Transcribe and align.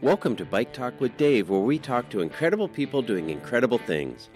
Welcome 0.00 0.36
to 0.36 0.44
Bike 0.44 0.72
Talk 0.72 1.00
with 1.00 1.16
Dave, 1.16 1.50
where 1.50 1.58
we 1.58 1.76
talk 1.76 2.08
to 2.10 2.20
incredible 2.20 2.68
people 2.68 3.02
doing 3.02 3.30
incredible 3.30 3.78
things. 3.78 4.28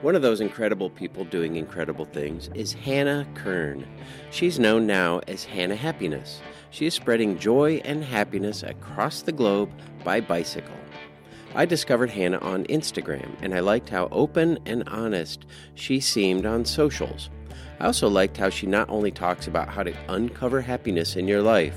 One 0.00 0.16
of 0.16 0.22
those 0.22 0.40
incredible 0.40 0.88
people 0.88 1.26
doing 1.26 1.56
incredible 1.56 2.06
things 2.06 2.48
is 2.54 2.72
Hannah 2.72 3.26
Kern. 3.34 3.86
She's 4.30 4.58
known 4.58 4.86
now 4.86 5.20
as 5.28 5.44
Hannah 5.44 5.76
Happiness. 5.76 6.40
She 6.70 6.86
is 6.86 6.94
spreading 6.94 7.38
joy 7.38 7.82
and 7.84 8.02
happiness 8.02 8.62
across 8.62 9.20
the 9.20 9.32
globe 9.32 9.70
by 10.02 10.22
bicycle. 10.22 10.72
I 11.54 11.66
discovered 11.66 12.08
Hannah 12.08 12.38
on 12.38 12.64
Instagram, 12.64 13.36
and 13.42 13.54
I 13.54 13.60
liked 13.60 13.90
how 13.90 14.08
open 14.12 14.60
and 14.64 14.88
honest 14.88 15.44
she 15.74 16.00
seemed 16.00 16.46
on 16.46 16.64
socials. 16.64 17.28
I 17.80 17.84
also 17.84 18.08
liked 18.08 18.38
how 18.38 18.48
she 18.48 18.66
not 18.66 18.88
only 18.88 19.10
talks 19.10 19.46
about 19.46 19.68
how 19.68 19.82
to 19.82 19.94
uncover 20.08 20.62
happiness 20.62 21.16
in 21.16 21.28
your 21.28 21.42
life, 21.42 21.76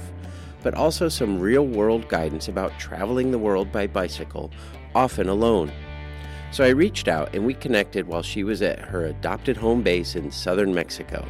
but 0.66 0.74
also 0.74 1.08
some 1.08 1.40
real 1.40 1.68
world 1.68 2.10
guidance 2.10 2.48
about 2.48 2.80
traveling 2.80 3.30
the 3.30 3.38
world 3.38 3.72
by 3.72 3.86
bicycle, 3.86 4.50
often 4.96 5.30
alone. 5.30 5.72
So 6.50 6.64
I 6.64 6.70
reached 6.70 7.08
out 7.08 7.36
and 7.36 7.46
we 7.46 7.54
connected 7.54 8.08
while 8.08 8.24
she 8.24 8.44
was 8.44 8.64
at 8.64 8.80
her 8.80 9.06
adopted 9.06 9.58
home 9.58 9.84
base 9.84 10.16
in 10.16 10.32
southern 10.32 10.74
Mexico. 10.74 11.24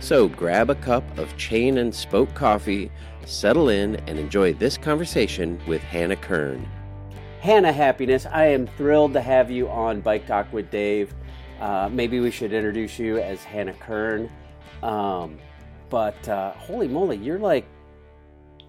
So 0.00 0.28
grab 0.28 0.70
a 0.70 0.76
cup 0.76 1.04
of 1.18 1.36
chain 1.36 1.76
and 1.76 1.94
spoke 1.94 2.32
coffee, 2.32 2.90
settle 3.26 3.68
in, 3.68 3.96
and 4.06 4.18
enjoy 4.18 4.54
this 4.54 4.78
conversation 4.78 5.60
with 5.66 5.82
Hannah 5.82 6.16
Kern. 6.16 6.66
Hannah 7.42 7.70
Happiness, 7.70 8.24
I 8.24 8.46
am 8.46 8.66
thrilled 8.66 9.12
to 9.12 9.20
have 9.20 9.50
you 9.50 9.68
on 9.68 10.00
Bike 10.00 10.26
Talk 10.26 10.50
with 10.54 10.70
Dave. 10.70 11.14
Uh, 11.60 11.90
maybe 11.92 12.18
we 12.18 12.30
should 12.30 12.54
introduce 12.54 12.98
you 12.98 13.18
as 13.18 13.44
Hannah 13.44 13.74
Kern. 13.74 14.30
Um, 14.82 15.38
but 15.90 16.26
uh, 16.30 16.52
holy 16.52 16.88
moly, 16.88 17.18
you're 17.18 17.38
like, 17.38 17.66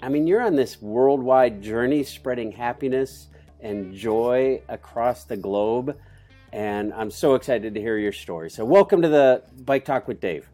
I 0.01 0.09
mean, 0.09 0.27
you're 0.27 0.41
on 0.41 0.55
this 0.55 0.81
worldwide 0.81 1.61
journey 1.61 2.03
spreading 2.03 2.51
happiness 2.51 3.27
and 3.61 3.93
joy 3.93 4.61
across 4.67 5.23
the 5.23 5.37
globe. 5.37 5.97
And 6.51 6.93
I'm 6.93 7.11
so 7.11 7.35
excited 7.35 7.73
to 7.73 7.81
hear 7.81 7.97
your 7.97 8.11
story. 8.11 8.49
So, 8.49 8.63
welcome 8.63 9.01
to 9.01 9.09
the 9.09 9.43
Bike 9.63 9.85
Talk 9.85 10.07
with 10.07 10.19
Dave. 10.19 10.49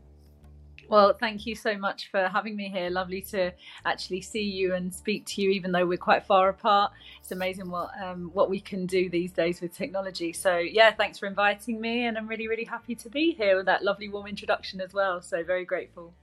Well, 0.89 1.13
thank 1.13 1.45
you 1.45 1.55
so 1.55 1.77
much 1.77 2.11
for 2.11 2.27
having 2.27 2.55
me 2.55 2.69
here. 2.69 2.89
Lovely 2.89 3.21
to 3.31 3.53
actually 3.85 4.21
see 4.21 4.43
you 4.43 4.73
and 4.73 4.93
speak 4.93 5.25
to 5.27 5.41
you, 5.41 5.49
even 5.51 5.71
though 5.71 5.85
we're 5.85 5.97
quite 5.97 6.25
far 6.25 6.49
apart. 6.49 6.91
It's 7.21 7.31
amazing 7.31 7.69
what 7.69 7.91
um, 8.01 8.31
what 8.33 8.49
we 8.49 8.59
can 8.59 8.85
do 8.85 9.09
these 9.09 9.31
days 9.31 9.61
with 9.61 9.75
technology. 9.75 10.33
So, 10.33 10.57
yeah, 10.57 10.91
thanks 10.91 11.19
for 11.19 11.27
inviting 11.27 11.79
me, 11.79 12.05
and 12.05 12.17
I'm 12.17 12.27
really, 12.27 12.47
really 12.47 12.65
happy 12.65 12.95
to 12.95 13.09
be 13.09 13.33
here 13.33 13.55
with 13.57 13.67
that 13.67 13.83
lovely 13.83 14.09
warm 14.09 14.27
introduction 14.27 14.81
as 14.81 14.93
well. 14.93 15.21
So, 15.21 15.43
very 15.43 15.65
grateful. 15.65 16.13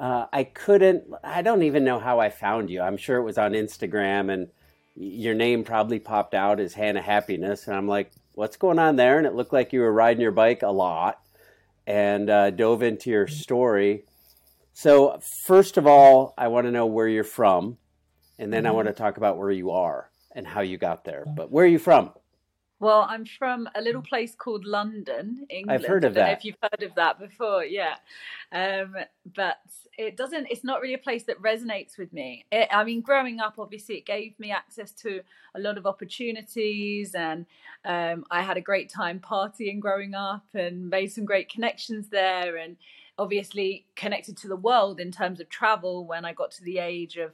Uh, 0.00 0.26
I 0.32 0.44
couldn't. 0.44 1.04
I 1.22 1.42
don't 1.42 1.62
even 1.62 1.84
know 1.84 1.98
how 1.98 2.20
I 2.20 2.30
found 2.30 2.70
you. 2.70 2.80
I'm 2.80 2.96
sure 2.96 3.18
it 3.18 3.22
was 3.24 3.36
on 3.36 3.52
Instagram, 3.52 4.32
and 4.32 4.48
your 4.96 5.34
name 5.34 5.62
probably 5.62 5.98
popped 5.98 6.32
out 6.32 6.58
as 6.58 6.72
Hannah 6.72 7.02
Happiness, 7.02 7.66
and 7.66 7.76
I'm 7.76 7.86
like, 7.86 8.10
what's 8.32 8.56
going 8.56 8.78
on 8.78 8.96
there? 8.96 9.18
And 9.18 9.26
it 9.26 9.34
looked 9.34 9.52
like 9.52 9.74
you 9.74 9.80
were 9.80 9.92
riding 9.92 10.22
your 10.22 10.32
bike 10.32 10.62
a 10.62 10.70
lot, 10.70 11.20
and 11.86 12.30
uh, 12.30 12.48
dove 12.48 12.82
into 12.82 13.10
your 13.10 13.26
story. 13.26 14.04
So 14.72 15.20
first 15.44 15.76
of 15.76 15.86
all, 15.86 16.32
I 16.38 16.48
want 16.48 16.66
to 16.66 16.70
know 16.70 16.86
where 16.86 17.08
you're 17.08 17.22
from, 17.22 17.76
and 18.38 18.50
then 18.50 18.62
mm-hmm. 18.62 18.72
I 18.72 18.74
want 18.74 18.88
to 18.88 18.94
talk 18.94 19.18
about 19.18 19.36
where 19.36 19.50
you 19.50 19.70
are 19.72 20.10
and 20.34 20.46
how 20.46 20.62
you 20.62 20.78
got 20.78 21.04
there. 21.04 21.26
But 21.26 21.50
where 21.50 21.66
are 21.66 21.68
you 21.68 21.78
from? 21.78 22.12
Well, 22.80 23.06
I'm 23.06 23.26
from 23.26 23.68
a 23.74 23.82
little 23.82 24.00
place 24.00 24.34
called 24.34 24.64
London, 24.64 25.46
England. 25.50 25.82
I've 25.82 25.86
heard 25.86 26.02
of 26.04 26.14
that. 26.14 26.38
if 26.38 26.46
you've 26.46 26.56
heard 26.62 26.82
of 26.82 26.94
that 26.94 27.20
before, 27.20 27.62
yeah. 27.62 27.96
Um, 28.52 28.96
but 29.34 29.58
it 29.98 30.16
doesn't. 30.16 30.46
It's 30.50 30.64
not 30.64 30.80
really 30.80 30.94
a 30.94 30.98
place 30.98 31.24
that 31.24 31.40
resonates 31.42 31.98
with 31.98 32.10
me. 32.14 32.46
It, 32.50 32.68
I 32.72 32.82
mean, 32.84 33.02
growing 33.02 33.38
up, 33.38 33.56
obviously, 33.58 33.96
it 33.96 34.06
gave 34.06 34.38
me 34.40 34.50
access 34.50 34.92
to 34.92 35.20
a 35.54 35.60
lot 35.60 35.76
of 35.76 35.86
opportunities, 35.86 37.14
and 37.14 37.44
um, 37.84 38.24
I 38.30 38.40
had 38.40 38.56
a 38.56 38.62
great 38.62 38.88
time 38.88 39.20
partying 39.20 39.78
growing 39.78 40.14
up, 40.14 40.46
and 40.54 40.88
made 40.88 41.12
some 41.12 41.26
great 41.26 41.50
connections 41.50 42.08
there, 42.08 42.56
and 42.56 42.78
obviously 43.18 43.84
connected 43.94 44.38
to 44.38 44.48
the 44.48 44.56
world 44.56 44.98
in 44.98 45.12
terms 45.12 45.38
of 45.38 45.50
travel 45.50 46.06
when 46.06 46.24
I 46.24 46.32
got 46.32 46.50
to 46.52 46.64
the 46.64 46.78
age 46.78 47.18
of 47.18 47.32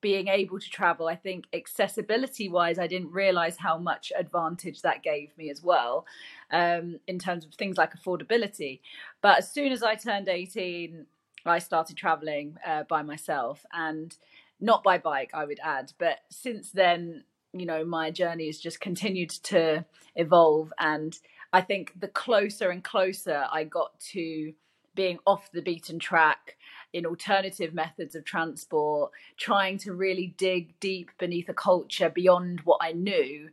being 0.00 0.28
able 0.28 0.58
to 0.58 0.70
travel. 0.70 1.08
I 1.08 1.16
think 1.16 1.46
accessibility 1.52 2.48
wise, 2.48 2.78
I 2.78 2.86
didn't 2.86 3.12
realize 3.12 3.56
how 3.56 3.78
much 3.78 4.12
advantage 4.16 4.82
that 4.82 5.02
gave 5.02 5.36
me 5.36 5.50
as 5.50 5.62
well 5.62 6.06
um, 6.50 7.00
in 7.06 7.18
terms 7.18 7.44
of 7.44 7.54
things 7.54 7.76
like 7.76 7.94
affordability. 7.94 8.80
But 9.20 9.38
as 9.38 9.50
soon 9.50 9.72
as 9.72 9.82
I 9.82 9.94
turned 9.94 10.28
18, 10.28 11.06
I 11.44 11.58
started 11.58 11.96
traveling 11.96 12.56
uh, 12.66 12.84
by 12.84 13.02
myself 13.02 13.64
and 13.72 14.16
not 14.60 14.82
by 14.82 14.98
bike, 14.98 15.30
I 15.34 15.44
would 15.44 15.60
add. 15.62 15.92
But 15.98 16.20
since 16.30 16.70
then, 16.70 17.24
you 17.52 17.66
know, 17.66 17.84
my 17.84 18.10
journey 18.10 18.46
has 18.46 18.58
just 18.58 18.80
continued 18.80 19.30
to 19.30 19.84
evolve. 20.14 20.72
And 20.78 21.18
I 21.52 21.60
think 21.60 21.92
the 21.98 22.08
closer 22.08 22.70
and 22.70 22.82
closer 22.82 23.46
I 23.50 23.64
got 23.64 23.98
to 24.12 24.52
being 24.94 25.18
off 25.26 25.52
the 25.52 25.62
beaten 25.62 25.98
track, 25.98 26.56
in 26.92 27.06
alternative 27.06 27.74
methods 27.74 28.14
of 28.14 28.24
transport, 28.24 29.10
trying 29.36 29.78
to 29.78 29.92
really 29.94 30.34
dig 30.38 30.78
deep 30.80 31.10
beneath 31.18 31.48
a 31.48 31.54
culture 31.54 32.10
beyond 32.10 32.60
what 32.60 32.78
I 32.80 32.92
knew 32.92 33.48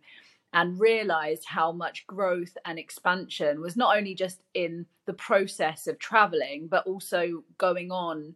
and 0.54 0.80
realized 0.80 1.46
how 1.48 1.72
much 1.72 2.06
growth 2.06 2.56
and 2.66 2.78
expansion 2.78 3.60
was 3.60 3.76
not 3.76 3.98
only 3.98 4.14
just 4.14 4.44
in 4.54 4.86
the 5.06 5.14
process 5.14 5.88
of 5.88 5.98
traveling, 5.98 6.68
but 6.68 6.86
also 6.86 7.44
going 7.58 7.92
on 7.92 8.36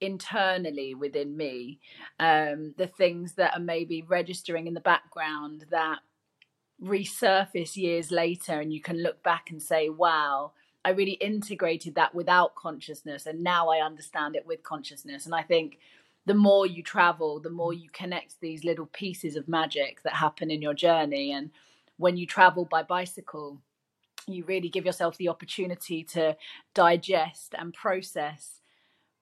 internally 0.00 0.94
within 0.94 1.36
me. 1.36 1.78
Um, 2.18 2.74
the 2.78 2.86
things 2.86 3.34
that 3.34 3.54
are 3.54 3.60
maybe 3.60 4.02
registering 4.02 4.66
in 4.66 4.74
the 4.74 4.80
background 4.80 5.66
that 5.70 5.98
resurface 6.82 7.76
years 7.76 8.10
later, 8.10 8.60
and 8.60 8.72
you 8.72 8.80
can 8.80 9.02
look 9.02 9.22
back 9.22 9.50
and 9.50 9.62
say, 9.62 9.90
wow, 9.90 10.52
I 10.84 10.90
really 10.90 11.12
integrated 11.12 11.94
that 11.94 12.14
without 12.14 12.54
consciousness, 12.54 13.26
and 13.26 13.42
now 13.42 13.70
I 13.70 13.84
understand 13.84 14.36
it 14.36 14.46
with 14.46 14.62
consciousness. 14.62 15.24
And 15.24 15.34
I 15.34 15.42
think 15.42 15.78
the 16.26 16.34
more 16.34 16.66
you 16.66 16.82
travel, 16.82 17.40
the 17.40 17.50
more 17.50 17.72
mm. 17.72 17.82
you 17.82 17.90
connect 17.90 18.40
these 18.40 18.64
little 18.64 18.86
pieces 18.86 19.36
of 19.36 19.48
magic 19.48 20.02
that 20.02 20.14
happen 20.14 20.50
in 20.50 20.62
your 20.62 20.74
journey. 20.74 21.32
And 21.32 21.50
when 21.96 22.16
you 22.16 22.26
travel 22.26 22.64
by 22.64 22.82
bicycle, 22.82 23.60
you 24.26 24.44
really 24.44 24.68
give 24.68 24.86
yourself 24.86 25.16
the 25.16 25.28
opportunity 25.28 26.02
to 26.04 26.36
digest 26.74 27.54
and 27.58 27.74
process 27.74 28.60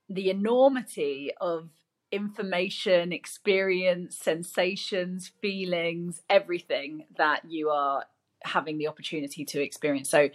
the 0.09 0.31
enormity 0.31 1.31
of 1.41 1.71
information, 2.11 3.13
experience, 3.13 4.17
sensations, 4.17 5.33
feelings, 5.41 6.21
everything 6.29 7.07
that 7.17 7.41
you 7.49 7.71
are 7.71 8.05
having 8.45 8.79
the 8.79 8.89
opportunity 8.89 9.45
to 9.45 9.63
experience. 9.63 10.11
So, 10.11 10.29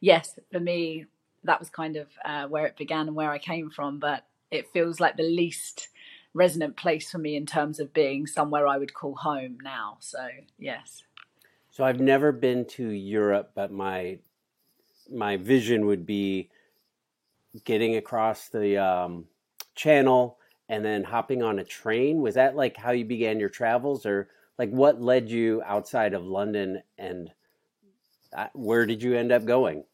yes, 0.00 0.38
for 0.52 0.60
me, 0.60 1.06
that 1.44 1.58
was 1.58 1.70
kind 1.70 1.96
of 1.96 2.08
uh, 2.24 2.46
where 2.46 2.66
it 2.66 2.76
began 2.76 3.06
and 3.06 3.16
where 3.16 3.30
I 3.30 3.38
came 3.38 3.70
from. 3.70 3.98
But 3.98 4.26
it 4.50 4.72
feels 4.72 5.00
like 5.00 5.16
the 5.16 5.22
least 5.22 5.88
resonant 6.34 6.76
place 6.76 7.10
for 7.10 7.18
me 7.18 7.36
in 7.36 7.46
terms 7.46 7.80
of 7.80 7.92
being 7.92 8.26
somewhere 8.26 8.66
I 8.66 8.78
would 8.78 8.94
call 8.94 9.16
home 9.16 9.58
now. 9.62 9.96
So, 10.00 10.28
yes. 10.58 11.02
So 11.70 11.84
I've 11.84 12.00
never 12.00 12.32
been 12.32 12.66
to 12.66 12.88
Europe, 12.88 13.52
but 13.54 13.72
my 13.72 14.18
my 15.12 15.36
vision 15.36 15.86
would 15.86 16.06
be 16.06 16.50
getting 17.64 17.96
across 17.96 18.48
the 18.48 18.78
um, 18.78 19.24
channel 19.74 20.38
and 20.68 20.84
then 20.84 21.02
hopping 21.02 21.42
on 21.42 21.58
a 21.58 21.64
train. 21.64 22.20
Was 22.20 22.34
that 22.34 22.54
like 22.54 22.76
how 22.76 22.92
you 22.92 23.04
began 23.04 23.40
your 23.40 23.48
travels, 23.48 24.06
or 24.06 24.28
like 24.58 24.70
what 24.70 25.00
led 25.00 25.30
you 25.30 25.62
outside 25.64 26.14
of 26.14 26.24
London 26.24 26.82
and 26.98 27.30
Uh, 28.34 28.48
where 28.54 28.86
did 28.86 29.02
you 29.02 29.16
end 29.16 29.32
up 29.32 29.44
going? 29.44 29.84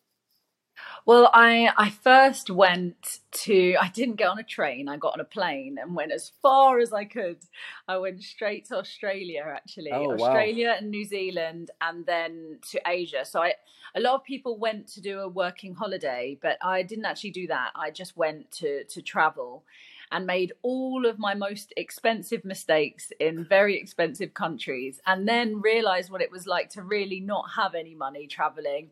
Well, 1.07 1.31
I 1.33 1.71
I 1.77 1.91
first 1.91 2.51
went 2.51 3.21
to 3.45 3.77
I 3.81 3.89
didn't 3.89 4.17
get 4.17 4.29
on 4.29 4.39
a 4.39 4.43
train. 4.43 4.89
I 4.89 4.97
got 4.97 5.15
on 5.15 5.21
a 5.21 5.25
plane 5.25 5.79
and 5.81 5.95
went 5.95 6.13
as 6.13 6.33
far 6.43 6.81
as 6.81 6.93
I 6.93 7.05
could. 7.05 7.39
I 7.87 7.97
went 7.99 8.23
straight 8.23 8.67
to 8.67 8.77
Australia 8.77 9.45
actually. 9.47 9.93
Oh, 9.93 10.13
Australia 10.13 10.69
wow. 10.69 10.77
and 10.79 10.91
New 10.91 11.05
Zealand 11.05 11.71
and 11.81 12.05
then 12.07 12.59
to 12.71 12.81
Asia. 12.87 13.25
So 13.25 13.41
I 13.41 13.55
a 13.95 14.01
lot 14.01 14.15
of 14.15 14.25
people 14.25 14.59
went 14.59 14.89
to 14.89 15.01
do 15.01 15.21
a 15.21 15.29
working 15.29 15.75
holiday, 15.75 16.39
but 16.43 16.59
I 16.63 16.83
didn't 16.83 17.07
actually 17.07 17.31
do 17.31 17.47
that. 17.47 17.71
I 17.75 17.91
just 17.91 18.17
went 18.17 18.51
to 18.53 18.85
to 18.85 19.01
travel 19.01 19.65
and 20.13 20.27
made 20.27 20.53
all 20.63 21.07
of 21.07 21.19
my 21.19 21.35
most 21.35 21.73
expensive 21.77 22.45
mistakes 22.45 23.13
in 23.21 23.45
very 23.45 23.79
expensive 23.79 24.35
countries 24.35 25.01
and 25.07 25.27
then 25.29 25.61
realized 25.61 26.11
what 26.11 26.23
it 26.23 26.31
was 26.31 26.47
like 26.47 26.71
to 26.71 26.83
really 26.83 27.21
not 27.21 27.45
have 27.57 27.75
any 27.75 27.95
money 27.95 28.27
traveling 28.27 28.91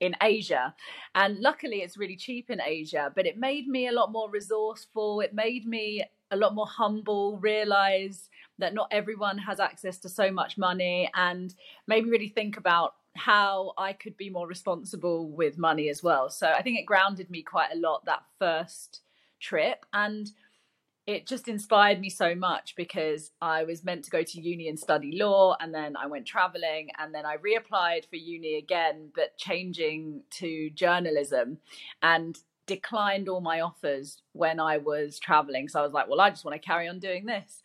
in 0.00 0.16
Asia. 0.20 0.74
And 1.14 1.38
luckily, 1.38 1.78
it's 1.78 1.96
really 1.96 2.16
cheap 2.16 2.50
in 2.50 2.60
Asia, 2.60 3.12
but 3.14 3.24
it 3.24 3.38
made 3.38 3.68
me 3.68 3.86
a 3.86 3.92
lot 3.92 4.10
more 4.10 4.28
resourceful. 4.28 5.20
It 5.20 5.32
made 5.32 5.64
me 5.64 6.04
a 6.32 6.36
lot 6.36 6.54
more 6.54 6.66
humble, 6.66 7.38
realize 7.38 8.28
that 8.58 8.74
not 8.74 8.88
everyone 8.90 9.38
has 9.38 9.60
access 9.60 9.98
to 9.98 10.08
so 10.08 10.30
much 10.30 10.58
money, 10.58 11.08
and 11.14 11.54
made 11.86 12.04
me 12.04 12.10
really 12.10 12.28
think 12.28 12.56
about 12.56 12.96
how 13.14 13.74
I 13.78 13.92
could 13.92 14.16
be 14.16 14.30
more 14.30 14.48
responsible 14.48 15.28
with 15.28 15.58
money 15.58 15.88
as 15.88 16.02
well. 16.02 16.30
So 16.30 16.48
I 16.48 16.62
think 16.62 16.78
it 16.78 16.86
grounded 16.86 17.30
me 17.30 17.42
quite 17.42 17.70
a 17.72 17.78
lot 17.78 18.04
that 18.06 18.24
first 18.38 19.02
trip. 19.42 19.84
And 19.92 20.30
it 21.06 21.26
just 21.26 21.48
inspired 21.48 22.00
me 22.00 22.08
so 22.08 22.34
much 22.34 22.74
because 22.76 23.32
I 23.40 23.64
was 23.64 23.82
meant 23.84 24.04
to 24.04 24.10
go 24.10 24.22
to 24.22 24.40
uni 24.40 24.68
and 24.68 24.78
study 24.78 25.18
law, 25.18 25.56
and 25.60 25.74
then 25.74 25.96
I 25.96 26.06
went 26.06 26.26
traveling, 26.26 26.90
and 26.98 27.12
then 27.12 27.26
I 27.26 27.36
reapplied 27.38 28.08
for 28.08 28.16
uni 28.16 28.56
again, 28.56 29.10
but 29.14 29.36
changing 29.36 30.22
to 30.38 30.70
journalism 30.70 31.58
and 32.02 32.38
declined 32.66 33.28
all 33.28 33.40
my 33.40 33.60
offers 33.60 34.22
when 34.32 34.60
I 34.60 34.78
was 34.78 35.18
traveling. 35.18 35.68
So 35.68 35.80
I 35.80 35.82
was 35.82 35.92
like, 35.92 36.08
well, 36.08 36.20
I 36.20 36.30
just 36.30 36.44
want 36.44 36.60
to 36.60 36.66
carry 36.66 36.88
on 36.88 37.00
doing 37.00 37.26
this. 37.26 37.62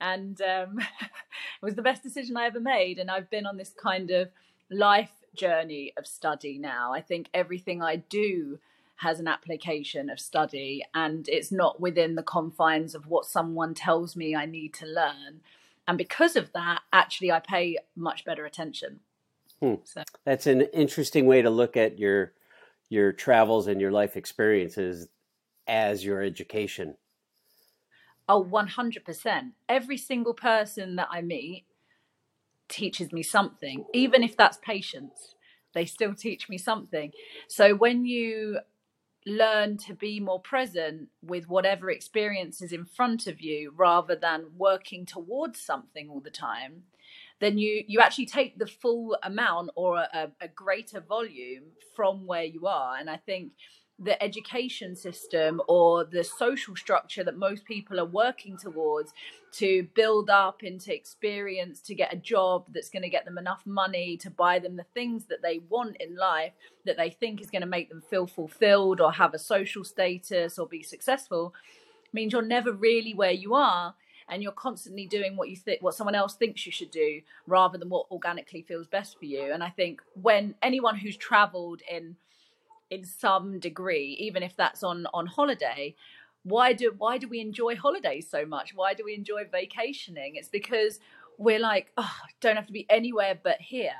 And 0.00 0.40
um, 0.40 0.78
it 1.00 1.62
was 1.62 1.74
the 1.74 1.82
best 1.82 2.02
decision 2.02 2.36
I 2.38 2.46
ever 2.46 2.60
made. 2.60 2.98
And 2.98 3.10
I've 3.10 3.28
been 3.28 3.46
on 3.46 3.58
this 3.58 3.74
kind 3.80 4.10
of 4.10 4.30
life 4.70 5.12
journey 5.36 5.92
of 5.98 6.06
study 6.06 6.58
now. 6.58 6.92
I 6.94 7.02
think 7.02 7.28
everything 7.34 7.82
I 7.82 7.96
do 7.96 8.58
has 8.98 9.20
an 9.20 9.28
application 9.28 10.10
of 10.10 10.18
study 10.18 10.84
and 10.94 11.28
it's 11.28 11.52
not 11.52 11.80
within 11.80 12.16
the 12.16 12.22
confines 12.22 12.94
of 12.94 13.06
what 13.06 13.24
someone 13.24 13.72
tells 13.72 14.16
me 14.16 14.34
I 14.34 14.44
need 14.44 14.74
to 14.74 14.86
learn. 14.86 15.40
And 15.86 15.96
because 15.96 16.36
of 16.36 16.52
that, 16.52 16.80
actually, 16.92 17.32
I 17.32 17.40
pay 17.40 17.78
much 17.96 18.24
better 18.24 18.44
attention. 18.44 19.00
Hmm. 19.60 19.76
So. 19.84 20.02
That's 20.24 20.46
an 20.46 20.62
interesting 20.72 21.26
way 21.26 21.42
to 21.42 21.50
look 21.50 21.76
at 21.76 21.98
your 21.98 22.32
your 22.90 23.12
travels 23.12 23.66
and 23.66 23.80
your 23.80 23.92
life 23.92 24.16
experiences 24.16 25.08
as 25.66 26.04
your 26.04 26.22
education. 26.22 26.96
Oh, 28.28 28.42
100%. 28.44 29.52
Every 29.68 29.96
single 29.96 30.34
person 30.34 30.96
that 30.96 31.08
I 31.10 31.22
meet 31.22 31.66
teaches 32.68 33.12
me 33.12 33.22
something, 33.22 33.84
even 33.94 34.22
if 34.22 34.36
that's 34.36 34.58
patience. 34.58 35.34
They 35.74 35.84
still 35.84 36.14
teach 36.14 36.48
me 36.48 36.58
something. 36.58 37.12
So 37.48 37.74
when 37.74 38.04
you 38.04 38.58
learn 39.28 39.76
to 39.76 39.94
be 39.94 40.20
more 40.20 40.40
present 40.40 41.08
with 41.22 41.48
whatever 41.48 41.90
experience 41.90 42.60
is 42.62 42.72
in 42.72 42.84
front 42.84 43.26
of 43.26 43.40
you 43.40 43.72
rather 43.76 44.16
than 44.16 44.46
working 44.56 45.06
towards 45.06 45.60
something 45.60 46.08
all 46.08 46.20
the 46.20 46.30
time 46.30 46.82
then 47.40 47.58
you 47.58 47.84
you 47.86 48.00
actually 48.00 48.26
take 48.26 48.58
the 48.58 48.66
full 48.66 49.16
amount 49.22 49.70
or 49.76 49.98
a, 49.98 50.30
a 50.40 50.48
greater 50.48 51.00
volume 51.00 51.64
from 51.94 52.26
where 52.26 52.44
you 52.44 52.66
are. 52.66 52.96
And 52.96 53.08
i 53.08 53.16
think 53.16 53.52
the 53.98 54.22
education 54.22 54.94
system 54.94 55.60
or 55.66 56.04
the 56.04 56.22
social 56.22 56.76
structure 56.76 57.24
that 57.24 57.36
most 57.36 57.64
people 57.64 57.98
are 57.98 58.04
working 58.04 58.56
towards 58.56 59.12
to 59.50 59.88
build 59.94 60.30
up 60.30 60.62
into 60.62 60.94
experience 60.94 61.80
to 61.80 61.94
get 61.94 62.12
a 62.12 62.16
job 62.16 62.66
that's 62.72 62.90
going 62.90 63.02
to 63.02 63.08
get 63.08 63.24
them 63.24 63.38
enough 63.38 63.66
money 63.66 64.16
to 64.16 64.30
buy 64.30 64.58
them 64.58 64.76
the 64.76 64.84
things 64.94 65.24
that 65.24 65.42
they 65.42 65.58
want 65.68 65.96
in 65.98 66.16
life 66.16 66.52
that 66.84 66.96
they 66.96 67.10
think 67.10 67.40
is 67.40 67.50
going 67.50 67.62
to 67.62 67.66
make 67.66 67.88
them 67.88 68.02
feel 68.08 68.26
fulfilled 68.26 69.00
or 69.00 69.12
have 69.12 69.34
a 69.34 69.38
social 69.38 69.82
status 69.82 70.58
or 70.58 70.66
be 70.66 70.82
successful 70.82 71.52
means 72.12 72.32
you're 72.32 72.42
never 72.42 72.72
really 72.72 73.14
where 73.14 73.32
you 73.32 73.54
are 73.54 73.94
and 74.28 74.42
you're 74.42 74.52
constantly 74.52 75.06
doing 75.06 75.36
what 75.36 75.48
you 75.48 75.56
think 75.56 75.82
what 75.82 75.94
someone 75.94 76.14
else 76.14 76.34
thinks 76.34 76.64
you 76.64 76.70
should 76.70 76.90
do 76.90 77.20
rather 77.48 77.78
than 77.78 77.88
what 77.88 78.06
organically 78.12 78.62
feels 78.62 78.86
best 78.86 79.18
for 79.18 79.24
you. 79.24 79.50
And 79.52 79.64
i 79.64 79.70
think 79.70 80.02
when 80.14 80.54
anyone 80.62 80.96
who's 80.96 81.16
traveled 81.16 81.82
in 81.90 82.16
in 82.90 83.04
some 83.04 83.58
degree, 83.58 84.16
even 84.18 84.42
if 84.42 84.56
that's 84.56 84.82
on 84.82 85.06
on 85.12 85.26
holiday. 85.26 85.94
Why 86.44 86.72
do 86.72 86.94
why 86.96 87.18
do 87.18 87.28
we 87.28 87.40
enjoy 87.40 87.76
holidays 87.76 88.28
so 88.30 88.46
much? 88.46 88.74
Why 88.74 88.94
do 88.94 89.04
we 89.04 89.14
enjoy 89.14 89.44
vacationing? 89.50 90.36
It's 90.36 90.48
because 90.48 91.00
we're 91.38 91.58
like, 91.58 91.92
oh, 91.96 92.16
don't 92.40 92.56
have 92.56 92.66
to 92.66 92.72
be 92.72 92.86
anywhere 92.90 93.38
but 93.42 93.60
here. 93.60 93.92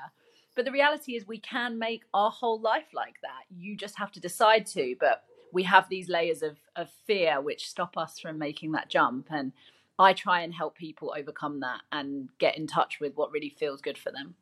But 0.57 0.65
the 0.65 0.73
reality 0.73 1.15
is, 1.15 1.27
we 1.27 1.39
can 1.39 1.79
make 1.79 2.03
our 2.13 2.31
whole 2.31 2.61
life 2.61 2.89
like 2.93 3.21
that. 3.23 3.45
You 3.57 3.77
just 3.77 3.97
have 3.97 4.11
to 4.13 4.21
decide 4.21 4.67
to. 4.67 4.97
But 4.99 5.23
we 5.53 5.63
have 5.63 5.89
these 5.89 6.09
layers 6.09 6.43
of, 6.43 6.57
of 6.75 6.91
fear 7.07 7.41
which 7.41 7.69
stop 7.69 7.97
us 7.97 8.19
from 8.19 8.39
making 8.39 8.73
that 8.73 8.91
jump. 8.91 9.29
And 9.31 9.53
I 9.99 10.13
try 10.13 10.41
and 10.41 10.53
help 10.53 10.77
people 10.77 11.15
overcome 11.17 11.61
that 11.61 11.83
and 11.93 12.29
get 12.39 12.59
in 12.59 12.67
touch 12.67 12.99
with 13.01 13.17
what 13.17 13.31
really 13.31 13.55
feels 13.57 13.81
good 13.81 13.97
for 13.99 14.11
them. 14.11 14.35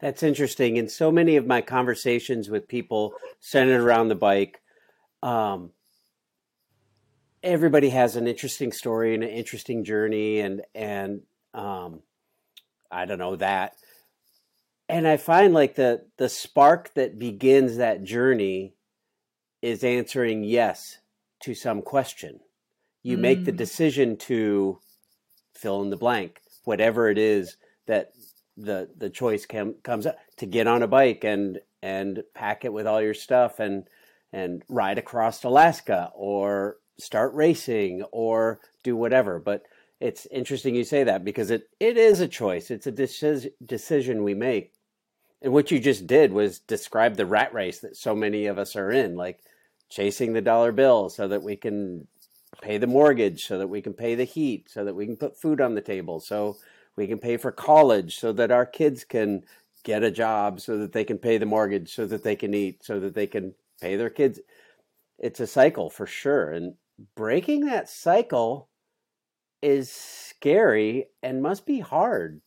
That's 0.00 0.22
interesting. 0.22 0.76
In 0.76 0.88
so 0.88 1.10
many 1.10 1.36
of 1.36 1.46
my 1.46 1.60
conversations 1.60 2.50
with 2.50 2.68
people 2.68 3.14
centered 3.40 3.80
around 3.80 4.08
the 4.08 4.14
bike, 4.14 4.60
um, 5.22 5.70
everybody 7.42 7.90
has 7.90 8.16
an 8.16 8.26
interesting 8.26 8.72
story 8.72 9.14
and 9.14 9.24
an 9.24 9.30
interesting 9.30 9.84
journey, 9.84 10.40
and 10.40 10.62
and 10.74 11.22
um, 11.54 12.00
I 12.90 13.06
don't 13.06 13.18
know 13.18 13.36
that. 13.36 13.74
And 14.88 15.08
I 15.08 15.16
find 15.16 15.54
like 15.54 15.74
the 15.76 16.06
the 16.18 16.28
spark 16.28 16.94
that 16.94 17.18
begins 17.18 17.76
that 17.76 18.04
journey 18.04 18.74
is 19.62 19.82
answering 19.82 20.44
yes 20.44 20.98
to 21.40 21.54
some 21.54 21.82
question. 21.82 22.40
You 23.02 23.16
mm. 23.16 23.20
make 23.20 23.44
the 23.44 23.52
mm. 23.52 23.56
decision 23.56 24.16
to 24.18 24.80
fill 25.54 25.82
in 25.82 25.90
the 25.90 25.96
blank, 25.96 26.40
whatever 26.64 27.08
it 27.08 27.18
is 27.18 27.56
that 27.86 28.12
the 28.56 28.88
the 28.96 29.10
choice 29.10 29.46
com- 29.46 29.76
comes 29.82 30.06
up 30.06 30.16
to 30.36 30.46
get 30.46 30.66
on 30.66 30.82
a 30.82 30.88
bike 30.88 31.24
and 31.24 31.60
and 31.82 32.22
pack 32.34 32.64
it 32.64 32.72
with 32.72 32.86
all 32.86 33.02
your 33.02 33.14
stuff 33.14 33.60
and 33.60 33.84
and 34.32 34.62
ride 34.68 34.98
across 34.98 35.44
Alaska 35.44 36.10
or 36.14 36.76
start 36.98 37.34
racing 37.34 38.02
or 38.12 38.60
do 38.82 38.96
whatever. 38.96 39.38
But 39.38 39.62
it's 40.00 40.26
interesting 40.26 40.74
you 40.74 40.84
say 40.84 41.04
that 41.04 41.24
because 41.24 41.50
it, 41.50 41.68
it 41.80 41.96
is 41.96 42.20
a 42.20 42.28
choice. 42.28 42.70
It's 42.70 42.86
a 42.86 43.50
decision 43.64 44.22
we 44.22 44.34
make. 44.34 44.72
And 45.42 45.52
what 45.52 45.70
you 45.70 45.78
just 45.78 46.06
did 46.06 46.32
was 46.32 46.58
describe 46.58 47.16
the 47.16 47.26
rat 47.26 47.54
race 47.54 47.80
that 47.80 47.96
so 47.96 48.14
many 48.14 48.46
of 48.46 48.58
us 48.58 48.76
are 48.76 48.90
in, 48.90 49.16
like 49.16 49.40
chasing 49.88 50.32
the 50.32 50.42
dollar 50.42 50.72
bill 50.72 51.08
so 51.08 51.28
that 51.28 51.42
we 51.42 51.56
can 51.56 52.08
pay 52.60 52.78
the 52.78 52.86
mortgage, 52.86 53.46
so 53.46 53.58
that 53.58 53.68
we 53.68 53.80
can 53.80 53.92
pay 53.92 54.14
the 54.14 54.24
heat, 54.24 54.68
so 54.70 54.84
that 54.84 54.94
we 54.94 55.06
can 55.06 55.16
put 55.16 55.40
food 55.40 55.60
on 55.60 55.74
the 55.74 55.80
table, 55.80 56.20
so 56.20 56.56
we 56.96 57.06
can 57.06 57.18
pay 57.18 57.36
for 57.36 57.52
college 57.52 58.18
so 58.18 58.32
that 58.32 58.50
our 58.50 58.66
kids 58.66 59.04
can 59.04 59.42
get 59.84 60.02
a 60.02 60.10
job, 60.10 60.60
so 60.60 60.78
that 60.78 60.92
they 60.92 61.04
can 61.04 61.18
pay 61.18 61.38
the 61.38 61.46
mortgage, 61.46 61.94
so 61.94 62.06
that 62.06 62.24
they 62.24 62.36
can 62.36 62.54
eat, 62.54 62.84
so 62.84 62.98
that 62.98 63.14
they 63.14 63.26
can 63.26 63.54
pay 63.80 63.96
their 63.96 64.10
kids. 64.10 64.40
It's 65.18 65.40
a 65.40 65.46
cycle 65.46 65.90
for 65.90 66.06
sure. 66.06 66.50
And 66.50 66.74
breaking 67.14 67.66
that 67.66 67.88
cycle 67.88 68.68
is 69.62 69.90
scary 69.90 71.06
and 71.22 71.42
must 71.42 71.66
be 71.66 71.80
hard. 71.80 72.40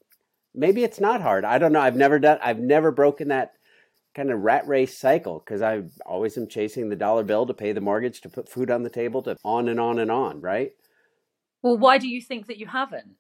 Maybe 0.54 0.84
it's 0.84 1.00
not 1.00 1.22
hard. 1.22 1.46
I 1.46 1.58
don't 1.58 1.72
know. 1.72 1.80
I've 1.80 1.96
never 1.96 2.20
done 2.20 2.40
I've 2.42 2.60
never 2.60 2.92
broken 2.92 3.30
that 3.30 3.54
kind 4.16 4.32
of 4.32 4.40
rat 4.42 4.68
race 4.68 4.98
cycle 4.98 5.40
because 5.40 5.62
I 5.62 5.84
always 6.06 6.38
am 6.38 6.48
chasing 6.48 6.90
the 6.90 6.96
dollar 6.96 7.24
bill 7.24 7.46
to 7.46 7.54
pay 7.54 7.72
the 7.72 7.82
mortgage, 7.82 8.22
to 8.22 8.30
put 8.30 8.50
food 8.50 8.72
on 8.72 8.84
the 8.84 8.90
table, 8.90 9.22
to 9.24 9.38
on 9.46 9.70
and 9.70 9.80
on 9.80 10.00
and 10.00 10.12
on, 10.12 10.42
right? 10.42 10.72
Well, 11.62 11.78
why 11.78 11.98
do 12.00 12.08
you 12.08 12.22
think 12.22 12.48
that 12.48 12.58
you 12.58 12.68
haven't? 12.68 13.16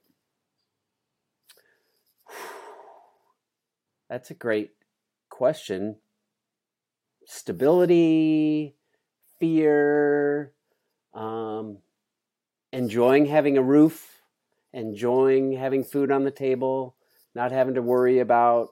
That's 4.10 4.32
a 4.32 4.34
great 4.34 4.72
question. 5.30 5.98
Stability, 7.25 8.75
fear, 9.39 10.51
um, 11.13 11.78
enjoying 12.74 13.25
having 13.25 13.58
a 13.58 13.63
roof, 13.63 14.22
enjoying 14.74 15.54
having 15.54 15.84
food 15.84 16.12
on 16.12 16.24
the 16.24 16.32
table, 16.32 16.96
not 17.36 17.51
having 17.51 17.75
to 17.75 17.82
worry 17.82 18.20
about 18.20 18.70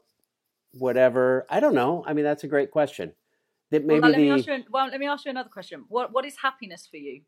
whatever. 0.73 1.45
I 1.49 1.59
don't 1.59 1.75
know. 1.75 2.03
I 2.07 2.13
mean, 2.13 2.25
that's 2.25 2.43
a 2.43 2.47
great 2.47 2.71
question. 2.71 3.13
That 3.69 3.85
maybe 3.85 3.99
well, 3.99 4.11
let, 4.11 4.17
the... 4.17 4.23
me 4.23 4.31
ask 4.31 4.47
you, 4.47 4.63
well, 4.71 4.87
let 4.89 4.99
me 4.99 5.07
ask 5.07 5.25
you 5.25 5.31
another 5.31 5.49
question. 5.49 5.85
What 5.89 6.13
What 6.13 6.25
is 6.25 6.35
happiness 6.41 6.87
for 6.89 6.97
you? 6.97 7.21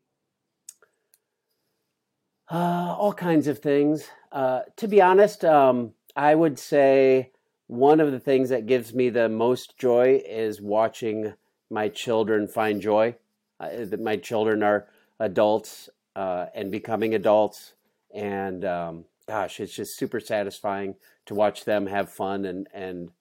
Uh, 2.50 2.96
all 2.98 3.12
kinds 3.12 3.46
of 3.46 3.60
things. 3.60 4.08
Uh, 4.32 4.62
to 4.76 4.88
be 4.88 5.00
honest, 5.00 5.44
um, 5.44 5.92
I 6.16 6.34
would 6.34 6.58
say 6.58 7.30
one 7.70 8.00
of 8.00 8.10
the 8.10 8.18
things 8.18 8.48
that 8.48 8.66
gives 8.66 8.92
me 8.92 9.10
the 9.10 9.28
most 9.28 9.78
joy 9.78 10.20
is 10.26 10.60
watching 10.60 11.34
my 11.70 11.88
children 11.88 12.48
find 12.48 12.80
joy. 12.80 13.14
Uh, 13.60 13.68
my 14.00 14.16
children 14.16 14.64
are 14.64 14.88
adults 15.20 15.88
uh, 16.16 16.46
and 16.52 16.72
becoming 16.72 17.14
adults, 17.14 17.74
and 18.12 18.64
um, 18.64 19.04
gosh, 19.28 19.60
it's 19.60 19.72
just 19.72 19.96
super 19.96 20.18
satisfying 20.18 20.96
to 21.26 21.34
watch 21.34 21.64
them 21.64 21.86
have 21.86 22.10
fun 22.10 22.44
and 22.44 22.66
and 22.74 23.12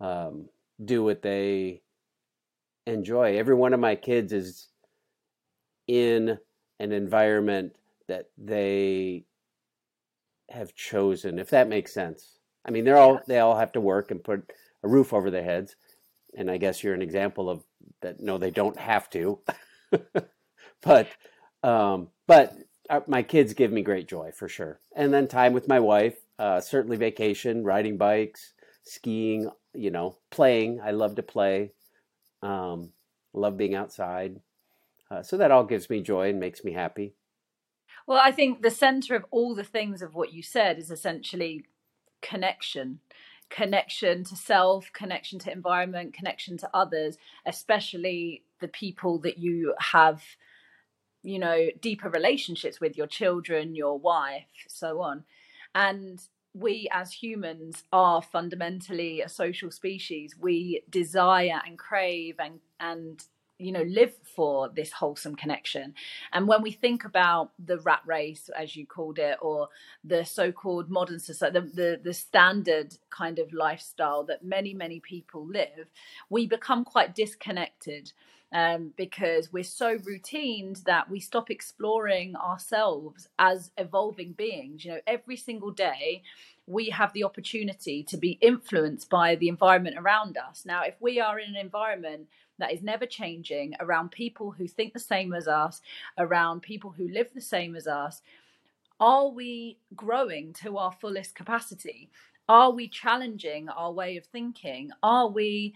um, 0.00 0.48
do 0.82 1.04
what 1.04 1.20
they 1.20 1.82
enjoy. 2.86 3.36
Every 3.36 3.54
one 3.54 3.74
of 3.74 3.80
my 3.80 3.96
kids 3.96 4.32
is 4.32 4.68
in 5.86 6.38
an 6.78 6.92
environment 6.92 7.76
that 8.08 8.30
they 8.38 9.26
have 10.48 10.74
chosen, 10.74 11.38
if 11.38 11.50
that 11.50 11.68
makes 11.68 11.92
sense. 11.92 12.39
I 12.64 12.70
mean, 12.70 12.84
they're 12.84 12.98
all 12.98 13.20
they 13.26 13.38
all 13.38 13.56
have 13.56 13.72
to 13.72 13.80
work 13.80 14.10
and 14.10 14.22
put 14.22 14.52
a 14.82 14.88
roof 14.88 15.12
over 15.12 15.30
their 15.30 15.44
heads, 15.44 15.76
and 16.36 16.50
I 16.50 16.58
guess 16.58 16.82
you're 16.82 16.94
an 16.94 17.02
example 17.02 17.48
of 17.48 17.64
that. 18.02 18.20
No, 18.20 18.38
they 18.38 18.50
don't 18.50 18.78
have 18.78 19.08
to, 19.10 19.40
but 20.82 21.08
um, 21.62 22.08
but 22.26 22.56
uh, 22.88 23.00
my 23.06 23.22
kids 23.22 23.54
give 23.54 23.72
me 23.72 23.82
great 23.82 24.08
joy 24.08 24.30
for 24.32 24.48
sure. 24.48 24.80
And 24.94 25.12
then 25.12 25.28
time 25.28 25.52
with 25.52 25.68
my 25.68 25.80
wife, 25.80 26.18
uh, 26.38 26.60
certainly 26.60 26.96
vacation, 26.96 27.64
riding 27.64 27.96
bikes, 27.96 28.52
skiing. 28.82 29.50
You 29.72 29.92
know, 29.92 30.18
playing. 30.30 30.80
I 30.82 30.90
love 30.90 31.14
to 31.14 31.22
play. 31.22 31.70
Um, 32.42 32.90
love 33.32 33.56
being 33.56 33.76
outside. 33.76 34.40
Uh, 35.10 35.22
so 35.22 35.36
that 35.36 35.50
all 35.50 35.64
gives 35.64 35.90
me 35.90 36.00
joy 36.00 36.30
and 36.30 36.40
makes 36.40 36.64
me 36.64 36.72
happy. 36.72 37.14
Well, 38.06 38.20
I 38.22 38.32
think 38.32 38.62
the 38.62 38.70
center 38.70 39.14
of 39.14 39.24
all 39.30 39.54
the 39.54 39.64
things 39.64 40.02
of 40.02 40.14
what 40.14 40.32
you 40.32 40.42
said 40.42 40.78
is 40.78 40.90
essentially 40.90 41.66
connection 42.20 43.00
connection 43.50 44.22
to 44.24 44.36
self, 44.36 44.90
connection 44.92 45.38
to 45.40 45.52
environment, 45.52 46.14
connection 46.14 46.56
to 46.56 46.70
others, 46.72 47.18
especially 47.44 48.44
the 48.60 48.68
people 48.68 49.18
that 49.18 49.38
you 49.38 49.74
have, 49.78 50.22
you 51.22 51.38
know, 51.38 51.66
deeper 51.80 52.08
relationships 52.08 52.80
with 52.80 52.96
your 52.96 53.08
children, 53.08 53.74
your 53.74 53.98
wife, 53.98 54.46
so 54.68 55.00
on. 55.02 55.24
And 55.74 56.22
we 56.54 56.88
as 56.92 57.12
humans 57.12 57.84
are 57.92 58.22
fundamentally 58.22 59.20
a 59.20 59.28
social 59.28 59.70
species. 59.70 60.36
We 60.38 60.82
desire 60.88 61.60
and 61.66 61.78
crave 61.78 62.36
and 62.38 62.60
and 62.78 63.22
you 63.60 63.72
know 63.72 63.82
live 63.82 64.14
for 64.34 64.68
this 64.68 64.92
wholesome 64.92 65.36
connection. 65.36 65.94
And 66.32 66.48
when 66.48 66.62
we 66.62 66.72
think 66.72 67.04
about 67.04 67.52
the 67.64 67.78
rat 67.78 68.02
race 68.06 68.50
as 68.56 68.76
you 68.76 68.86
called 68.86 69.18
it 69.18 69.38
or 69.40 69.68
the 70.04 70.24
so-called 70.24 70.90
modern 70.90 71.20
society 71.20 71.60
the, 71.60 71.66
the, 71.66 72.00
the 72.02 72.14
standard 72.14 72.96
kind 73.10 73.38
of 73.38 73.52
lifestyle 73.52 74.24
that 74.24 74.44
many 74.44 74.72
many 74.74 75.00
people 75.00 75.46
live 75.46 75.90
we 76.28 76.46
become 76.46 76.84
quite 76.84 77.14
disconnected 77.14 78.12
um, 78.52 78.92
because 78.96 79.52
we're 79.52 79.62
so 79.62 79.96
routined 79.98 80.82
that 80.84 81.08
we 81.08 81.20
stop 81.20 81.50
exploring 81.50 82.34
ourselves 82.34 83.28
as 83.38 83.70
evolving 83.78 84.32
beings. 84.32 84.84
You 84.84 84.92
know 84.92 85.00
every 85.06 85.36
single 85.36 85.70
day 85.70 86.22
we 86.66 86.90
have 86.90 87.12
the 87.12 87.24
opportunity 87.24 88.02
to 88.04 88.16
be 88.16 88.38
influenced 88.40 89.10
by 89.10 89.34
the 89.34 89.48
environment 89.48 89.96
around 89.98 90.36
us. 90.36 90.64
Now 90.64 90.82
if 90.82 90.94
we 91.00 91.20
are 91.20 91.38
in 91.38 91.50
an 91.50 91.56
environment 91.56 92.28
that 92.60 92.72
is 92.72 92.82
never 92.82 93.06
changing 93.06 93.74
around 93.80 94.10
people 94.10 94.52
who 94.52 94.66
think 94.66 94.92
the 94.92 94.98
same 94.98 95.34
as 95.34 95.48
us, 95.48 95.80
around 96.18 96.62
people 96.62 96.90
who 96.90 97.08
live 97.08 97.28
the 97.34 97.40
same 97.40 97.76
as 97.76 97.86
us, 97.86 98.22
are 99.00 99.28
we 99.28 99.78
growing 99.96 100.52
to 100.62 100.76
our 100.76 100.92
fullest 100.92 101.34
capacity? 101.34 102.10
Are 102.48 102.70
we 102.70 102.88
challenging 102.88 103.68
our 103.68 103.92
way 103.92 104.16
of 104.16 104.26
thinking? 104.26 104.90
Are 105.02 105.28
we 105.28 105.74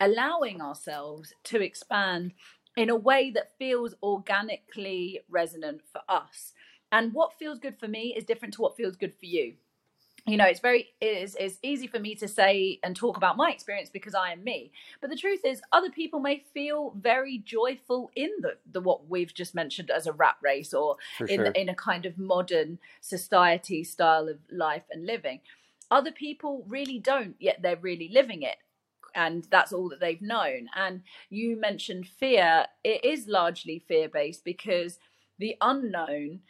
allowing 0.00 0.60
ourselves 0.60 1.32
to 1.44 1.62
expand 1.62 2.34
in 2.76 2.90
a 2.90 2.96
way 2.96 3.30
that 3.30 3.56
feels 3.58 3.94
organically 4.02 5.20
resonant 5.28 5.80
for 5.90 6.02
us? 6.08 6.52
And 6.92 7.12
what 7.14 7.38
feels 7.38 7.58
good 7.58 7.78
for 7.78 7.88
me 7.88 8.14
is 8.16 8.24
different 8.24 8.54
to 8.54 8.62
what 8.62 8.76
feels 8.76 8.96
good 8.96 9.14
for 9.14 9.26
you 9.26 9.54
you 10.26 10.36
know 10.36 10.44
it's 10.44 10.60
very 10.60 10.88
it 11.00 11.06
is 11.06 11.36
it's 11.38 11.58
easy 11.62 11.86
for 11.86 11.98
me 11.98 12.14
to 12.16 12.26
say 12.26 12.78
and 12.82 12.96
talk 12.96 13.16
about 13.16 13.36
my 13.36 13.50
experience 13.50 13.88
because 13.88 14.14
i 14.14 14.32
am 14.32 14.42
me. 14.42 14.72
But 15.00 15.10
the 15.10 15.16
truth 15.16 15.44
is 15.44 15.62
other 15.72 15.90
people 15.90 16.20
may 16.20 16.44
feel 16.52 16.92
very 16.98 17.38
joyful 17.38 18.10
in 18.16 18.30
the, 18.40 18.56
the 18.70 18.80
what 18.80 19.08
we've 19.08 19.32
just 19.32 19.54
mentioned 19.54 19.90
as 19.90 20.06
a 20.06 20.12
rat 20.12 20.36
race 20.42 20.74
or 20.74 20.96
in 21.20 21.26
sure. 21.26 21.46
in 21.46 21.68
a 21.68 21.74
kind 21.74 22.06
of 22.06 22.18
modern 22.18 22.78
society 23.00 23.84
style 23.84 24.28
of 24.28 24.38
life 24.50 24.84
and 24.90 25.06
living. 25.06 25.40
Other 25.90 26.12
people 26.12 26.64
really 26.66 26.98
don't 26.98 27.36
yet 27.38 27.62
they're 27.62 27.76
really 27.76 28.08
living 28.12 28.42
it. 28.42 28.56
And 29.14 29.46
that's 29.50 29.72
all 29.72 29.88
that 29.88 30.00
they've 30.00 30.20
known. 30.20 30.68
And 30.74 31.02
you 31.30 31.58
mentioned 31.58 32.06
fear. 32.06 32.66
It 32.84 33.02
is 33.02 33.26
largely 33.28 33.82
fear 33.88 34.08
based 34.08 34.44
because 34.44 34.98
the 35.38 35.56
unknown 35.60 36.40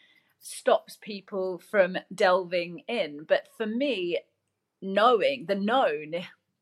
stops 0.47 0.97
people 1.01 1.59
from 1.59 1.99
delving 2.15 2.83
in. 2.89 3.25
But 3.29 3.49
for 3.57 3.67
me, 3.67 4.19
knowing 4.81 5.47
the 5.47 5.55
known 5.55 6.15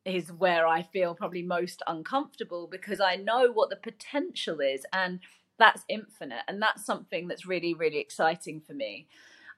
is 0.03 0.31
where 0.31 0.67
I 0.67 0.83
feel 0.83 1.15
probably 1.15 1.41
most 1.41 1.81
uncomfortable 1.87 2.67
because 2.69 2.99
I 2.99 3.15
know 3.15 3.51
what 3.51 3.69
the 3.69 3.75
potential 3.75 4.59
is 4.59 4.85
and 4.93 5.19
that's 5.57 5.83
infinite. 5.87 6.43
And 6.47 6.61
that's 6.61 6.85
something 6.85 7.27
that's 7.27 7.45
really, 7.45 7.73
really 7.73 7.99
exciting 7.99 8.61
for 8.61 8.73
me. 8.73 9.07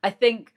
I 0.03 0.09
think 0.11 0.53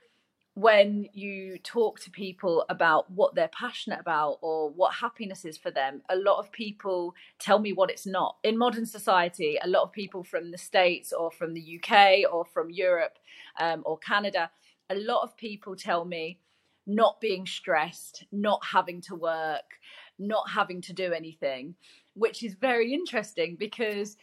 when 0.61 1.09
you 1.15 1.57
talk 1.59 1.99
to 1.99 2.11
people 2.11 2.67
about 2.69 3.11
what 3.11 3.35
they're 3.35 3.49
passionate 3.49 3.99
about 3.99 4.37
or 4.43 4.69
what 4.69 4.93
happiness 4.93 5.47
is 5.47 5.57
for 5.57 5.71
them, 5.71 6.03
a 6.11 6.17
lot 6.17 6.39
of 6.39 6.53
people 6.53 7.15
tell 7.39 7.59
me 7.59 7.73
what 7.73 7.89
it's 7.89 8.05
not. 8.05 8.37
In 8.45 8.59
modern 8.59 8.85
society, 8.85 9.59
a 9.63 9.69
lot 9.69 9.85
of 9.85 9.91
people 9.91 10.23
from 10.23 10.51
the 10.51 10.59
States 10.59 11.15
or 11.15 11.31
from 11.31 11.55
the 11.55 11.81
UK 11.81 12.31
or 12.31 12.45
from 12.45 12.69
Europe 12.69 13.19
um, 13.59 13.83
or 13.87 13.97
Canada, 13.99 14.51
a 14.91 14.97
lot 14.97 15.23
of 15.23 15.35
people 15.39 15.75
tell 15.75 16.05
me 16.05 16.39
not 16.87 17.23
being 17.23 17.47
stressed, 17.47 18.25
not 18.31 18.61
having 18.63 19.01
to 19.01 19.15
work, 19.15 19.79
not 20.19 20.51
having 20.51 20.83
to 20.83 20.93
do 20.93 21.15
anything, 21.15 21.75
which 22.13 22.43
is 22.43 22.53
very 22.53 22.93
interesting 22.93 23.57
because 23.59 24.19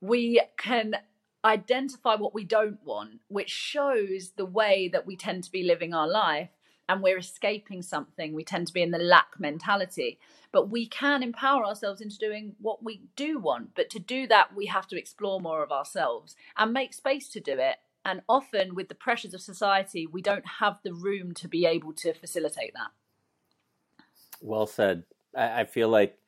we 0.00 0.40
can 0.56 0.94
identify 1.44 2.14
what 2.14 2.34
we 2.34 2.44
don't 2.44 2.78
want, 2.84 3.20
which 3.28 3.50
shows 3.50 4.32
the 4.36 4.46
way 4.46 4.88
that 4.92 5.06
we 5.06 5.16
tend 5.16 5.44
to 5.44 5.52
be 5.52 5.62
living 5.62 5.92
our 5.92 6.08
life 6.08 6.50
and 6.88 7.02
we're 7.02 7.18
escaping 7.18 7.82
something. 7.82 8.34
We 8.34 8.44
tend 8.44 8.66
to 8.66 8.72
be 8.72 8.82
in 8.82 8.90
the 8.90 8.98
lack 8.98 9.38
mentality. 9.38 10.18
But 10.52 10.68
we 10.68 10.86
can 10.86 11.22
empower 11.22 11.64
ourselves 11.64 12.00
into 12.00 12.18
doing 12.18 12.54
what 12.60 12.82
we 12.82 13.02
do 13.16 13.38
want. 13.38 13.74
But 13.74 13.88
to 13.90 13.98
do 13.98 14.26
that, 14.26 14.54
we 14.54 14.66
have 14.66 14.86
to 14.88 14.98
explore 14.98 15.40
more 15.40 15.62
of 15.62 15.72
ourselves 15.72 16.36
and 16.56 16.72
make 16.72 16.92
space 16.92 17.28
to 17.30 17.40
do 17.40 17.58
it. 17.58 17.76
And 18.04 18.22
often, 18.28 18.74
with 18.74 18.88
the 18.88 18.96
pressures 18.96 19.32
of 19.32 19.40
society, 19.40 20.06
we 20.06 20.20
don't 20.20 20.44
have 20.58 20.80
the 20.82 20.92
room 20.92 21.34
to 21.34 21.48
be 21.48 21.64
able 21.64 21.92
to 21.94 22.12
facilitate 22.12 22.74
that. 22.74 22.90
Well 24.40 24.66
said. 24.66 25.04
I, 25.36 25.60
I 25.60 25.64
feel 25.64 25.88
like 25.88 26.18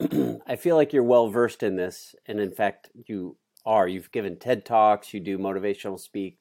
I 0.46 0.56
feel 0.56 0.76
like 0.76 0.92
you're 0.92 1.02
well 1.02 1.28
versed 1.28 1.62
in 1.62 1.76
this, 1.76 2.14
and 2.26 2.40
in 2.40 2.52
fact, 2.52 2.88
you 3.06 3.36
are. 3.68 3.86
You've 3.86 4.10
given 4.10 4.36
TED 4.36 4.64
talks, 4.64 5.12
you 5.12 5.20
do 5.20 5.38
motivational 5.38 6.00
speak, 6.00 6.38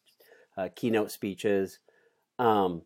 uh, 0.58 0.70
keynote 0.76 1.12
speeches, 1.12 1.80
um, 2.40 2.82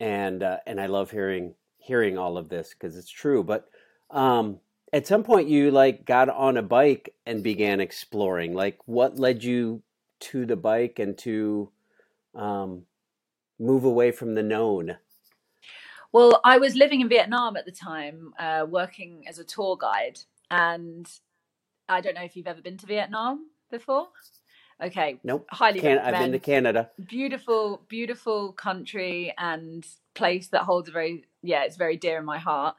and 0.00 0.42
uh, 0.42 0.58
and 0.66 0.80
I 0.80 0.86
love 0.86 1.10
hearing 1.10 1.54
hearing 1.76 2.18
all 2.18 2.38
of 2.38 2.48
this 2.48 2.70
because 2.70 2.96
it's 2.96 3.10
true. 3.10 3.44
But 3.44 3.68
um, 4.10 4.58
at 4.92 5.06
some 5.06 5.22
point, 5.22 5.48
you 5.48 5.70
like 5.70 6.06
got 6.06 6.28
on 6.30 6.56
a 6.56 6.62
bike 6.62 7.14
and 7.26 7.42
began 7.42 7.80
exploring. 7.80 8.54
Like, 8.54 8.78
what 8.86 9.18
led 9.18 9.44
you 9.44 9.82
to 10.20 10.46
the 10.46 10.56
bike 10.56 10.98
and 10.98 11.16
to 11.18 11.70
um, 12.34 12.82
move 13.58 13.84
away 13.84 14.10
from 14.10 14.34
the 14.34 14.42
known? 14.42 14.96
Well, 16.12 16.40
I 16.44 16.56
was 16.56 16.74
living 16.74 17.02
in 17.02 17.10
Vietnam 17.10 17.56
at 17.58 17.66
the 17.66 17.72
time, 17.72 18.32
uh, 18.38 18.64
working 18.66 19.24
as 19.28 19.38
a 19.38 19.44
tour 19.44 19.76
guide, 19.78 20.20
and 20.50 21.06
I 21.90 22.00
don't 22.00 22.14
know 22.14 22.22
if 22.22 22.36
you've 22.36 22.46
ever 22.46 22.62
been 22.62 22.78
to 22.78 22.86
Vietnam 22.86 23.50
before? 23.70 24.08
Okay. 24.82 25.18
Nope. 25.24 25.46
Highly 25.50 25.80
Can- 25.80 25.98
I've 25.98 26.18
been 26.18 26.32
to 26.32 26.38
Canada. 26.38 26.90
Beautiful, 27.08 27.82
beautiful 27.88 28.52
country 28.52 29.32
and 29.38 29.86
place 30.14 30.48
that 30.48 30.62
holds 30.62 30.88
a 30.88 30.92
very 30.92 31.24
yeah, 31.42 31.62
it's 31.64 31.76
very 31.76 31.96
dear 31.96 32.18
in 32.18 32.24
my 32.24 32.38
heart. 32.38 32.76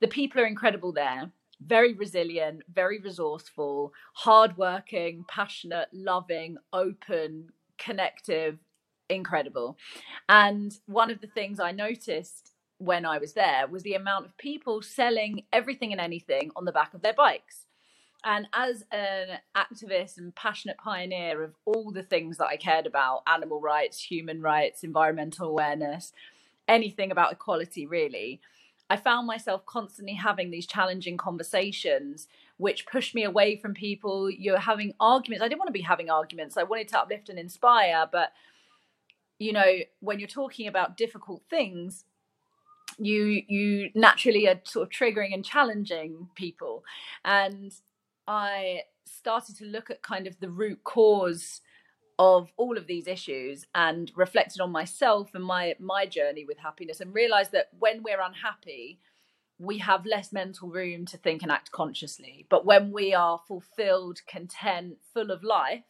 The 0.00 0.08
people 0.08 0.40
are 0.40 0.46
incredible 0.46 0.92
there. 0.92 1.30
Very 1.60 1.94
resilient, 1.94 2.62
very 2.72 3.00
resourceful, 3.00 3.92
hardworking, 4.12 5.24
passionate, 5.26 5.88
loving, 5.92 6.58
open, 6.72 7.48
connective, 7.78 8.58
incredible. 9.08 9.78
And 10.28 10.72
one 10.86 11.10
of 11.10 11.20
the 11.20 11.26
things 11.26 11.58
I 11.58 11.72
noticed 11.72 12.52
when 12.78 13.06
I 13.06 13.18
was 13.18 13.32
there 13.32 13.66
was 13.66 13.82
the 13.82 13.94
amount 13.94 14.26
of 14.26 14.36
people 14.36 14.82
selling 14.82 15.44
everything 15.52 15.92
and 15.92 16.00
anything 16.00 16.50
on 16.56 16.66
the 16.66 16.72
back 16.72 16.92
of 16.92 17.00
their 17.02 17.14
bikes. 17.14 17.65
And 18.26 18.48
as 18.52 18.84
an 18.90 19.38
activist 19.56 20.18
and 20.18 20.34
passionate 20.34 20.76
pioneer 20.76 21.42
of 21.42 21.54
all 21.64 21.92
the 21.92 22.02
things 22.02 22.36
that 22.36 22.48
I 22.48 22.56
cared 22.56 22.86
about 22.86 23.22
animal 23.26 23.60
rights, 23.60 24.02
human 24.02 24.42
rights, 24.42 24.82
environmental 24.84 25.48
awareness, 25.48 26.12
anything 26.68 27.10
about 27.12 27.32
equality, 27.32 27.86
really 27.86 28.40
I 28.88 28.96
found 28.96 29.26
myself 29.26 29.66
constantly 29.66 30.14
having 30.14 30.50
these 30.50 30.66
challenging 30.66 31.16
conversations, 31.16 32.28
which 32.56 32.86
pushed 32.86 33.14
me 33.14 33.24
away 33.24 33.56
from 33.56 33.74
people. 33.74 34.30
You're 34.30 34.58
having 34.58 34.94
arguments. 35.00 35.42
I 35.42 35.48
didn't 35.48 35.58
want 35.58 35.68
to 35.68 35.72
be 35.72 35.80
having 35.80 36.08
arguments. 36.08 36.56
I 36.56 36.62
wanted 36.62 36.88
to 36.88 37.00
uplift 37.00 37.28
and 37.28 37.38
inspire. 37.38 38.06
But, 38.10 38.32
you 39.38 39.52
know, 39.52 39.78
when 40.00 40.20
you're 40.20 40.28
talking 40.28 40.68
about 40.68 40.96
difficult 40.96 41.42
things, 41.50 42.04
you 42.98 43.42
you 43.48 43.90
naturally 43.94 44.48
are 44.48 44.60
sort 44.64 44.84
of 44.84 44.90
triggering 44.90 45.34
and 45.34 45.44
challenging 45.44 46.28
people 46.34 46.82
and 47.24 47.72
I 48.26 48.82
started 49.04 49.56
to 49.58 49.64
look 49.64 49.90
at 49.90 50.02
kind 50.02 50.26
of 50.26 50.38
the 50.40 50.50
root 50.50 50.82
cause 50.84 51.60
of 52.18 52.50
all 52.56 52.78
of 52.78 52.86
these 52.86 53.06
issues 53.06 53.66
and 53.74 54.10
reflected 54.16 54.60
on 54.60 54.70
myself 54.70 55.34
and 55.34 55.44
my 55.44 55.74
my 55.78 56.06
journey 56.06 56.44
with 56.44 56.58
happiness 56.58 57.00
and 57.00 57.14
realized 57.14 57.52
that 57.52 57.68
when 57.78 58.02
we're 58.02 58.20
unhappy 58.20 58.98
we 59.58 59.78
have 59.78 60.04
less 60.04 60.32
mental 60.32 60.68
room 60.68 61.06
to 61.06 61.16
think 61.16 61.42
and 61.42 61.50
act 61.50 61.70
consciously. 61.72 62.44
But 62.50 62.66
when 62.66 62.92
we 62.92 63.14
are 63.14 63.40
fulfilled 63.48 64.20
content 64.26 64.98
full 65.12 65.30
of 65.30 65.42
life 65.42 65.84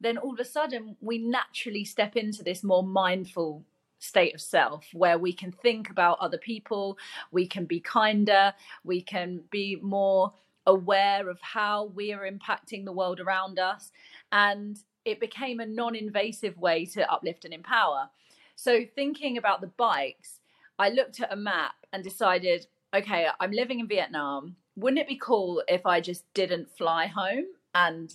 then 0.00 0.16
all 0.16 0.32
of 0.32 0.40
a 0.40 0.44
sudden 0.44 0.96
we 1.00 1.18
naturally 1.18 1.84
step 1.84 2.16
into 2.16 2.42
this 2.42 2.64
more 2.64 2.82
mindful 2.82 3.64
state 3.98 4.34
of 4.34 4.40
self 4.40 4.86
where 4.94 5.18
we 5.18 5.32
can 5.32 5.52
think 5.52 5.90
about 5.90 6.18
other 6.20 6.38
people 6.38 6.96
we 7.30 7.46
can 7.46 7.66
be 7.66 7.78
kinder 7.80 8.54
we 8.82 9.02
can 9.02 9.42
be 9.50 9.76
more 9.82 10.32
aware 10.70 11.28
of 11.28 11.38
how 11.40 11.84
we 11.94 12.12
are 12.12 12.30
impacting 12.30 12.84
the 12.84 12.92
world 12.92 13.20
around 13.20 13.58
us. 13.58 13.90
And 14.32 14.78
it 15.04 15.20
became 15.20 15.60
a 15.60 15.66
non-invasive 15.66 16.56
way 16.58 16.86
to 16.86 17.10
uplift 17.12 17.44
and 17.44 17.52
empower. 17.52 18.10
So 18.54 18.84
thinking 18.94 19.36
about 19.36 19.60
the 19.60 19.72
bikes, 19.76 20.40
I 20.78 20.90
looked 20.90 21.20
at 21.20 21.32
a 21.32 21.36
map 21.36 21.74
and 21.92 22.04
decided, 22.04 22.66
okay, 22.94 23.26
I'm 23.40 23.52
living 23.52 23.80
in 23.80 23.88
Vietnam. 23.88 24.56
Wouldn't 24.76 25.00
it 25.00 25.08
be 25.08 25.18
cool 25.20 25.62
if 25.68 25.84
I 25.84 26.00
just 26.00 26.24
didn't 26.34 26.76
fly 26.76 27.06
home 27.06 27.46
and 27.74 28.14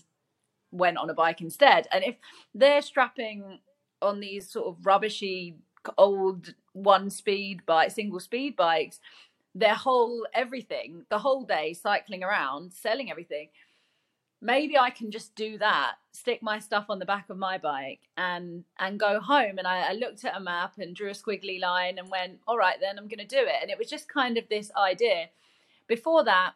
went 0.71 0.97
on 0.97 1.09
a 1.09 1.13
bike 1.13 1.41
instead? 1.41 1.87
And 1.91 2.03
if 2.03 2.15
they're 2.53 2.81
strapping 2.81 3.59
on 4.01 4.19
these 4.19 4.49
sort 4.49 4.67
of 4.67 4.85
rubbishy 4.85 5.55
old 5.97 6.53
one 6.73 7.09
speed 7.09 7.65
bike, 7.65 7.91
single 7.91 8.19
speed 8.19 8.55
bikes, 8.55 8.99
their 9.55 9.73
whole 9.73 10.27
everything, 10.33 11.05
the 11.09 11.19
whole 11.19 11.43
day 11.43 11.73
cycling 11.73 12.23
around, 12.23 12.73
selling 12.73 13.09
everything 13.09 13.47
maybe 14.45 14.77
I 14.77 14.91
can 14.91 15.09
just 15.09 15.35
do 15.35 15.57
that, 15.57 15.95
stick 16.11 16.43
my 16.43 16.59
stuff 16.59 16.85
on 16.89 16.99
the 16.99 17.05
back 17.05 17.29
of 17.29 17.37
my 17.37 17.57
bike 17.57 18.01
and 18.15 18.63
and 18.79 18.99
go 18.99 19.19
home. 19.19 19.57
And 19.57 19.67
I, 19.67 19.89
I 19.89 19.93
looked 19.93 20.23
at 20.23 20.37
a 20.37 20.39
map 20.39 20.75
and 20.77 20.95
drew 20.95 21.09
a 21.09 21.13
squiggly 21.13 21.59
line 21.59 21.97
and 21.97 22.09
went, 22.09 22.39
all 22.47 22.57
right, 22.57 22.77
then 22.79 22.97
I'm 22.97 23.07
going 23.07 23.19
to 23.19 23.25
do 23.25 23.41
it. 23.41 23.55
And 23.61 23.71
it 23.71 23.77
was 23.77 23.89
just 23.89 24.07
kind 24.07 24.37
of 24.37 24.47
this 24.47 24.71
idea. 24.77 25.29
Before 25.87 26.23
that, 26.25 26.53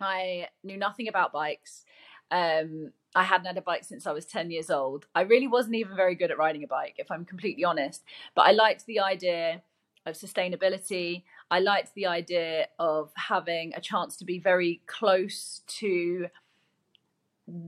I 0.00 0.48
knew 0.64 0.78
nothing 0.78 1.08
about 1.08 1.32
bikes. 1.32 1.84
Um, 2.30 2.92
I 3.14 3.24
hadn't 3.24 3.46
had 3.46 3.58
a 3.58 3.62
bike 3.62 3.84
since 3.84 4.06
I 4.06 4.12
was 4.12 4.24
10 4.24 4.50
years 4.50 4.70
old. 4.70 5.06
I 5.14 5.22
really 5.22 5.48
wasn't 5.48 5.74
even 5.74 5.96
very 5.96 6.14
good 6.14 6.30
at 6.30 6.38
riding 6.38 6.62
a 6.62 6.68
bike, 6.68 6.94
if 6.98 7.10
I'm 7.10 7.24
completely 7.24 7.64
honest. 7.64 8.02
But 8.34 8.42
I 8.42 8.52
liked 8.52 8.86
the 8.86 9.00
idea 9.00 9.62
of 10.06 10.14
sustainability. 10.14 11.24
I 11.50 11.60
liked 11.60 11.94
the 11.94 12.06
idea 12.06 12.68
of 12.78 13.10
having 13.16 13.74
a 13.74 13.80
chance 13.80 14.16
to 14.16 14.24
be 14.24 14.38
very 14.38 14.82
close 14.86 15.62
to 15.66 16.28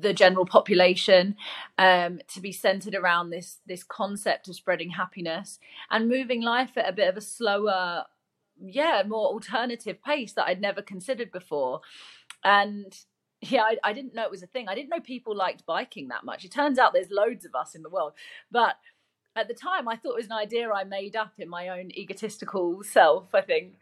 the 0.01 0.13
general 0.13 0.47
population 0.47 1.37
um, 1.79 2.21
to 2.29 2.41
be 2.41 2.53
centered 2.53 2.95
around 2.95 3.31
this 3.31 3.59
this 3.67 3.83
concept 3.83 4.49
of 4.49 4.55
spreading 4.55 4.91
happiness 4.91 5.59
and 5.91 6.09
moving 6.09 6.41
life 6.43 6.73
at 6.77 6.89
a 6.89 6.93
bit 6.93 7.09
of 7.09 7.17
a 7.17 7.21
slower 7.21 8.05
yeah 8.65 9.03
more 9.07 9.29
alternative 9.29 10.01
pace 10.05 10.35
that 10.35 10.47
i'd 10.47 10.61
never 10.61 10.83
considered 10.83 11.33
before. 11.33 11.81
And 12.45 12.97
yeah 13.41 13.63
I, 13.63 13.77
I 13.83 13.93
didn't 13.93 14.15
know 14.15 14.25
it 14.25 14.31
was 14.31 14.43
a 14.43 14.47
thing. 14.47 14.69
I 14.69 14.75
didn't 14.75 14.91
know 14.91 15.01
people 15.01 15.35
liked 15.35 15.67
biking 15.67 16.09
that 16.09 16.25
much. 16.25 16.45
It 16.45 16.53
turns 16.53 16.79
out 16.79 16.93
there's 16.93 17.11
loads 17.11 17.45
of 17.45 17.55
us 17.55 17.75
in 17.75 17.83
the 17.83 17.91
world. 17.91 18.13
But 18.51 18.77
at 19.37 19.49
the 19.49 19.55
time 19.55 19.89
i 19.89 19.97
thought 19.97 20.13
it 20.13 20.17
was 20.17 20.27
an 20.27 20.33
idea 20.33 20.71
i 20.71 20.85
made 20.85 21.17
up 21.17 21.33
in 21.39 21.49
my 21.49 21.69
own 21.69 21.91
egotistical 21.93 22.83
self 22.83 23.35
i 23.35 23.41
think 23.41 23.75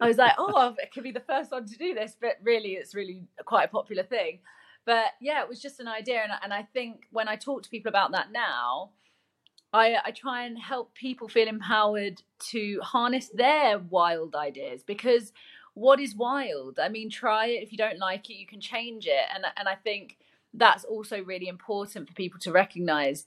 i 0.00 0.06
was 0.06 0.16
like 0.16 0.32
oh 0.38 0.74
i 0.82 0.86
could 0.86 1.02
be 1.02 1.12
the 1.12 1.20
first 1.20 1.50
one 1.50 1.66
to 1.66 1.76
do 1.76 1.94
this 1.94 2.16
but 2.20 2.38
really 2.42 2.70
it's 2.70 2.94
really 2.94 3.22
quite 3.44 3.64
a 3.64 3.68
popular 3.68 4.02
thing 4.02 4.38
but 4.88 5.12
yeah, 5.20 5.42
it 5.42 5.48
was 5.50 5.60
just 5.60 5.80
an 5.80 5.86
idea, 5.86 6.22
and 6.22 6.32
and 6.42 6.50
I 6.50 6.62
think 6.62 7.08
when 7.10 7.28
I 7.28 7.36
talk 7.36 7.62
to 7.62 7.68
people 7.68 7.90
about 7.90 8.12
that 8.12 8.32
now, 8.32 8.92
I 9.70 9.96
I 10.02 10.12
try 10.12 10.46
and 10.46 10.58
help 10.58 10.94
people 10.94 11.28
feel 11.28 11.46
empowered 11.46 12.22
to 12.52 12.80
harness 12.80 13.28
their 13.28 13.78
wild 13.78 14.34
ideas 14.34 14.82
because 14.82 15.34
what 15.74 16.00
is 16.00 16.16
wild? 16.16 16.78
I 16.80 16.88
mean, 16.88 17.10
try 17.10 17.48
it. 17.48 17.62
If 17.62 17.70
you 17.70 17.76
don't 17.76 17.98
like 17.98 18.30
it, 18.30 18.38
you 18.38 18.46
can 18.46 18.62
change 18.62 19.06
it, 19.06 19.26
and 19.34 19.44
and 19.58 19.68
I 19.68 19.74
think 19.74 20.16
that's 20.54 20.84
also 20.84 21.22
really 21.22 21.48
important 21.48 22.08
for 22.08 22.14
people 22.14 22.40
to 22.40 22.50
recognize 22.50 23.26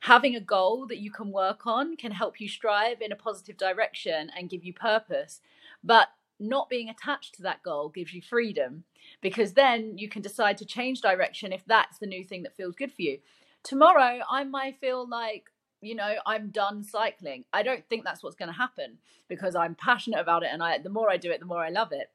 having 0.00 0.34
a 0.34 0.40
goal 0.40 0.86
that 0.86 0.98
you 0.98 1.10
can 1.10 1.30
work 1.30 1.66
on 1.66 1.96
can 1.96 2.12
help 2.12 2.40
you 2.40 2.48
strive 2.48 3.00
in 3.00 3.12
a 3.12 3.16
positive 3.16 3.56
direction 3.56 4.30
and 4.36 4.50
give 4.50 4.64
you 4.64 4.72
purpose 4.72 5.40
but 5.82 6.08
not 6.40 6.70
being 6.70 6.88
attached 6.88 7.34
to 7.34 7.42
that 7.42 7.62
goal 7.62 7.90
gives 7.90 8.14
you 8.14 8.22
freedom 8.22 8.84
because 9.20 9.52
then 9.52 9.98
you 9.98 10.08
can 10.08 10.22
decide 10.22 10.56
to 10.58 10.64
change 10.64 11.00
direction 11.02 11.52
if 11.52 11.64
that's 11.66 11.98
the 11.98 12.06
new 12.06 12.24
thing 12.24 12.42
that 12.42 12.56
feels 12.56 12.74
good 12.74 12.90
for 12.90 13.02
you. 13.02 13.18
Tomorrow, 13.62 14.20
I 14.28 14.44
might 14.44 14.80
feel 14.80 15.06
like, 15.06 15.44
you 15.82 15.94
know, 15.94 16.14
I'm 16.26 16.48
done 16.48 16.82
cycling. 16.82 17.44
I 17.52 17.62
don't 17.62 17.84
think 17.88 18.04
that's 18.04 18.22
what's 18.22 18.36
going 18.36 18.50
to 18.50 18.56
happen 18.56 18.98
because 19.28 19.54
I'm 19.54 19.74
passionate 19.74 20.20
about 20.20 20.42
it 20.42 20.50
and 20.50 20.62
I 20.62 20.78
the 20.78 20.88
more 20.88 21.10
I 21.10 21.18
do 21.18 21.30
it, 21.30 21.40
the 21.40 21.46
more 21.46 21.62
I 21.62 21.68
love 21.68 21.92
it. 21.92 22.10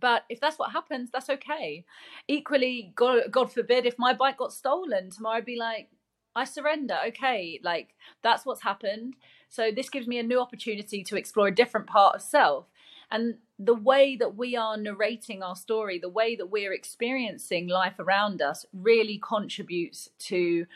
But 0.00 0.24
if 0.28 0.40
that's 0.40 0.58
what 0.58 0.72
happens, 0.72 1.10
that's 1.10 1.30
okay. 1.30 1.84
Equally, 2.26 2.92
God, 2.94 3.24
God 3.30 3.52
forbid, 3.52 3.86
if 3.86 3.98
my 3.98 4.12
bike 4.12 4.38
got 4.38 4.52
stolen 4.52 5.10
tomorrow, 5.10 5.36
I'd 5.36 5.44
be 5.44 5.56
like, 5.56 5.88
I 6.36 6.44
surrender. 6.44 6.98
Okay, 7.08 7.60
like 7.62 7.94
that's 8.22 8.44
what's 8.44 8.62
happened. 8.62 9.14
So 9.48 9.70
this 9.70 9.88
gives 9.88 10.06
me 10.06 10.18
a 10.18 10.22
new 10.22 10.40
opportunity 10.40 11.04
to 11.04 11.16
explore 11.16 11.48
a 11.48 11.54
different 11.54 11.86
part 11.86 12.16
of 12.16 12.22
self. 12.22 12.66
And 13.10 13.36
the 13.58 13.74
way 13.74 14.16
that 14.16 14.36
we 14.36 14.56
are 14.56 14.76
narrating 14.76 15.42
our 15.42 15.54
story, 15.54 15.98
the 15.98 16.08
way 16.08 16.34
that 16.34 16.46
we're 16.46 16.72
experiencing 16.72 17.68
life 17.68 17.98
around 17.98 18.42
us, 18.42 18.66
really 18.72 19.20
contributes 19.22 20.08
to 20.20 20.66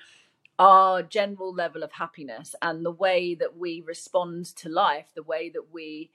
our 0.59 1.03
general 1.03 1.53
level 1.53 1.83
of 1.83 1.93
happiness 1.93 2.55
and 2.61 2.85
the 2.85 2.91
way 2.91 3.35
that 3.35 3.57
we 3.57 3.81
respond 3.81 4.45
to 4.45 4.69
life, 4.69 5.07
the 5.15 5.23
way 5.23 5.49
that 5.49 5.73
we 5.73 6.11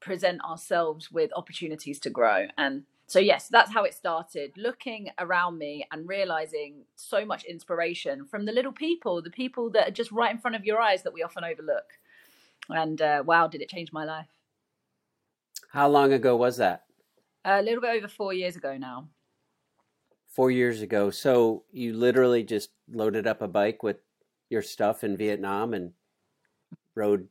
present 0.00 0.42
ourselves 0.44 1.10
with 1.10 1.30
opportunities 1.34 1.98
to 1.98 2.10
grow. 2.10 2.46
And 2.56 2.84
so, 3.08 3.20
yes, 3.20 3.48
that's 3.48 3.72
how 3.72 3.84
it 3.84 3.94
started 3.94 4.52
looking 4.58 5.08
around 5.18 5.56
me 5.56 5.86
and 5.90 6.06
realizing 6.06 6.84
so 6.94 7.24
much 7.24 7.44
inspiration 7.44 8.26
from 8.26 8.44
the 8.44 8.52
little 8.52 8.70
people, 8.70 9.22
the 9.22 9.30
people 9.30 9.70
that 9.70 9.88
are 9.88 9.92
just 9.92 10.12
right 10.12 10.30
in 10.30 10.38
front 10.38 10.54
of 10.54 10.66
your 10.66 10.78
eyes 10.78 11.02
that 11.04 11.14
we 11.14 11.22
often 11.22 11.42
overlook. 11.42 11.86
And 12.68 13.00
uh, 13.00 13.22
wow, 13.24 13.48
did 13.48 13.62
it 13.62 13.70
change 13.70 13.94
my 13.94 14.04
life! 14.04 14.28
How 15.70 15.88
long 15.88 16.12
ago 16.12 16.36
was 16.36 16.58
that? 16.58 16.84
A 17.46 17.62
little 17.62 17.80
bit 17.80 17.96
over 17.96 18.08
four 18.08 18.34
years 18.34 18.56
ago 18.56 18.76
now. 18.76 19.08
Four 20.28 20.50
years 20.50 20.82
ago. 20.82 21.08
So 21.08 21.64
you 21.72 21.94
literally 21.94 22.44
just 22.44 22.68
loaded 22.92 23.26
up 23.26 23.40
a 23.40 23.48
bike 23.48 23.82
with 23.82 23.96
your 24.50 24.60
stuff 24.60 25.02
in 25.02 25.16
Vietnam 25.16 25.72
and 25.72 25.92
rode 26.94 27.26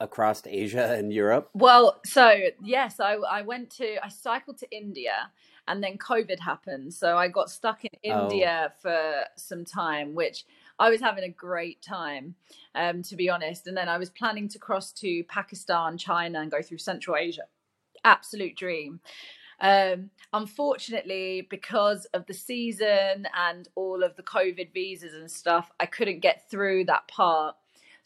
across 0.00 0.42
Asia 0.46 0.94
and 0.94 1.12
Europe? 1.12 1.50
Well, 1.54 2.00
so 2.04 2.34
yes, 2.62 3.00
I, 3.00 3.14
I 3.14 3.42
went 3.42 3.70
to, 3.76 4.04
I 4.04 4.08
cycled 4.08 4.58
to 4.58 4.70
India 4.70 5.30
and 5.68 5.82
then 5.82 5.98
COVID 5.98 6.40
happened. 6.40 6.92
So 6.92 7.16
I 7.16 7.28
got 7.28 7.50
stuck 7.50 7.84
in 7.84 8.12
oh. 8.12 8.24
India 8.24 8.72
oh. 8.72 8.78
for 8.80 9.24
some 9.36 9.64
time, 9.64 10.14
which 10.14 10.44
I 10.78 10.90
was 10.90 11.00
having 11.00 11.24
a 11.24 11.28
great 11.28 11.82
time, 11.82 12.34
um, 12.74 13.02
to 13.04 13.16
be 13.16 13.30
honest. 13.30 13.66
And 13.66 13.76
then 13.76 13.88
I 13.88 13.98
was 13.98 14.10
planning 14.10 14.48
to 14.48 14.58
cross 14.58 14.92
to 14.94 15.22
Pakistan, 15.24 15.98
China, 15.98 16.40
and 16.40 16.50
go 16.50 16.62
through 16.62 16.78
Central 16.78 17.16
Asia 17.16 17.42
absolute 18.04 18.56
dream. 18.56 19.00
Um, 19.60 20.10
unfortunately, 20.32 21.46
because 21.50 22.06
of 22.14 22.26
the 22.26 22.34
season 22.34 23.26
and 23.36 23.68
all 23.74 24.02
of 24.02 24.16
the 24.16 24.22
COVID 24.22 24.72
visas 24.72 25.14
and 25.14 25.30
stuff, 25.30 25.70
I 25.78 25.86
couldn't 25.86 26.20
get 26.20 26.50
through 26.50 26.86
that 26.86 27.08
part. 27.08 27.56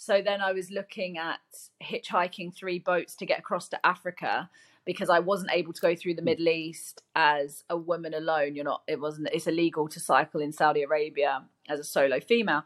So 0.05 0.21
then 0.21 0.43
I 0.43 0.53
was 0.53 0.71
looking 0.71 1.17
at 1.17 1.41
hitchhiking 1.83 2.55
three 2.55 2.79
boats 2.79 3.17
to 3.17 3.25
get 3.25 3.39
across 3.39 3.71
to 3.71 3.87
Africa 3.87 4.51
because 4.85 5.09
I 5.09 5.21
wasn't 5.21 5.53
able 5.53 5.73
to 5.73 5.81
go 5.81 5.97
through 5.97 6.17
the 6.17 6.21
Middle 6.21 6.49
East 6.49 7.03
as 7.15 7.65
a 7.71 7.77
woman 7.79 8.13
alone. 8.13 8.55
You're 8.55 8.67
not, 8.67 8.83
it 8.87 9.01
wasn't, 9.01 9.31
it's 9.33 9.47
illegal 9.47 9.89
to 9.89 9.99
cycle 9.99 10.43
in 10.43 10.53
Saudi 10.53 10.83
Arabia 10.83 11.45
as 11.71 11.81
a 11.81 11.85
solo 11.85 12.21
female. 12.21 12.65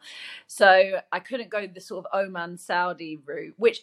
So 0.48 1.00
I 1.12 1.20
couldn't 1.20 1.48
go 1.48 1.64
the 1.68 1.80
sort 1.80 2.06
of 2.06 2.20
Oman 2.26 2.58
Saudi 2.58 3.20
route, 3.24 3.54
which 3.56 3.82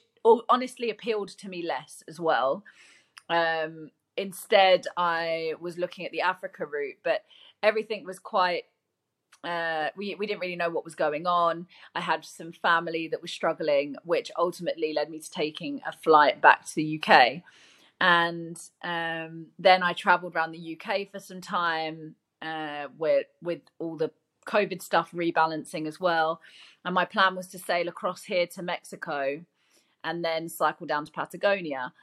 honestly 0.50 0.90
appealed 0.90 1.30
to 1.30 1.48
me 1.48 1.64
less 1.66 2.04
as 2.10 2.20
well. 2.20 2.66
Um, 3.30 3.90
instead, 4.18 4.86
I 4.98 5.54
was 5.62 5.78
looking 5.78 6.06
at 6.06 6.12
the 6.12 6.22
Africa 6.22 6.66
route, 6.66 6.98
but 7.06 7.24
everything 7.64 8.04
was 8.04 8.20
quite. 8.20 8.64
Uh, 9.46 9.90
we 9.96 10.16
we 10.16 10.26
didn't 10.26 10.42
really 10.42 10.56
know 10.56 10.70
what 10.70 10.84
was 10.84 10.96
going 10.96 11.28
on. 11.28 11.68
I 11.94 12.02
had 12.02 12.26
some 12.26 12.52
family 12.52 13.08
that 13.10 13.22
was 13.22 13.32
struggling, 13.32 13.96
which 14.04 14.32
ultimately 14.38 14.94
led 14.94 15.10
me 15.10 15.20
to 15.20 15.32
taking 15.32 15.82
a 15.86 15.92
flight 15.92 16.42
back 16.42 16.66
to 16.66 16.76
the 16.76 17.02
UK. 17.02 17.44
And 18.02 18.60
um, 18.84 19.48
then 19.60 19.84
I 19.84 19.94
travelled 19.94 20.36
around 20.36 20.52
the 20.52 20.78
UK 20.78 21.12
for 21.12 21.20
some 21.20 21.42
time 21.42 22.16
uh, 22.42 22.88
with 22.98 23.28
with 23.42 23.62
all 23.80 23.98
the 23.98 24.12
COVID 24.48 24.82
stuff 24.82 25.12
rebalancing 25.12 25.88
as 25.88 26.00
well. 26.00 26.42
And 26.84 26.94
my 26.94 27.06
plan 27.06 27.36
was 27.36 27.48
to 27.48 27.60
sail 27.60 27.88
across 27.88 28.24
here 28.24 28.48
to 28.48 28.62
Mexico 28.62 29.42
and 30.04 30.24
then 30.24 30.50
cycle 30.50 30.86
down 30.86 31.06
to 31.06 31.12
Patagonia. 31.12 31.94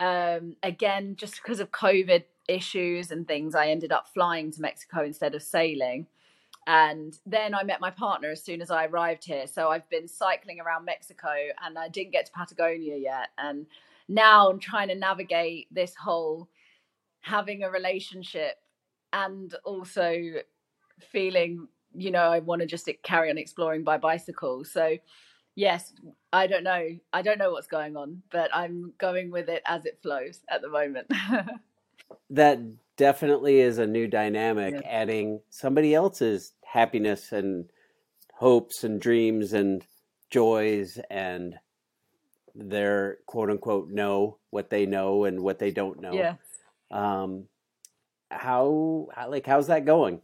Um, 0.00 0.56
again, 0.62 1.14
just 1.16 1.36
because 1.36 1.60
of 1.60 1.70
COVID 1.70 2.24
issues 2.48 3.10
and 3.10 3.28
things, 3.28 3.54
I 3.54 3.68
ended 3.68 3.92
up 3.92 4.08
flying 4.12 4.50
to 4.52 4.60
Mexico 4.60 5.04
instead 5.04 5.34
of 5.34 5.42
sailing. 5.42 6.06
And 6.66 7.18
then 7.26 7.54
I 7.54 7.62
met 7.62 7.80
my 7.80 7.90
partner 7.90 8.30
as 8.30 8.42
soon 8.42 8.62
as 8.62 8.70
I 8.70 8.86
arrived 8.86 9.24
here. 9.24 9.46
So 9.46 9.68
I've 9.68 9.88
been 9.90 10.08
cycling 10.08 10.60
around 10.60 10.84
Mexico 10.84 11.32
and 11.64 11.78
I 11.78 11.88
didn't 11.88 12.12
get 12.12 12.26
to 12.26 12.32
Patagonia 12.32 12.96
yet. 12.96 13.28
And 13.38 13.66
now 14.08 14.50
I'm 14.50 14.58
trying 14.58 14.88
to 14.88 14.94
navigate 14.94 15.68
this 15.70 15.94
whole 15.94 16.48
having 17.20 17.62
a 17.62 17.70
relationship 17.70 18.56
and 19.12 19.54
also 19.64 20.16
feeling, 21.00 21.68
you 21.94 22.10
know, 22.10 22.24
I 22.32 22.38
want 22.40 22.60
to 22.60 22.66
just 22.66 22.88
carry 23.02 23.30
on 23.30 23.38
exploring 23.38 23.84
by 23.84 23.98
bicycle. 23.98 24.64
So 24.64 24.96
yes, 25.54 25.92
I 26.32 26.46
don't 26.46 26.64
know. 26.64 26.88
I 27.12 27.22
don't 27.22 27.38
know 27.38 27.52
what's 27.52 27.66
going 27.66 27.96
on, 27.96 28.22
but 28.30 28.50
I'm 28.54 28.92
going 28.98 29.30
with 29.30 29.48
it 29.48 29.62
as 29.66 29.86
it 29.86 29.98
flows 30.02 30.40
at 30.48 30.62
the 30.62 30.68
moment. 30.68 31.10
that 32.30 32.60
definitely 32.96 33.60
is 33.60 33.78
a 33.78 33.86
new 33.86 34.06
dynamic, 34.06 34.74
yeah. 34.74 34.88
adding 34.88 35.40
somebody 35.50 35.94
else's 35.94 36.52
happiness 36.64 37.32
and 37.32 37.70
hopes 38.34 38.84
and 38.84 39.00
dreams 39.00 39.52
and 39.52 39.86
joys 40.30 40.98
and 41.10 41.56
their 42.54 43.18
quote 43.26 43.50
unquote 43.50 43.88
know 43.88 44.38
what 44.50 44.70
they 44.70 44.86
know 44.86 45.24
and 45.24 45.40
what 45.40 45.58
they 45.58 45.70
don't 45.70 46.00
know. 46.00 46.12
Yeah. 46.12 46.34
Um, 46.90 47.44
how, 48.30 49.08
how 49.14 49.30
like 49.30 49.46
how's 49.46 49.68
that 49.68 49.84
going? 49.84 50.20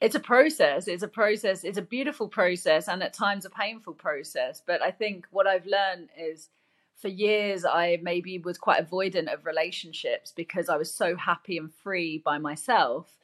It's 0.00 0.16
a 0.16 0.20
process. 0.20 0.88
It's 0.88 1.04
a 1.04 1.08
process. 1.08 1.62
It's 1.62 1.78
a 1.78 1.82
beautiful 1.82 2.28
process 2.28 2.88
and 2.88 3.02
at 3.04 3.14
times 3.14 3.44
a 3.44 3.50
painful 3.50 3.94
process. 3.94 4.60
But 4.66 4.82
I 4.82 4.90
think 4.90 5.26
what 5.30 5.46
I've 5.46 5.66
learned 5.66 6.08
is 6.18 6.48
for 6.96 7.08
years 7.08 7.64
I 7.64 7.98
maybe 8.02 8.38
was 8.38 8.58
quite 8.58 8.88
avoidant 8.88 9.32
of 9.32 9.44
relationships 9.44 10.32
because 10.34 10.68
I 10.68 10.76
was 10.76 10.94
so 10.94 11.16
happy 11.16 11.58
and 11.58 11.72
free 11.72 12.18
by 12.24 12.38
myself. 12.38 13.18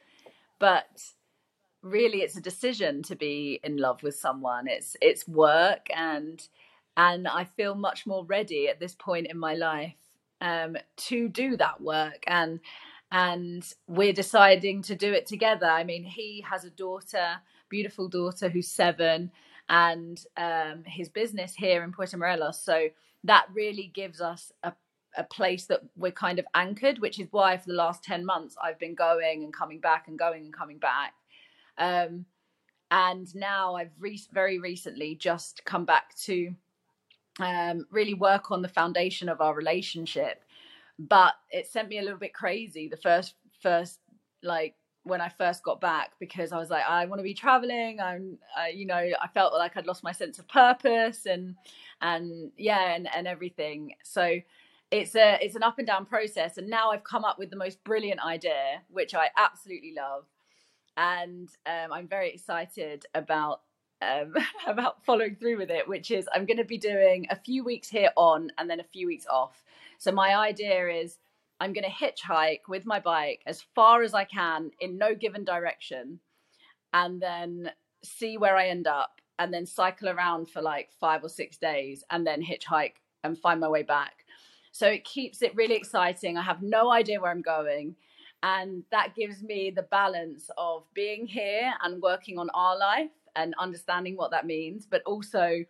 But 0.59 1.03
really 1.81 2.21
it's 2.21 2.35
a 2.35 2.41
decision 2.41 3.01
to 3.03 3.15
be 3.15 3.59
in 3.63 3.77
love 3.77 4.03
with 4.03 4.15
someone. 4.15 4.67
It's 4.67 4.95
it's 5.01 5.27
work 5.27 5.87
and 5.95 6.45
and 6.97 7.27
I 7.27 7.45
feel 7.45 7.75
much 7.75 8.05
more 8.05 8.25
ready 8.25 8.67
at 8.67 8.79
this 8.79 8.95
point 8.95 9.27
in 9.27 9.37
my 9.37 9.53
life 9.55 9.95
um, 10.41 10.75
to 10.97 11.29
do 11.29 11.55
that 11.57 11.81
work 11.81 12.23
and 12.27 12.59
and 13.11 13.73
we're 13.87 14.13
deciding 14.13 14.83
to 14.83 14.95
do 14.95 15.13
it 15.13 15.25
together. 15.25 15.65
I 15.65 15.83
mean, 15.83 16.03
he 16.03 16.45
has 16.47 16.63
a 16.63 16.69
daughter, 16.69 17.37
beautiful 17.67 18.07
daughter 18.07 18.49
who's 18.49 18.67
seven, 18.67 19.31
and 19.67 20.23
um, 20.37 20.83
his 20.85 21.09
business 21.09 21.55
here 21.55 21.83
in 21.83 21.91
Puerto 21.91 22.17
Morelos. 22.17 22.61
So 22.61 22.89
that 23.23 23.47
really 23.53 23.91
gives 23.93 24.21
us 24.21 24.51
a 24.63 24.73
a 25.17 25.23
place 25.23 25.65
that 25.65 25.81
we're 25.95 26.11
kind 26.11 26.39
of 26.39 26.45
anchored, 26.53 26.99
which 26.99 27.19
is 27.19 27.27
why 27.31 27.57
for 27.57 27.67
the 27.67 27.75
last 27.75 28.03
10 28.03 28.25
months 28.25 28.55
I've 28.61 28.79
been 28.79 28.95
going 28.95 29.43
and 29.43 29.53
coming 29.53 29.79
back 29.79 30.07
and 30.07 30.17
going 30.17 30.45
and 30.45 30.53
coming 30.53 30.77
back. 30.77 31.13
Um, 31.77 32.25
and 32.91 33.33
now 33.35 33.75
I've 33.75 33.91
re- 33.99 34.21
very 34.31 34.59
recently 34.59 35.15
just 35.15 35.63
come 35.65 35.85
back 35.85 36.15
to 36.25 36.53
um, 37.39 37.85
really 37.91 38.13
work 38.13 38.51
on 38.51 38.61
the 38.61 38.67
foundation 38.67 39.29
of 39.29 39.41
our 39.41 39.53
relationship. 39.53 40.43
But 40.97 41.35
it 41.51 41.67
sent 41.67 41.89
me 41.89 41.99
a 41.99 42.01
little 42.01 42.17
bit 42.17 42.33
crazy 42.33 42.87
the 42.87 42.97
first 42.97 43.35
first 43.61 43.99
like 44.43 44.75
when 45.09 45.21
I 45.21 45.29
first 45.29 45.63
got 45.63 45.81
back 45.81 46.11
because 46.19 46.51
I 46.51 46.57
was 46.57 46.69
like 46.69 46.83
I 46.87 47.05
want 47.05 47.19
to 47.19 47.23
be 47.23 47.33
traveling. 47.33 47.99
I'm 47.99 48.37
uh, 48.57 48.67
you 48.73 48.85
know 48.85 48.95
I 48.95 49.27
felt 49.33 49.53
like 49.53 49.75
I'd 49.75 49.87
lost 49.87 50.03
my 50.03 50.11
sense 50.11 50.39
of 50.39 50.47
purpose 50.47 51.25
and 51.25 51.55
and 52.01 52.51
yeah 52.57 52.93
and 52.93 53.07
and 53.13 53.27
everything. 53.27 53.95
So 54.03 54.39
it's 54.91 55.15
a 55.15 55.37
it's 55.41 55.55
an 55.55 55.63
up 55.63 55.77
and 55.77 55.87
down 55.87 56.05
process 56.05 56.57
and 56.57 56.67
now 56.67 56.91
I've 56.91 57.03
come 57.03 57.25
up 57.25 57.37
with 57.37 57.49
the 57.49 57.57
most 57.57 57.83
brilliant 57.83 58.23
idea 58.25 58.81
which 58.89 59.13
I 59.13 59.29
absolutely 59.37 59.93
love 59.95 60.25
and 60.97 61.49
um, 61.65 61.93
I'm 61.93 62.07
very 62.07 62.31
excited 62.31 63.05
about 63.15 63.61
um, 64.01 64.35
about 64.67 65.03
following 65.05 65.35
through 65.35 65.57
with 65.57 65.71
it, 65.71 65.87
which 65.87 66.11
is 66.11 66.27
I'm 66.33 66.45
going 66.45 66.57
to 66.57 66.65
be 66.65 66.77
doing 66.77 67.27
a 67.29 67.35
few 67.35 67.63
weeks 67.63 67.89
here 67.89 68.11
on 68.15 68.51
and 68.57 68.69
then 68.69 68.79
a 68.79 68.83
few 68.83 69.07
weeks 69.07 69.25
off. 69.29 69.63
So 69.97 70.11
my 70.11 70.35
idea 70.35 70.87
is 70.89 71.17
I'm 71.59 71.73
going 71.73 71.83
to 71.83 71.89
hitchhike 71.89 72.61
with 72.67 72.85
my 72.85 72.99
bike 72.99 73.41
as 73.45 73.63
far 73.75 74.01
as 74.03 74.13
I 74.13 74.23
can 74.23 74.71
in 74.79 74.97
no 74.97 75.15
given 75.15 75.43
direction, 75.43 76.19
and 76.93 77.21
then 77.21 77.71
see 78.03 78.37
where 78.37 78.55
I 78.55 78.67
end 78.67 78.87
up, 78.87 79.21
and 79.37 79.53
then 79.53 79.65
cycle 79.65 80.09
around 80.09 80.49
for 80.49 80.61
like 80.61 80.89
five 80.99 81.23
or 81.23 81.29
six 81.29 81.57
days, 81.57 82.03
and 82.09 82.25
then 82.25 82.41
hitchhike 82.41 82.95
and 83.23 83.37
find 83.37 83.59
my 83.59 83.67
way 83.67 83.83
back. 83.83 84.25
So 84.71 84.87
it 84.87 85.03
keeps 85.03 85.41
it 85.41 85.55
really 85.55 85.75
exciting. 85.75 86.37
I 86.37 86.41
have 86.43 86.61
no 86.61 86.91
idea 86.91 87.19
where 87.19 87.31
I'm 87.31 87.41
going. 87.41 87.95
And 88.41 88.83
that 88.91 89.15
gives 89.15 89.43
me 89.43 89.69
the 89.69 89.81
balance 89.83 90.49
of 90.57 90.83
being 90.93 91.27
here 91.27 91.73
and 91.83 92.01
working 92.01 92.39
on 92.39 92.49
our 92.53 92.77
life 92.77 93.11
and 93.35 93.53
understanding 93.59 94.15
what 94.15 94.31
that 94.31 94.45
means, 94.45 94.85
but 94.89 95.03
also 95.03 95.65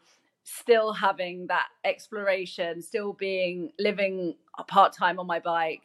still 0.49 0.93
having 0.93 1.47
that 1.47 1.67
exploration, 1.83 2.81
still 2.81 3.13
being 3.13 3.71
living 3.79 4.35
part 4.67 4.93
time 4.93 5.19
on 5.19 5.27
my 5.27 5.39
bike 5.39 5.81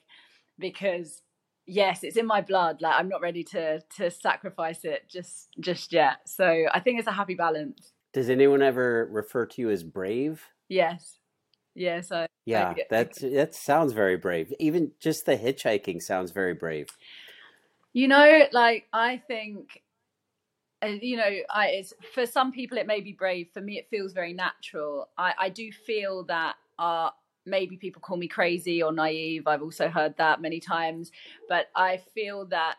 because 0.59 1.22
yes, 1.66 2.03
it's 2.03 2.16
in 2.16 2.27
my 2.27 2.40
blood. 2.40 2.81
Like 2.81 2.94
I'm 2.98 3.09
not 3.09 3.20
ready 3.20 3.44
to 3.44 3.81
to 3.96 4.11
sacrifice 4.11 4.85
it 4.85 5.09
just 5.09 5.48
just 5.61 5.92
yet. 5.92 6.29
So 6.29 6.66
I 6.72 6.81
think 6.81 6.98
it's 6.98 7.09
a 7.09 7.12
happy 7.12 7.35
balance. 7.35 7.92
Does 8.12 8.31
anyone 8.31 8.62
ever 8.62 9.09
refer 9.11 9.46
to 9.46 9.61
you 9.61 9.70
as 9.70 9.83
brave? 9.83 10.42
Yes. 10.68 11.18
Yes, 11.74 12.12
I 12.12 12.29
Yeah, 12.46 12.74
I, 12.77 12.85
that 12.90 13.14
that 13.20 13.55
sounds 13.55 13.92
very 13.92 14.16
brave. 14.16 14.53
Even 14.61 14.92
just 15.00 15.27
the 15.27 15.37
hitchhiking 15.37 16.00
sounds 16.00 16.31
very 16.31 16.55
brave. 16.55 16.87
You 17.92 18.09
know, 18.09 18.46
like 18.53 18.87
I 18.92 19.18
think 19.27 19.83
you 20.84 21.16
know, 21.16 21.30
I, 21.50 21.84
for 22.14 22.26
some 22.26 22.52
people 22.52 22.78
it 22.78 22.86
may 22.86 23.00
be 23.00 23.12
brave. 23.12 23.48
For 23.52 23.60
me, 23.60 23.78
it 23.78 23.88
feels 23.90 24.12
very 24.12 24.32
natural. 24.32 25.08
I, 25.18 25.34
I 25.38 25.48
do 25.48 25.70
feel 25.72 26.24
that 26.24 26.56
uh, 26.78 27.10
maybe 27.46 27.76
people 27.76 28.00
call 28.00 28.16
me 28.16 28.28
crazy 28.28 28.82
or 28.82 28.92
naive. 28.92 29.46
I've 29.46 29.62
also 29.62 29.88
heard 29.88 30.16
that 30.18 30.40
many 30.40 30.60
times, 30.60 31.10
but 31.48 31.66
I 31.76 31.98
feel 32.14 32.46
that 32.46 32.76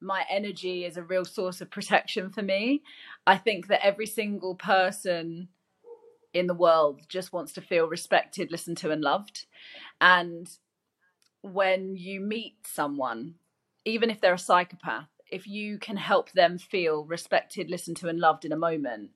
my 0.00 0.24
energy 0.30 0.84
is 0.84 0.96
a 0.96 1.02
real 1.02 1.24
source 1.24 1.60
of 1.60 1.70
protection 1.70 2.30
for 2.30 2.42
me. 2.42 2.82
I 3.26 3.36
think 3.36 3.68
that 3.68 3.84
every 3.84 4.06
single 4.06 4.54
person 4.54 5.48
in 6.34 6.46
the 6.46 6.54
world 6.54 7.00
just 7.08 7.32
wants 7.32 7.52
to 7.54 7.62
feel 7.62 7.88
respected, 7.88 8.52
listened 8.52 8.76
to, 8.78 8.90
and 8.90 9.02
loved. 9.02 9.46
And 10.00 10.48
when 11.40 11.96
you 11.96 12.20
meet 12.20 12.66
someone, 12.66 13.36
even 13.84 14.10
if 14.10 14.20
they're 14.20 14.34
a 14.34 14.38
psychopath, 14.38 15.08
if 15.30 15.46
you 15.46 15.78
can 15.78 15.96
help 15.96 16.32
them 16.32 16.58
feel 16.58 17.04
respected, 17.04 17.70
listened 17.70 17.96
to, 17.98 18.08
and 18.08 18.18
loved 18.18 18.44
in 18.44 18.52
a 18.52 18.56
moment, 18.56 19.10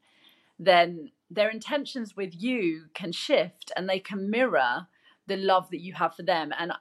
then 0.59 1.11
their 1.31 1.49
intentions 1.49 2.17
with 2.17 2.35
you 2.37 2.87
can 2.95 3.13
shift 3.13 3.71
and 3.77 3.89
they 3.89 3.99
can 4.01 4.31
mirror 4.31 4.89
the 5.27 5.37
love 5.37 5.71
that 5.71 5.81
you 5.81 5.95
have 5.95 6.15
for 6.15 6.23
them. 6.23 6.53
And 6.59 6.73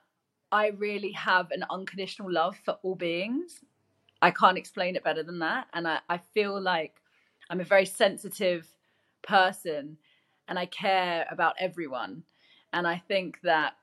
I 0.51 0.69
really 0.69 1.11
have 1.11 1.51
an 1.51 1.63
unconditional 1.69 2.31
love 2.31 2.57
for 2.63 2.77
all 2.81 2.95
beings. 2.95 3.61
I 4.21 4.31
can't 4.31 4.57
explain 4.57 4.95
it 4.95 5.03
better 5.03 5.23
than 5.23 5.39
that. 5.39 5.67
And 5.73 5.87
I, 5.87 5.99
I 6.09 6.17
feel 6.17 6.59
like 6.59 6.95
I'm 7.49 7.61
a 7.61 7.65
very 7.65 7.85
sensitive 7.85 8.67
person 9.21 9.97
and 10.47 10.57
I 10.57 10.65
care 10.65 11.27
about 11.29 11.55
everyone. 11.59 12.23
And 12.73 12.87
I 12.87 12.97
think 12.97 13.39
that 13.43 13.73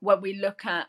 when 0.00 0.20
we 0.20 0.34
look 0.34 0.64
at 0.64 0.88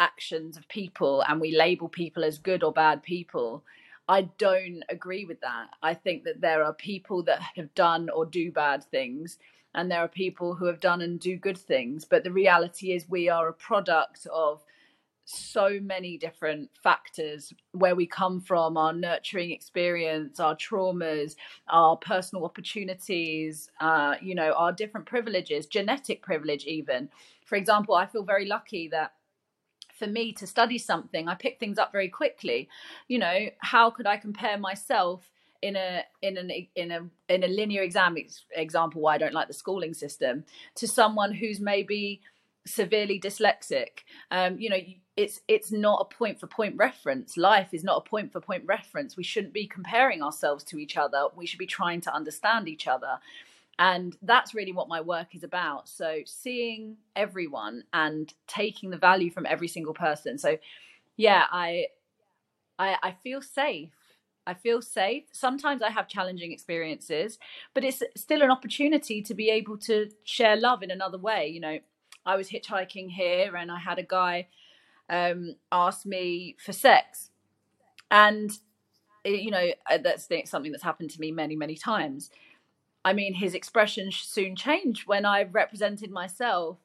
actions 0.00 0.56
of 0.56 0.66
people 0.68 1.22
and 1.28 1.40
we 1.40 1.54
label 1.54 1.88
people 1.88 2.24
as 2.24 2.38
good 2.38 2.64
or 2.64 2.72
bad 2.72 3.02
people, 3.04 3.62
I 4.08 4.22
don't 4.38 4.82
agree 4.88 5.24
with 5.24 5.40
that. 5.42 5.68
I 5.82 5.94
think 5.94 6.24
that 6.24 6.40
there 6.40 6.64
are 6.64 6.72
people 6.74 7.22
that 7.24 7.40
have 7.54 7.72
done 7.74 8.10
or 8.10 8.26
do 8.26 8.50
bad 8.50 8.82
things, 8.82 9.38
and 9.72 9.88
there 9.88 10.00
are 10.00 10.08
people 10.08 10.56
who 10.56 10.64
have 10.66 10.80
done 10.80 11.00
and 11.00 11.20
do 11.20 11.36
good 11.36 11.58
things. 11.58 12.04
But 12.04 12.24
the 12.24 12.32
reality 12.32 12.92
is, 12.92 13.08
we 13.08 13.28
are 13.28 13.46
a 13.46 13.52
product 13.52 14.26
of 14.32 14.64
so 15.24 15.78
many 15.80 16.18
different 16.18 16.70
factors 16.82 17.52
where 17.70 17.94
we 17.94 18.04
come 18.04 18.40
from 18.40 18.76
our 18.76 18.92
nurturing 18.92 19.52
experience 19.52 20.40
our 20.40 20.56
traumas 20.56 21.36
our 21.68 21.96
personal 21.96 22.44
opportunities 22.44 23.70
uh, 23.80 24.14
you 24.20 24.34
know 24.34 24.52
our 24.54 24.72
different 24.72 25.06
privileges 25.06 25.66
genetic 25.66 26.20
privilege 26.20 26.64
even 26.64 27.08
for 27.44 27.54
example 27.54 27.94
i 27.94 28.06
feel 28.06 28.24
very 28.24 28.46
lucky 28.46 28.88
that 28.88 29.12
for 30.00 30.08
me 30.08 30.32
to 30.32 30.46
study 30.46 30.78
something 30.78 31.28
i 31.28 31.34
pick 31.34 31.60
things 31.60 31.78
up 31.78 31.92
very 31.92 32.08
quickly. 32.08 32.68
You 33.06 33.20
know 33.20 33.38
how 33.58 33.90
could 33.90 34.06
i 34.06 34.16
compare 34.16 34.58
myself 34.58 35.30
in 35.62 35.76
a 35.76 36.02
in 36.22 36.36
an 36.38 36.50
in 36.74 36.90
a 36.90 37.00
in 37.28 37.44
a 37.44 37.48
linear 37.48 37.82
exam 37.82 38.16
example 38.52 39.02
why 39.02 39.14
i 39.14 39.18
don't 39.18 39.34
like 39.34 39.46
the 39.46 39.60
schooling 39.62 39.94
system 39.94 40.44
to 40.74 40.88
someone 40.88 41.32
who's 41.34 41.60
maybe 41.60 42.22
severely 42.66 43.18
dyslexic. 43.20 44.04
Um 44.30 44.58
you 44.58 44.70
know 44.70 44.82
it's 45.16 45.40
it's 45.48 45.70
not 45.70 46.00
a 46.00 46.14
point 46.14 46.40
for 46.40 46.46
point 46.46 46.76
reference. 46.76 47.36
Life 47.36 47.70
is 47.72 47.84
not 47.84 47.98
a 47.98 48.08
point 48.08 48.32
for 48.32 48.40
point 48.40 48.64
reference. 48.66 49.16
We 49.16 49.22
shouldn't 49.22 49.52
be 49.52 49.66
comparing 49.66 50.22
ourselves 50.22 50.64
to 50.64 50.78
each 50.78 50.96
other. 50.96 51.20
We 51.36 51.46
should 51.46 51.58
be 51.58 51.66
trying 51.66 52.00
to 52.02 52.14
understand 52.14 52.68
each 52.68 52.86
other 52.86 53.18
and 53.80 54.16
that's 54.22 54.54
really 54.54 54.72
what 54.72 54.88
my 54.88 55.00
work 55.00 55.34
is 55.34 55.44
about 55.44 55.88
so 55.88 56.20
seeing 56.26 56.96
everyone 57.16 57.82
and 57.94 58.34
taking 58.46 58.90
the 58.90 58.98
value 58.98 59.30
from 59.30 59.46
every 59.46 59.68
single 59.68 59.94
person 59.94 60.38
so 60.38 60.56
yeah 61.16 61.44
i 61.52 61.86
i, 62.78 62.96
I 63.02 63.12
feel 63.22 63.42
safe 63.42 63.90
I 64.46 64.54
feel 64.54 64.82
safe. 64.82 65.24
Sometimes 65.32 65.82
I 65.82 65.90
have 65.90 66.08
challenging 66.08 66.50
experiences, 66.50 67.38
but 67.74 67.84
it's 67.84 68.02
still 68.16 68.42
an 68.42 68.50
opportunity 68.50 69.22
to 69.22 69.34
be 69.34 69.50
able 69.50 69.78
to 69.78 70.10
share 70.24 70.56
love 70.56 70.82
in 70.82 70.90
another 70.90 71.18
way. 71.18 71.46
You 71.48 71.60
know, 71.60 71.78
I 72.26 72.36
was 72.36 72.48
hitchhiking 72.48 73.10
here 73.10 73.54
and 73.56 73.70
I 73.70 73.78
had 73.78 74.00
a 74.00 74.02
guy 74.02 74.48
um, 75.08 75.56
ask 75.70 76.06
me 76.06 76.56
for 76.64 76.72
sex. 76.72 77.30
And, 78.10 78.50
you 79.24 79.50
know, 79.50 79.70
uh, 79.90 79.98
that's 79.98 80.28
something 80.46 80.72
that's 80.72 80.84
happened 80.84 81.10
to 81.10 81.20
me 81.20 81.32
many, 81.32 81.56
many 81.56 81.76
times. 81.76 82.30
I 83.04 83.12
mean, 83.12 83.34
his 83.34 83.54
expression 83.54 84.10
soon 84.12 84.56
changed 84.56 85.06
when 85.06 85.24
I 85.24 85.44
represented 85.44 86.10
myself 86.10 86.78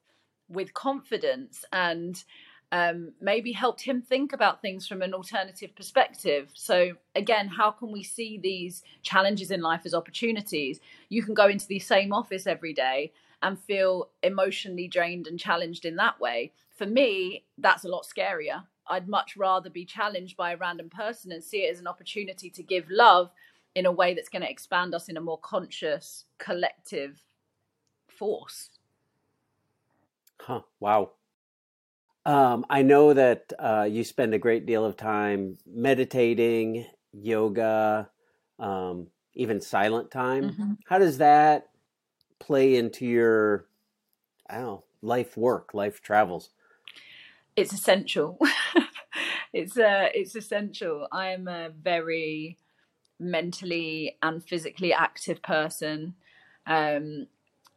with 0.48 0.74
confidence 0.74 1.66
and 1.74 2.24
um, 2.72 3.14
maybe 3.22 3.52
helped 3.52 3.82
him 3.82 4.02
think 4.02 4.34
about 4.34 4.62
things 4.62 4.88
from 4.88 5.02
an 5.02 5.14
alternative 5.14 5.76
perspective. 5.76 6.52
So, 6.54 6.94
again, 7.16 7.48
how 7.48 7.72
can 7.72 7.92
we 7.92 8.04
see 8.04 8.40
these 8.42 8.84
challenges 9.02 9.52
in 9.52 9.62
life 9.62 9.82
as 9.86 9.94
opportunities? 9.94 10.80
You 11.10 11.24
can 11.24 11.34
go 11.34 11.48
into 11.48 11.68
the 11.68 11.80
same 11.80 12.14
office 12.14 12.48
every 12.48 12.74
day 12.74 13.12
and 13.42 13.60
feel 13.60 14.10
emotionally 14.24 14.88
drained 14.88 15.28
and 15.28 15.40
challenged 15.40 15.86
in 15.86 15.96
that 15.98 16.20
way. 16.20 16.54
For 16.76 16.86
me, 16.86 17.46
that's 17.58 17.86
a 17.86 17.90
lot 17.90 18.06
scarier. 18.06 18.64
I'd 18.88 19.08
much 19.08 19.36
rather 19.38 19.70
be 19.70 19.86
challenged 19.86 20.38
by 20.38 20.52
a 20.52 20.58
random 20.58 20.90
person 20.90 21.32
and 21.32 21.44
see 21.44 21.60
it 21.60 21.72
as 21.72 21.80
an 21.80 21.88
opportunity 21.88 22.50
to 22.52 22.64
give 22.64 22.90
love 22.90 23.32
in 23.76 23.86
a 23.86 23.92
way 23.92 24.14
that's 24.14 24.30
going 24.30 24.42
to 24.42 24.50
expand 24.50 24.96
us 24.96 25.10
in 25.10 25.18
a 25.18 25.22
more 25.22 25.38
conscious, 25.38 26.26
collective 26.38 27.22
force. 28.08 28.70
Huh. 30.40 30.62
Wow. 30.80 31.12
Um, 32.26 32.66
I 32.70 32.82
know 32.82 33.14
that 33.14 33.54
uh, 33.60 33.88
you 33.90 34.04
spend 34.04 34.34
a 34.34 34.40
great 34.40 34.66
deal 34.66 34.84
of 34.84 34.98
time 34.98 35.58
meditating, 35.68 36.86
yoga, 37.14 38.10
um, 38.58 39.08
even 39.36 39.62
silent 39.62 40.10
time. 40.10 40.52
Mm-hmm. 40.52 40.74
How 40.88 40.98
does 40.98 41.20
that 41.20 41.70
play 42.40 42.78
into 42.78 43.06
your, 43.06 43.68
I 44.50 44.56
don't 44.56 44.64
know, 44.64 44.84
life 45.02 45.38
work, 45.38 45.74
life 45.74 46.02
travels? 46.02 46.50
It's 47.56 47.74
essential. 47.74 48.40
it's 49.54 49.78
uh, 49.78 50.10
it's 50.14 50.36
essential. 50.36 51.08
I 51.12 51.30
am 51.30 51.48
a 51.48 51.70
very 51.70 52.58
mentally 53.20 54.18
and 54.22 54.44
physically 54.44 54.94
active 54.94 55.42
person. 55.42 56.16
Um, 56.68 57.28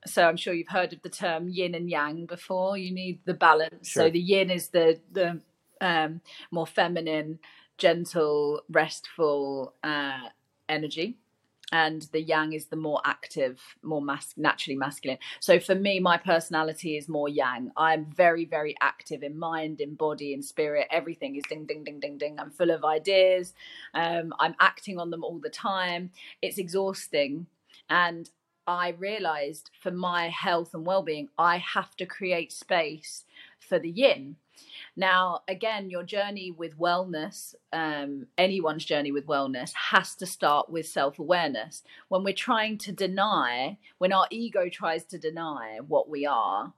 so 0.06 0.26
I'm 0.26 0.36
sure 0.36 0.54
you've 0.54 0.68
heard 0.68 0.92
of 0.92 1.02
the 1.02 1.08
term 1.08 1.48
yin 1.48 1.74
and 1.74 1.90
yang 1.90 2.26
before. 2.26 2.76
You 2.76 2.92
need 2.92 3.20
the 3.24 3.34
balance. 3.34 3.88
Sure. 3.88 4.04
So 4.04 4.10
the 4.10 4.20
yin 4.20 4.50
is 4.50 4.68
the 4.68 5.00
the 5.12 5.40
um, 5.80 6.20
more 6.50 6.66
feminine, 6.66 7.38
gentle, 7.76 8.62
restful 8.70 9.74
uh, 9.82 10.28
energy, 10.68 11.18
and 11.72 12.02
the 12.12 12.22
yang 12.22 12.52
is 12.52 12.66
the 12.66 12.76
more 12.76 13.00
active, 13.04 13.60
more 13.82 14.00
mas- 14.00 14.34
naturally 14.36 14.76
masculine. 14.76 15.18
So 15.40 15.60
for 15.60 15.74
me, 15.74 16.00
my 16.00 16.16
personality 16.16 16.96
is 16.96 17.08
more 17.08 17.28
yang. 17.28 17.72
I'm 17.76 18.06
very, 18.06 18.44
very 18.44 18.74
active 18.80 19.22
in 19.22 19.38
mind, 19.38 19.80
in 19.80 19.94
body, 19.94 20.32
in 20.32 20.42
spirit. 20.42 20.86
Everything 20.90 21.36
is 21.36 21.44
ding, 21.48 21.66
ding, 21.66 21.84
ding, 21.84 22.00
ding, 22.00 22.18
ding. 22.18 22.38
I'm 22.38 22.50
full 22.50 22.70
of 22.70 22.84
ideas. 22.84 23.52
Um, 23.94 24.32
I'm 24.38 24.54
acting 24.60 24.98
on 24.98 25.10
them 25.10 25.24
all 25.24 25.38
the 25.38 25.50
time. 25.50 26.10
It's 26.40 26.58
exhausting. 26.58 27.46
And 27.90 28.30
I 28.66 28.90
realized 28.90 29.70
for 29.80 29.90
my 29.90 30.28
health 30.28 30.74
and 30.74 30.86
well 30.86 31.02
being, 31.02 31.28
I 31.38 31.58
have 31.58 31.96
to 31.96 32.06
create 32.06 32.52
space 32.52 33.24
for 33.58 33.78
the 33.78 33.90
yin. 33.90 34.36
Now, 34.98 35.42
again, 35.46 35.90
your 35.90 36.02
journey 36.02 36.50
with 36.50 36.76
wellness, 36.76 37.54
um, 37.72 38.26
anyone's 38.36 38.84
journey 38.84 39.12
with 39.12 39.28
wellness, 39.28 39.72
has 39.72 40.16
to 40.16 40.26
start 40.26 40.70
with 40.70 40.88
self 40.88 41.20
awareness. 41.20 41.84
When 42.08 42.24
we're 42.24 42.34
trying 42.34 42.78
to 42.78 42.90
deny, 42.90 43.78
when 43.98 44.12
our 44.12 44.26
ego 44.28 44.68
tries 44.68 45.04
to 45.04 45.16
deny 45.16 45.78
what 45.86 46.08
we 46.10 46.26
are, 46.26 46.72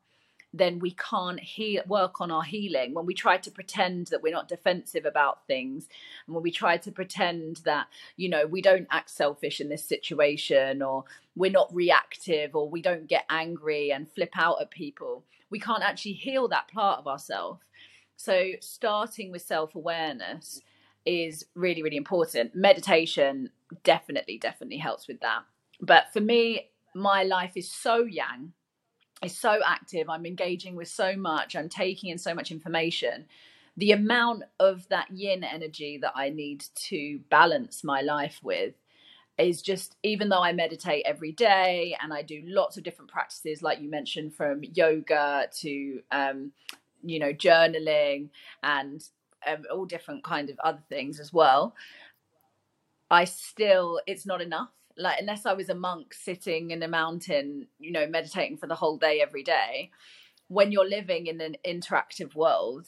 then 0.53 0.81
we 0.81 0.91
can't 0.91 1.41
heal, 1.41 1.83
work 1.87 2.21
on 2.21 2.31
our 2.31 2.43
healing. 2.43 2.93
When 2.93 3.07
we 3.07 3.15
try 3.15 3.39
to 3.39 3.51
pretend 3.51 4.09
that 4.09 4.23
we're 4.23 4.35
not 4.35 4.49
defensive 4.49 5.07
about 5.07 5.47
things, 5.47 5.89
and 6.27 6.35
when 6.35 6.43
we 6.43 6.51
try 6.51 6.77
to 6.77 6.93
pretend 6.93 7.63
that, 7.65 7.87
you 8.19 8.29
know, 8.29 8.45
we 8.45 8.61
don't 8.61 8.89
act 8.91 9.09
selfish 9.09 9.63
in 9.63 9.71
this 9.71 9.87
situation, 9.87 10.83
or 10.83 11.05
we're 11.35 11.51
not 11.51 11.75
reactive, 11.75 12.55
or 12.55 12.69
we 12.69 12.83
don't 12.83 13.07
get 13.07 13.25
angry 13.31 13.91
and 13.91 14.13
flip 14.13 14.35
out 14.37 14.61
at 14.61 14.71
people, 14.71 15.25
we 15.49 15.59
can't 15.59 15.83
actually 15.83 16.13
heal 16.13 16.49
that 16.49 16.69
part 16.69 16.99
of 16.99 17.07
ourselves. 17.07 17.61
So, 18.23 18.51
starting 18.61 19.33
with 19.33 19.41
self 19.41 19.75
awareness 19.75 20.61
is 21.07 21.47
really, 21.55 21.83
really 21.83 21.97
important. 21.97 22.55
Meditation 22.55 23.49
definitely, 23.83 24.37
definitely 24.37 24.77
helps 24.77 25.09
with 25.09 25.21
that. 25.21 25.45
But 25.81 26.13
for 26.13 26.21
me, 26.21 26.69
my 26.95 27.23
life 27.23 27.53
is 27.57 27.73
so 27.73 28.05
yang 28.05 28.53
is 29.25 29.39
so 29.39 29.61
active. 29.65 30.11
I'm 30.11 30.27
engaging 30.27 30.77
with 30.77 30.89
so 30.89 31.17
much. 31.17 31.57
I'm 31.57 31.71
taking 31.71 32.11
in 32.11 32.19
so 32.19 32.35
much 32.35 32.51
information. 32.51 33.25
The 33.79 33.93
amount 33.93 34.43
of 34.59 34.87
that 34.91 35.11
yin 35.11 35.43
energy 35.43 35.97
that 36.03 36.13
I 36.15 36.29
need 36.29 36.67
to 36.89 37.21
balance 37.31 37.83
my 37.83 38.03
life 38.03 38.39
with 38.43 38.75
is 39.39 39.63
just 39.63 39.97
even 40.03 40.29
though 40.29 40.43
I 40.43 40.53
meditate 40.53 41.05
every 41.07 41.33
day 41.33 41.97
and 42.03 42.13
I 42.13 42.21
do 42.21 42.43
lots 42.45 42.77
of 42.77 42.83
different 42.83 43.11
practices, 43.11 43.63
like 43.63 43.81
you 43.81 43.89
mentioned, 43.89 44.35
from 44.35 44.63
yoga 44.63 45.47
to 45.61 46.03
um, 46.13 46.53
you 47.03 47.19
know 47.19 47.33
journaling 47.33 48.29
and 48.63 49.03
um, 49.47 49.65
all 49.73 49.87
different 49.87 50.25
kind 50.25 50.51
of 50.51 50.59
other 50.61 50.83
things 50.89 51.21
as 51.21 51.33
well. 51.33 51.75
I 53.11 53.25
still 53.25 54.01
it's 54.07 54.27
not 54.27 54.41
enough 54.41 54.71
like 54.97 55.19
unless 55.21 55.47
I 55.47 55.55
was 55.55 55.69
a 55.69 55.75
monk 55.75 56.15
sitting 56.15 56.71
in 56.71 56.83
a 56.83 56.89
mountain, 56.89 57.67
you 57.79 57.93
know, 57.93 58.07
meditating 58.07 58.59
for 58.59 58.67
the 58.67 58.75
whole 58.75 58.99
day 58.99 59.21
every 59.21 59.43
day, 59.43 59.91
when 60.49 60.73
you're 60.73 60.89
living 60.89 61.27
in 61.27 61.41
an 61.41 61.57
interactive 61.67 62.35
world, 62.35 62.87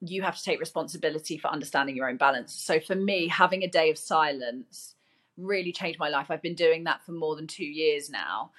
you 0.00 0.22
have 0.22 0.36
to 0.36 0.42
take 0.42 0.60
responsibility 0.60 1.38
for 1.38 1.48
understanding 1.48 1.96
your 1.96 2.08
own 2.08 2.16
balance. 2.16 2.54
So 2.54 2.80
for 2.80 2.94
me, 2.94 3.28
having 3.28 3.62
a 3.62 3.68
day 3.68 3.90
of 3.90 3.98
silence 3.98 4.94
really 5.36 5.72
changed 5.72 5.98
my 5.98 6.08
life. 6.08 6.30
I've 6.30 6.42
been 6.42 6.54
doing 6.54 6.84
that 6.84 7.04
for 7.04 7.12
more 7.12 7.36
than 7.36 7.46
2 7.46 7.64
years 7.64 8.10
now. 8.10 8.50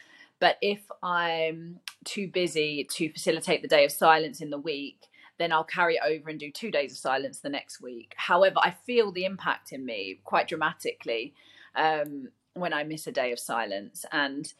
But 0.43 0.57
if 0.61 0.81
I'm 1.01 1.79
too 2.03 2.27
busy 2.27 2.85
to 2.95 3.09
facilitate 3.13 3.61
the 3.61 3.67
day 3.69 3.85
of 3.85 3.93
silence 3.93 4.41
in 4.41 4.49
the 4.49 4.57
week, 4.57 5.07
then 5.37 5.53
I'll 5.53 5.63
carry 5.63 5.95
it 5.95 6.01
over 6.05 6.29
and 6.29 6.37
do 6.37 6.51
two 6.51 6.69
days 6.69 6.91
of 6.91 6.97
silence 6.97 7.39
the 7.39 7.47
next 7.47 7.79
week. 7.81 8.13
However, 8.17 8.57
I 8.61 8.71
feel 8.71 9.13
the 9.13 9.23
impact 9.23 9.71
in 9.71 9.85
me 9.85 10.19
quite 10.25 10.49
dramatically. 10.49 11.33
Um, 11.75 12.27
when 12.55 12.73
I 12.73 12.83
miss 12.83 13.07
a 13.07 13.11
day 13.13 13.31
of 13.31 13.39
silence. 13.39 14.05
And 14.11 14.51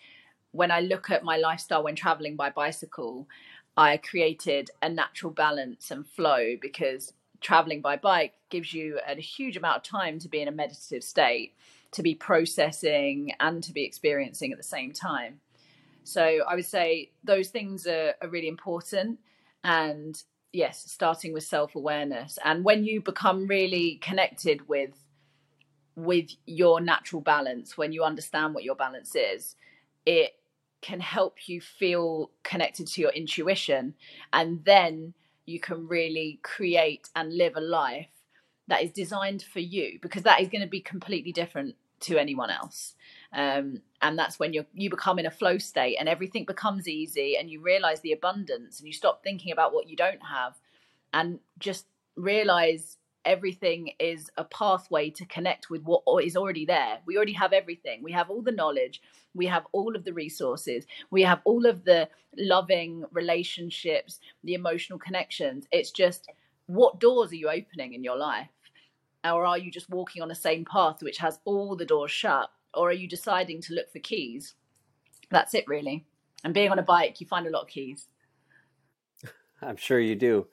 when 0.52 0.72
I 0.72 0.80
look 0.80 1.10
at 1.10 1.26
my 1.26 1.36
lifestyle 1.36 1.84
when 1.84 1.96
traveling 1.96 2.38
by 2.38 2.50
bicycle, 2.50 3.28
I 3.76 3.98
created 3.98 4.72
a 4.82 4.88
natural 4.88 5.34
balance 5.34 5.92
and 5.92 6.08
flow 6.08 6.56
because 6.62 7.12
traveling 7.42 7.82
by 7.82 7.98
bike 7.98 8.36
gives 8.50 8.74
you 8.74 9.02
a 9.06 9.20
huge 9.20 9.58
amount 9.58 9.78
of 9.78 9.84
time 9.84 10.18
to 10.20 10.30
be 10.30 10.42
in 10.42 10.48
a 10.48 10.52
meditative 10.52 11.04
state, 11.04 11.56
to 11.92 12.02
be 12.02 12.16
processing 12.16 13.34
and 13.42 13.62
to 13.64 13.74
be 13.74 13.84
experiencing 13.84 14.54
at 14.54 14.58
the 14.58 14.64
same 14.64 14.94
time. 14.94 15.42
So 16.04 16.42
I 16.48 16.56
would 16.56 16.66
say 16.66 17.12
those 17.24 17.50
things 17.50 17.88
are, 17.88 18.14
are 18.22 18.30
really 18.30 18.48
important. 18.48 19.20
And 19.64 20.22
yes, 20.52 20.84
starting 20.92 21.34
with 21.34 21.44
self 21.44 21.76
awareness. 21.76 22.38
And 22.44 22.64
when 22.64 22.84
you 22.84 23.02
become 23.02 23.48
really 23.48 23.96
connected 24.02 24.68
with 24.68 24.92
with 25.96 26.32
your 26.46 26.82
natural 26.82 27.22
balance, 27.22 27.78
when 27.78 27.92
you 27.92 28.04
understand 28.04 28.54
what 28.54 28.64
your 28.64 28.76
balance 28.76 29.16
is, 29.16 29.56
it 30.06 30.32
can 30.82 31.00
help 31.00 31.48
you 31.48 31.62
feel 31.62 32.32
connected 32.44 32.88
to 32.88 33.02
your 33.02 33.12
intuition. 33.12 33.94
And 34.34 34.64
then 34.66 35.14
you 35.46 35.60
can 35.60 35.88
really 35.88 36.40
create 36.44 37.10
and 37.16 37.36
live 37.36 37.56
a 37.56 37.62
life 37.62 38.10
that 38.68 38.84
is 38.84 38.92
designed 38.92 39.44
for 39.44 39.60
you 39.60 40.00
because 40.02 40.24
that 40.24 40.42
is 40.42 40.50
going 40.50 40.62
to 40.62 40.68
be 40.68 40.82
completely 40.82 41.32
different 41.32 41.76
to 42.02 42.18
anyone 42.18 42.50
else. 42.50 42.96
Um, 43.34 43.82
and 44.04 44.20
that's 44.20 44.38
when 44.38 44.54
you 44.54 44.66
you 44.74 44.90
become 44.90 45.18
in 45.18 45.26
a 45.26 45.32
flow 45.32 45.58
state 45.58 45.96
and 46.00 46.08
everything 46.08 46.44
becomes 46.46 46.88
easy 46.88 47.38
and 47.38 47.50
you 47.50 47.62
realize 47.62 48.02
the 48.02 48.12
abundance 48.12 48.80
and 48.80 48.88
you 48.88 48.94
stop 48.94 49.24
thinking 49.24 49.52
about 49.52 49.74
what 49.74 49.90
you 49.90 49.96
don't 49.96 50.22
have 50.22 50.54
and 51.14 51.40
just 51.58 51.88
realize 52.16 52.98
everything 53.26 53.92
is 54.00 54.30
a 54.38 54.44
pathway 54.44 55.10
to 55.10 55.26
connect 55.26 55.70
with 55.70 55.82
what 55.84 56.04
is 56.26 56.36
already 56.36 56.66
there. 56.66 57.00
We 57.06 57.16
already 57.16 57.34
have 57.34 57.54
everything. 57.54 58.04
We 58.04 58.12
have 58.12 58.30
all 58.30 58.42
the 58.42 58.52
knowledge, 58.52 59.02
we 59.34 59.46
have 59.46 59.66
all 59.72 59.96
of 59.96 60.04
the 60.04 60.14
resources, 60.14 60.86
we 61.10 61.22
have 61.22 61.40
all 61.46 61.66
of 61.66 61.86
the 61.86 62.10
loving 62.38 63.06
relationships, 63.12 64.20
the 64.44 64.56
emotional 64.56 65.00
connections. 65.00 65.68
It's 65.72 65.92
just 65.92 66.30
what 66.66 67.00
doors 67.00 67.32
are 67.32 67.38
you 67.38 67.50
opening 67.50 67.94
in 67.94 68.04
your 68.04 68.18
life? 68.18 68.50
Or 69.24 69.46
are 69.46 69.58
you 69.58 69.72
just 69.72 69.90
walking 69.90 70.22
on 70.22 70.28
the 70.28 70.36
same 70.36 70.66
path 70.66 71.02
which 71.02 71.20
has 71.20 71.40
all 71.46 71.78
the 71.78 71.86
doors 71.86 72.12
shut? 72.12 72.50
Or 72.74 72.90
are 72.90 72.94
you 72.94 73.08
deciding 73.08 73.62
to 73.64 73.74
look 73.74 73.92
for 73.92 74.00
keys? 74.00 74.56
That's 75.30 75.54
it, 75.54 75.66
really. 75.68 76.06
And 76.44 76.54
being 76.54 76.72
on 76.72 76.80
a 76.80 76.84
bike, 76.84 77.22
you 77.22 77.28
find 77.28 77.48
a 77.48 77.50
lot 77.50 77.64
of 77.64 77.68
keys. 77.68 78.08
I'm 79.62 79.78
sure 79.78 80.00
you 80.00 80.16
do 80.16 80.48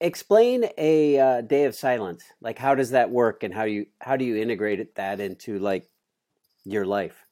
explain 0.00 0.64
a 0.78 1.18
uh, 1.18 1.40
day 1.42 1.64
of 1.64 1.74
silence 1.74 2.24
like 2.40 2.58
how 2.58 2.74
does 2.74 2.90
that 2.90 3.10
work 3.10 3.42
and 3.42 3.54
how 3.54 3.64
do 3.64 3.70
you 3.70 3.86
how 4.00 4.16
do 4.16 4.24
you 4.24 4.36
integrate 4.36 4.80
it, 4.80 4.94
that 4.94 5.20
into 5.20 5.58
like 5.58 5.88
your 6.64 6.86
life 6.86 7.26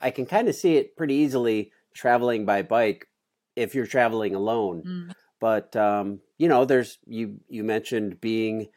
i 0.00 0.10
can 0.10 0.24
kind 0.24 0.48
of 0.48 0.54
see 0.54 0.76
it 0.76 0.96
pretty 0.96 1.14
easily 1.14 1.70
traveling 1.92 2.46
by 2.46 2.62
bike 2.62 3.06
if 3.54 3.74
you're 3.74 3.86
traveling 3.86 4.34
alone 4.34 4.82
mm. 4.82 5.14
but 5.40 5.76
um, 5.76 6.20
you 6.38 6.48
know 6.48 6.64
there's 6.64 6.98
you 7.06 7.38
you 7.48 7.62
mentioned 7.62 8.20
being 8.20 8.68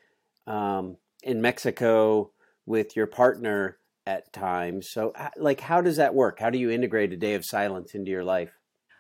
um, 0.46 0.98
in 1.24 1.42
mexico 1.42 2.30
with 2.66 2.96
your 2.96 3.08
partner 3.08 3.78
at 4.08 4.32
times 4.32 4.90
so 4.90 5.14
like 5.36 5.60
how 5.60 5.82
does 5.82 5.98
that 5.98 6.16
work 6.16 6.40
how 6.40 6.50
do 6.50 6.58
you 6.58 6.72
integrate 6.72 7.12
a 7.12 7.18
day 7.18 7.34
of 7.36 7.44
silence 7.46 7.94
into 7.94 8.10
your 8.10 8.24
life 8.24 8.54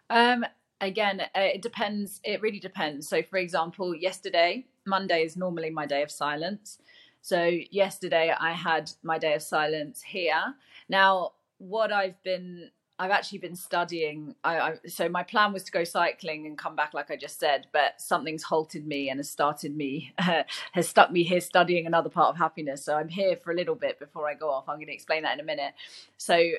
um, 0.09 0.45
again, 0.81 1.21
uh, 1.21 1.25
it 1.35 1.61
depends. 1.61 2.19
It 2.23 2.41
really 2.41 2.59
depends. 2.59 3.07
So, 3.07 3.21
for 3.23 3.37
example, 3.37 3.95
yesterday, 3.95 4.65
Monday 4.85 5.23
is 5.23 5.35
normally 5.35 5.69
my 5.69 5.85
day 5.85 6.03
of 6.03 6.11
silence. 6.11 6.79
So, 7.21 7.43
yesterday 7.71 8.33
I 8.37 8.53
had 8.53 8.91
my 9.03 9.17
day 9.17 9.33
of 9.33 9.41
silence 9.41 10.01
here. 10.01 10.55
Now, 10.89 11.31
what 11.57 11.91
I've 11.91 12.21
been 12.23 12.69
I've 12.99 13.11
actually 13.11 13.37
been 13.39 13.55
studying. 13.55 14.35
I, 14.43 14.59
I, 14.59 14.75
so 14.87 15.07
my 15.07 15.23
plan 15.23 15.53
was 15.53 15.63
to 15.65 15.71
go 15.71 15.83
cycling 15.83 16.47
and 16.47 16.57
come 16.57 16.75
back, 16.75 16.93
like 16.93 17.11
I 17.11 17.15
just 17.15 17.39
said, 17.39 17.67
but 17.71 18.01
something's 18.01 18.43
halted 18.43 18.87
me 18.87 19.09
and 19.09 19.19
has 19.19 19.29
started 19.29 19.75
me, 19.75 20.13
has 20.71 20.87
stuck 20.87 21.11
me 21.11 21.23
here 21.23 21.41
studying 21.41 21.85
another 21.85 22.09
part 22.09 22.29
of 22.29 22.37
happiness. 22.37 22.83
So 22.83 22.95
I'm 22.95 23.09
here 23.09 23.35
for 23.35 23.51
a 23.51 23.55
little 23.55 23.75
bit 23.75 23.99
before 23.99 24.27
I 24.27 24.33
go 24.33 24.49
off. 24.49 24.67
I'm 24.67 24.77
going 24.77 24.87
to 24.87 24.93
explain 24.93 25.23
that 25.23 25.33
in 25.35 25.39
a 25.39 25.43
minute. 25.43 25.73
So 26.17 26.51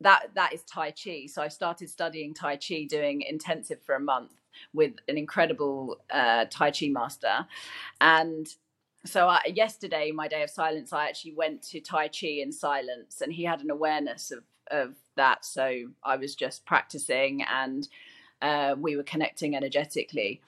that 0.00 0.30
that 0.34 0.52
is 0.52 0.62
Tai 0.62 0.92
Chi. 0.92 1.26
So 1.26 1.42
I 1.42 1.48
started 1.48 1.88
studying 1.88 2.34
Tai 2.34 2.56
Chi, 2.56 2.86
doing 2.88 3.22
intensive 3.22 3.80
for 3.82 3.94
a 3.94 4.00
month 4.00 4.32
with 4.72 4.94
an 5.08 5.16
incredible 5.16 5.98
uh, 6.10 6.46
Tai 6.50 6.70
Chi 6.72 6.88
master, 6.88 7.46
and 8.00 8.46
so 9.06 9.28
I, 9.28 9.40
yesterday, 9.52 10.12
my 10.12 10.28
day 10.28 10.42
of 10.42 10.50
silence, 10.50 10.92
I 10.92 11.08
actually 11.08 11.34
went 11.34 11.62
to 11.70 11.80
Tai 11.80 12.08
Chi 12.08 12.26
in 12.42 12.52
silence, 12.52 13.20
and 13.20 13.32
he 13.32 13.44
had 13.44 13.60
an 13.60 13.70
awareness 13.70 14.30
of 14.30 14.44
of 14.70 14.94
that. 15.16 15.44
So 15.44 15.86
I 16.02 16.16
was 16.16 16.34
just 16.34 16.64
practicing 16.64 17.42
and 17.42 17.88
uh, 18.42 18.74
we 18.78 18.96
were 18.96 19.02
connecting 19.02 19.56
energetically. 19.56 20.40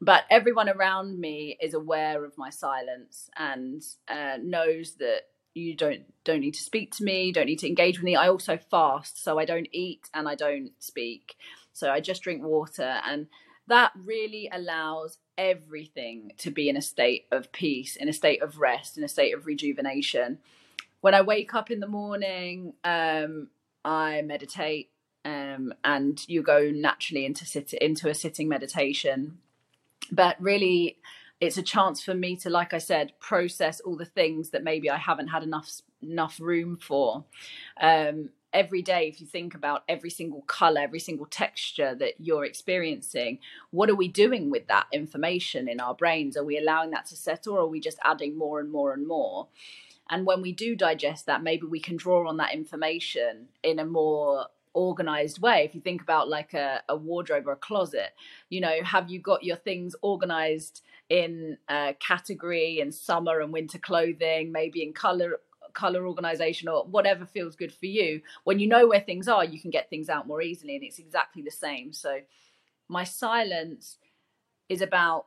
But 0.00 0.24
everyone 0.30 0.68
around 0.68 1.18
me 1.18 1.58
is 1.60 1.74
aware 1.74 2.24
of 2.24 2.38
my 2.38 2.50
silence 2.50 3.30
and 3.36 3.82
uh, 4.08 4.38
knows 4.42 4.94
that 4.94 5.24
you 5.52 5.74
don't 5.74 6.02
don't 6.24 6.40
need 6.40 6.54
to 6.54 6.62
speak 6.62 6.94
to 6.96 7.04
me, 7.04 7.32
don't 7.32 7.46
need 7.46 7.58
to 7.58 7.66
engage 7.66 7.98
with 7.98 8.04
me. 8.04 8.16
I 8.16 8.28
also 8.28 8.56
fast, 8.56 9.22
so 9.22 9.38
I 9.38 9.44
don't 9.44 9.68
eat 9.72 10.08
and 10.14 10.28
I 10.28 10.36
don't 10.36 10.70
speak. 10.78 11.34
So 11.72 11.90
I 11.90 12.00
just 12.00 12.22
drink 12.22 12.42
water 12.42 13.00
and 13.04 13.26
that 13.66 13.92
really 13.94 14.50
allows 14.52 15.18
everything 15.38 16.32
to 16.38 16.50
be 16.50 16.68
in 16.68 16.76
a 16.76 16.82
state 16.82 17.26
of 17.30 17.52
peace, 17.52 17.96
in 17.96 18.08
a 18.08 18.12
state 18.12 18.42
of 18.42 18.58
rest, 18.58 18.98
in 18.98 19.04
a 19.04 19.08
state 19.08 19.34
of 19.34 19.46
rejuvenation. 19.46 20.38
When 21.00 21.14
I 21.14 21.22
wake 21.22 21.54
up 21.54 21.70
in 21.70 21.80
the 21.80 21.86
morning, 21.86 22.74
um, 22.84 23.48
I 23.84 24.22
meditate, 24.22 24.90
um, 25.24 25.74
and 25.84 26.22
you 26.28 26.42
go 26.42 26.70
naturally 26.70 27.24
into 27.24 27.44
sit 27.44 27.72
into 27.74 28.08
a 28.08 28.14
sitting 28.14 28.48
meditation. 28.48 29.38
But 30.10 30.36
really, 30.40 30.98
it's 31.40 31.56
a 31.56 31.62
chance 31.62 32.02
for 32.02 32.14
me 32.14 32.36
to, 32.36 32.50
like 32.50 32.74
I 32.74 32.78
said, 32.78 33.12
process 33.18 33.80
all 33.80 33.96
the 33.96 34.04
things 34.04 34.50
that 34.50 34.62
maybe 34.62 34.90
I 34.90 34.98
haven't 34.98 35.28
had 35.28 35.42
enough 35.42 35.80
enough 36.02 36.38
room 36.40 36.76
for. 36.76 37.24
Um, 37.80 38.30
every 38.52 38.82
day, 38.82 39.08
if 39.08 39.20
you 39.20 39.26
think 39.26 39.54
about 39.54 39.84
every 39.88 40.10
single 40.10 40.42
color, 40.42 40.80
every 40.80 40.98
single 40.98 41.26
texture 41.26 41.94
that 41.94 42.14
you're 42.18 42.44
experiencing, 42.44 43.38
what 43.70 43.88
are 43.88 43.94
we 43.94 44.08
doing 44.08 44.50
with 44.50 44.66
that 44.66 44.86
information 44.92 45.68
in 45.68 45.80
our 45.80 45.94
brains? 45.94 46.36
Are 46.36 46.44
we 46.44 46.58
allowing 46.58 46.90
that 46.90 47.06
to 47.06 47.16
settle, 47.16 47.54
or 47.54 47.60
are 47.60 47.66
we 47.66 47.80
just 47.80 47.98
adding 48.04 48.36
more 48.36 48.60
and 48.60 48.70
more 48.70 48.92
and 48.92 49.06
more? 49.06 49.48
And 50.10 50.26
when 50.26 50.42
we 50.42 50.52
do 50.52 50.74
digest 50.74 51.26
that, 51.26 51.42
maybe 51.42 51.66
we 51.66 51.80
can 51.80 51.96
draw 51.96 52.28
on 52.28 52.36
that 52.38 52.52
information 52.52 53.48
in 53.62 53.78
a 53.78 53.84
more 53.84 54.46
organized 54.74 55.40
way. 55.40 55.64
If 55.64 55.74
you 55.74 55.80
think 55.80 56.02
about 56.02 56.28
like 56.28 56.52
a, 56.52 56.82
a 56.88 56.96
wardrobe 56.96 57.46
or 57.46 57.52
a 57.52 57.56
closet, 57.56 58.10
you 58.48 58.60
know, 58.60 58.82
have 58.82 59.08
you 59.08 59.20
got 59.20 59.44
your 59.44 59.56
things 59.56 59.94
organized 60.02 60.82
in 61.08 61.58
a 61.68 61.94
category 62.00 62.80
in 62.80 62.92
summer 62.92 63.40
and 63.40 63.52
winter 63.52 63.78
clothing, 63.78 64.52
maybe 64.52 64.82
in 64.82 64.92
color 64.92 65.38
color 65.72 66.04
organization 66.04 66.68
or 66.68 66.84
whatever 66.84 67.24
feels 67.24 67.54
good 67.54 67.72
for 67.72 67.86
you 67.86 68.20
when 68.42 68.58
you 68.58 68.66
know 68.66 68.88
where 68.88 68.98
things 68.98 69.28
are 69.28 69.44
you 69.44 69.60
can 69.60 69.70
get 69.70 69.88
things 69.88 70.08
out 70.08 70.26
more 70.26 70.42
easily 70.42 70.74
and 70.74 70.82
it's 70.82 70.98
exactly 70.98 71.42
the 71.42 71.50
same 71.50 71.92
so 71.92 72.18
my 72.88 73.04
silence 73.04 73.96
is 74.68 74.82
about 74.82 75.26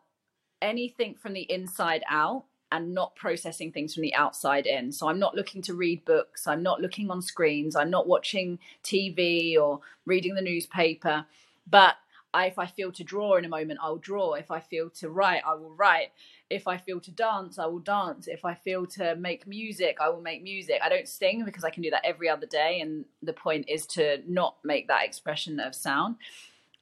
anything 0.62 1.16
from 1.16 1.32
the 1.32 1.50
inside 1.50 2.04
out 2.10 2.44
and 2.74 2.92
not 2.92 3.16
processing 3.16 3.72
things 3.72 3.94
from 3.94 4.02
the 4.02 4.16
outside 4.16 4.66
in. 4.66 4.92
So 4.92 5.08
I'm 5.08 5.20
not 5.20 5.36
looking 5.36 5.62
to 5.62 5.76
read 5.76 6.04
books, 6.06 6.48
I'm 6.48 6.64
not 6.64 6.82
looking 6.82 7.12
on 7.12 7.22
screens, 7.22 7.76
I'm 7.76 7.92
not 7.92 8.08
watching 8.08 8.58
TV 8.84 9.56
or 9.58 9.80
reading 10.08 10.34
the 10.34 10.42
newspaper. 10.42 11.26
But 11.70 11.98
I, 12.34 12.48
if 12.48 12.58
I 12.58 12.66
feel 12.66 12.92
to 12.94 13.04
draw 13.04 13.36
in 13.36 13.46
a 13.46 13.50
moment, 13.50 13.80
I'll 13.82 13.98
draw. 13.98 14.34
If 14.34 14.50
I 14.50 14.60
feel 14.60 14.90
to 14.90 15.10
write, 15.10 15.44
I 15.46 15.54
will 15.54 15.76
write. 15.76 16.14
If 16.50 16.68
I 16.68 16.78
feel 16.78 17.00
to 17.02 17.12
dance, 17.12 17.60
I 17.60 17.68
will 17.68 17.78
dance. 17.78 18.28
If 18.28 18.44
I 18.44 18.56
feel 18.56 18.88
to 18.88 19.16
make 19.16 19.46
music, 19.46 19.98
I 20.02 20.10
will 20.10 20.22
make 20.22 20.42
music. 20.42 20.80
I 20.84 20.90
don't 20.90 21.08
sing 21.08 21.46
because 21.46 21.64
I 21.64 21.70
can 21.70 21.84
do 21.84 21.92
that 21.92 22.04
every 22.04 22.28
other 22.28 22.48
day. 22.48 22.82
And 22.82 23.06
the 23.22 23.34
point 23.34 23.70
is 23.70 23.86
to 23.88 24.24
not 24.28 24.56
make 24.64 24.88
that 24.88 25.06
expression 25.06 25.60
of 25.60 25.76
sound. 25.76 26.16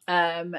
Um, 0.07 0.55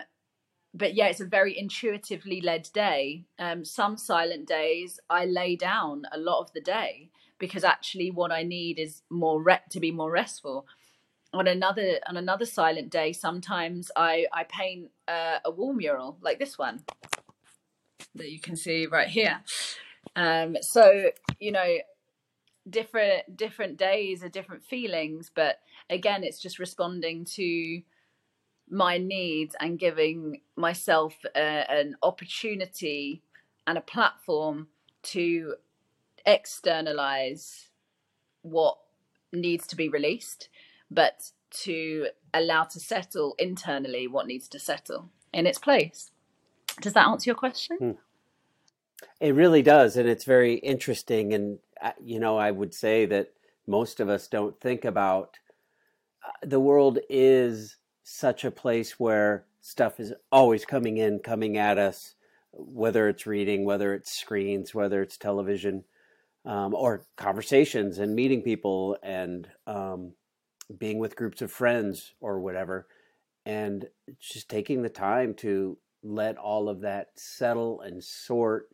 but 0.75 0.95
yeah, 0.95 1.07
it's 1.07 1.21
a 1.21 1.27
very 1.27 1.59
intuitively 1.59 2.41
led 2.41 2.69
day. 2.73 3.25
Um, 3.39 3.65
some 3.65 3.97
silent 3.97 4.47
days 4.49 4.99
I 5.11 5.27
lay 5.27 5.57
down 5.57 6.05
a 6.13 6.19
lot 6.19 6.41
of 6.41 6.53
the 6.53 6.61
day 6.61 7.11
because 7.39 7.65
actually 7.65 8.11
what 8.11 8.33
I 8.33 8.43
need 8.43 8.79
is 8.79 9.03
more 9.11 9.43
re- 9.43 9.61
to 9.71 9.81
be 9.81 9.91
more 9.91 10.11
restful. 10.11 10.67
On 11.35 11.47
another 11.47 11.99
on 12.07 12.17
another 12.17 12.45
silent 12.45 12.91
day, 12.91 13.13
sometimes 13.13 13.91
I 13.97 14.27
I 14.33 14.45
paint 14.45 14.91
uh, 15.09 15.39
a 15.45 15.51
wall 15.51 15.73
mural 15.73 16.19
like 16.23 16.39
this 16.39 16.59
one 16.59 16.85
that 18.15 18.31
you 18.31 18.41
can 18.41 18.57
see 18.57 18.87
right 18.87 19.09
here. 19.09 19.41
Um, 20.15 20.57
so 20.61 21.11
you 21.39 21.53
know, 21.53 21.79
different 22.69 23.37
different 23.37 23.77
days 23.77 24.23
are 24.23 24.29
different 24.29 24.65
feelings, 24.65 25.31
but 25.35 25.61
again, 25.91 26.25
it's 26.25 26.41
just 26.41 26.59
responding 26.59 27.25
to 27.37 27.83
my 28.70 28.98
needs 28.98 29.55
and 29.61 29.79
giving 29.79 30.40
myself 30.57 31.16
uh, 31.35 31.38
an 31.38 31.96
opportunity 32.03 33.22
and 33.66 33.79
a 33.79 33.83
platform 33.83 34.68
to 35.03 35.55
externalize 36.25 37.68
what 38.42 38.79
needs 39.33 39.66
to 39.66 39.77
be 39.77 39.88
released, 39.88 40.48
but 40.90 41.31
to 41.51 42.09
allow 42.33 42.64
to 42.64 42.81
settle 42.81 43.35
internally 43.38 44.07
what 44.07 44.27
needs 44.27 44.48
to 44.48 44.59
settle 44.59 45.11
in 45.33 45.46
its 45.46 45.59
place. 45.59 46.11
Does 46.81 46.92
that 46.94 47.07
answer 47.07 47.29
your 47.29 47.37
question? 47.37 47.77
Hmm. 47.79 47.90
It 49.20 49.35
really 49.35 49.62
does. 49.62 49.96
And 49.96 50.09
it's 50.09 50.25
very 50.25 50.55
interesting. 50.55 51.35
And, 51.35 51.59
uh, 51.81 51.92
you 52.03 52.18
know, 52.18 52.37
I 52.37 52.51
would 52.51 52.75
say 52.75 53.07
that 53.07 53.33
most 53.66 54.01
of 54.01 54.09
us 54.09 54.27
don't 54.29 54.59
think 54.61 54.85
about 54.85 55.38
uh, 56.27 56.46
the 56.46 56.61
world 56.61 56.98
is 57.09 57.77
such 58.03 58.45
a 58.45 58.51
place 58.51 58.99
where 58.99 59.47
stuff 59.61 60.01
is 60.01 60.12
always 60.31 60.65
coming 60.65 60.97
in, 60.97 61.21
coming 61.21 61.57
at 61.57 61.79
us, 61.79 62.15
whether 62.53 63.09
it's 63.09 63.27
reading, 63.27 63.65
whether 63.65 63.95
it's 63.95 64.11
screens, 64.11 64.75
whether 64.75 65.03
it's 65.03 65.17
television, 65.17 65.85
um, 66.45 66.75
or 66.75 67.07
conversations 67.17 67.99
and 67.99 68.15
meeting 68.15 68.43
people 68.43 68.99
and 69.03 69.49
um, 69.67 70.12
being 70.79 70.99
with 70.99 71.17
groups 71.17 71.41
of 71.43 71.53
friends 71.53 72.15
or 72.21 72.41
whatever. 72.41 72.87
And 73.45 73.88
just 74.21 74.49
taking 74.49 74.83
the 74.83 74.88
time 74.88 75.35
to 75.35 75.79
let 76.03 76.37
all 76.37 76.69
of 76.69 76.81
that 76.81 77.11
settle 77.15 77.81
and 77.81 78.03
sort 78.03 78.71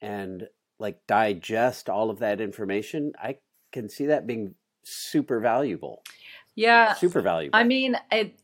and 0.00 0.48
like 0.78 1.06
digest 1.06 1.90
all 1.90 2.10
of 2.10 2.18
that 2.20 2.40
information, 2.40 3.12
I 3.22 3.36
can 3.70 3.88
see 3.88 4.06
that 4.06 4.26
being 4.26 4.54
super 4.82 5.40
valuable. 5.40 6.02
Yeah. 6.54 6.94
Super 6.94 7.20
valuable. 7.20 7.58
I 7.58 7.64
mean, 7.64 7.96
it, 8.10 8.38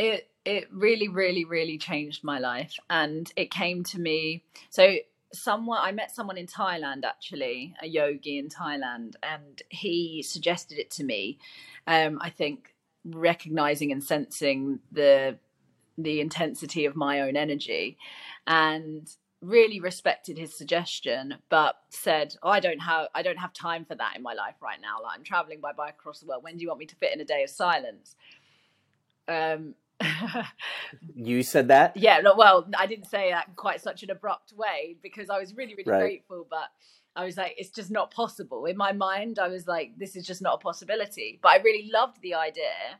it 0.00 0.30
it 0.46 0.66
really 0.72 1.08
really 1.08 1.44
really 1.44 1.78
changed 1.78 2.24
my 2.24 2.38
life. 2.38 2.76
And 2.88 3.30
it 3.36 3.50
came 3.50 3.84
to 3.84 4.00
me 4.00 4.42
so 4.70 4.96
someone 5.32 5.78
i 5.80 5.92
met 5.92 6.10
someone 6.10 6.36
in 6.36 6.44
thailand 6.46 7.04
actually 7.04 7.72
a 7.80 7.86
yogi 7.86 8.36
in 8.36 8.48
thailand 8.48 9.14
and 9.22 9.62
he 9.68 10.24
suggested 10.26 10.78
it 10.78 10.90
to 10.90 11.04
me. 11.04 11.38
Um, 11.86 12.18
i 12.20 12.30
think 12.30 12.74
recognizing 13.04 13.92
and 13.92 14.02
sensing 14.02 14.80
the 14.90 15.38
the 15.96 16.20
intensity 16.20 16.86
of 16.86 16.96
my 16.96 17.20
own 17.20 17.36
energy 17.36 17.96
and 18.46 19.08
really 19.42 19.80
respected 19.80 20.36
his 20.36 20.56
suggestion 20.56 21.36
but 21.48 21.76
said 21.90 22.34
oh, 22.42 22.50
i 22.50 22.60
don't 22.60 22.80
have 22.80 23.06
i 23.14 23.22
don't 23.22 23.38
have 23.38 23.52
time 23.52 23.84
for 23.84 23.94
that 23.94 24.16
in 24.16 24.22
my 24.22 24.34
life 24.34 24.56
right 24.60 24.80
now. 24.80 24.96
Like 25.02 25.16
i'm 25.16 25.24
traveling 25.24 25.60
by 25.60 25.72
bike 25.72 25.96
across 26.00 26.20
the 26.20 26.26
world. 26.26 26.42
When 26.42 26.56
do 26.56 26.62
you 26.62 26.68
want 26.68 26.80
me 26.80 26.86
to 26.86 26.96
fit 26.96 27.12
in 27.14 27.20
a 27.20 27.24
day 27.24 27.42
of 27.42 27.50
silence? 27.50 28.16
Um, 29.28 29.74
you 31.14 31.42
said 31.42 31.68
that? 31.68 31.96
Yeah, 31.96 32.20
no, 32.20 32.34
well, 32.36 32.68
I 32.76 32.86
didn't 32.86 33.06
say 33.06 33.30
that 33.30 33.48
in 33.48 33.54
quite 33.54 33.80
such 33.80 34.02
an 34.02 34.10
abrupt 34.10 34.52
way 34.52 34.96
because 35.02 35.30
I 35.30 35.38
was 35.38 35.54
really, 35.54 35.74
really 35.74 35.90
right. 35.90 36.00
grateful, 36.00 36.46
but 36.48 36.68
I 37.16 37.24
was 37.24 37.36
like, 37.36 37.54
it's 37.58 37.70
just 37.70 37.90
not 37.90 38.10
possible. 38.10 38.66
In 38.66 38.76
my 38.76 38.92
mind, 38.92 39.38
I 39.38 39.48
was 39.48 39.66
like, 39.66 39.92
this 39.98 40.16
is 40.16 40.26
just 40.26 40.42
not 40.42 40.54
a 40.54 40.58
possibility. 40.58 41.38
But 41.42 41.52
I 41.52 41.56
really 41.56 41.90
loved 41.92 42.20
the 42.22 42.34
idea 42.34 42.98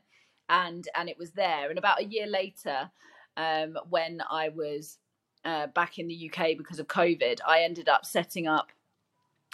and 0.49 0.87
and 0.95 1.09
it 1.09 1.17
was 1.17 1.31
there. 1.31 1.69
And 1.69 1.79
about 1.79 2.01
a 2.01 2.05
year 2.05 2.27
later, 2.27 2.91
um, 3.37 3.77
when 3.89 4.21
I 4.29 4.49
was 4.49 4.97
uh, 5.45 5.67
back 5.67 5.97
in 5.97 6.07
the 6.07 6.31
UK 6.31 6.57
because 6.57 6.79
of 6.79 6.87
COVID, 6.87 7.39
I 7.47 7.61
ended 7.61 7.89
up 7.89 8.05
setting 8.05 8.47
up 8.47 8.67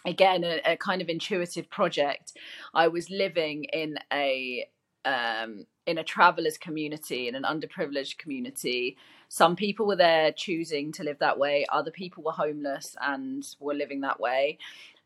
again 0.05 0.43
a, 0.43 0.59
a 0.65 0.77
kind 0.77 1.01
of 1.01 1.07
intuitive 1.07 1.69
project. 1.69 2.33
I 2.73 2.87
was 2.87 3.09
living 3.09 3.65
in 3.65 3.97
a 4.11 4.65
um, 5.07 5.65
in 5.85 5.97
a 5.97 6.03
travelers 6.03 6.57
community, 6.57 7.29
in 7.29 7.35
an 7.35 7.43
underprivileged 7.43 8.17
community. 8.17 8.97
Some 9.29 9.55
people 9.55 9.87
were 9.87 9.95
there 9.95 10.33
choosing 10.33 10.91
to 10.93 11.03
live 11.03 11.19
that 11.19 11.39
way. 11.39 11.65
Other 11.71 11.91
people 11.91 12.23
were 12.23 12.33
homeless 12.33 12.95
and 13.01 13.47
were 13.59 13.73
living 13.73 14.01
that 14.01 14.19
way, 14.19 14.57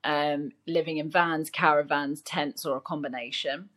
um, 0.03 0.51
living 0.67 0.97
in 0.97 1.09
vans, 1.11 1.51
caravans, 1.51 2.21
tents, 2.21 2.65
or 2.65 2.77
a 2.77 2.81
combination. 2.81 3.69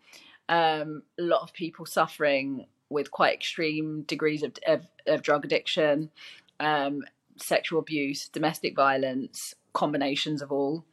Um, 0.49 1.03
a 1.19 1.23
lot 1.23 1.43
of 1.43 1.53
people 1.53 1.85
suffering 1.85 2.67
with 2.89 3.11
quite 3.11 3.35
extreme 3.35 4.03
degrees 4.03 4.43
of, 4.43 4.53
of, 4.67 4.87
of 5.07 5.23
drug 5.23 5.45
addiction, 5.45 6.11
um, 6.59 7.03
sexual 7.37 7.81
abuse, 7.81 8.29
domestic 8.29 8.75
violence, 8.75 9.55
combinations 9.75 10.41
of 10.41 10.51
all. 10.51 10.85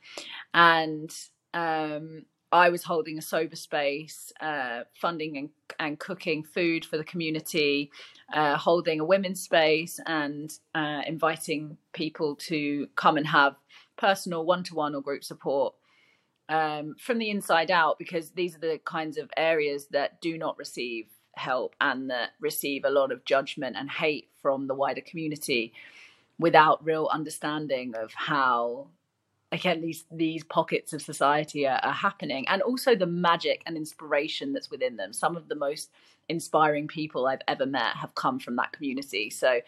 And 0.53 1.13
um, 1.53 2.25
I 2.51 2.69
was 2.69 2.83
holding 2.83 3.17
a 3.17 3.21
sober 3.21 3.55
space, 3.55 4.33
uh, 4.41 4.81
funding 4.93 5.37
and, 5.37 5.49
and, 5.79 5.99
cooking 5.99 6.43
food 6.43 6.83
for 6.83 6.97
the 6.97 7.03
community, 7.03 7.91
uh, 8.33 8.57
holding 8.57 8.99
a 8.99 9.05
women's 9.05 9.41
space, 9.41 9.99
and 10.05 10.51
uh, 10.75 11.01
inviting 11.07 11.77
people 11.93 12.35
to 12.47 12.87
come 12.95 13.15
and 13.17 13.27
have 13.27 13.55
personal 13.97 14.45
one 14.45 14.63
to 14.65 14.75
one 14.75 14.95
or 14.95 15.01
group 15.01 15.23
support 15.23 15.75
um, 16.49 16.95
from 16.99 17.19
the 17.19 17.29
inside 17.29 17.71
out, 17.71 17.97
because 17.97 18.31
these 18.31 18.55
are 18.55 18.59
the 18.59 18.81
kinds 18.83 19.17
of 19.17 19.29
areas 19.37 19.87
that 19.91 20.19
do 20.19 20.37
not 20.37 20.57
receive 20.57 21.05
help 21.35 21.75
and 21.79 22.09
that 22.09 22.31
receive 22.41 22.83
a 22.83 22.89
lot 22.89 23.11
of 23.11 23.23
judgment 23.23 23.77
and 23.77 23.89
hate 23.89 24.27
from 24.41 24.67
the 24.67 24.75
wider 24.75 25.01
community 25.01 25.71
without 26.37 26.83
real 26.83 27.09
understanding 27.13 27.93
of 27.95 28.11
how 28.13 28.87
again 29.51 29.81
these 29.81 30.05
these 30.11 30.43
pockets 30.43 30.93
of 30.93 31.01
society 31.01 31.67
are, 31.67 31.79
are, 31.83 31.93
happening. 31.93 32.47
And 32.47 32.61
also 32.61 32.95
the 32.95 33.05
magic 33.05 33.61
and 33.65 33.75
inspiration 33.75 34.53
that's 34.53 34.71
within 34.71 34.97
them. 34.97 35.13
Some 35.13 35.35
of 35.35 35.49
the 35.49 35.55
most 35.55 35.89
inspiring 36.29 36.87
people 36.87 37.27
i've 37.27 37.41
ever 37.47 37.65
met 37.65 37.97
have 37.97 38.15
come 38.15 38.39
from 38.39 38.55
that 38.55 38.71
community. 38.71 39.29
So 39.29 39.61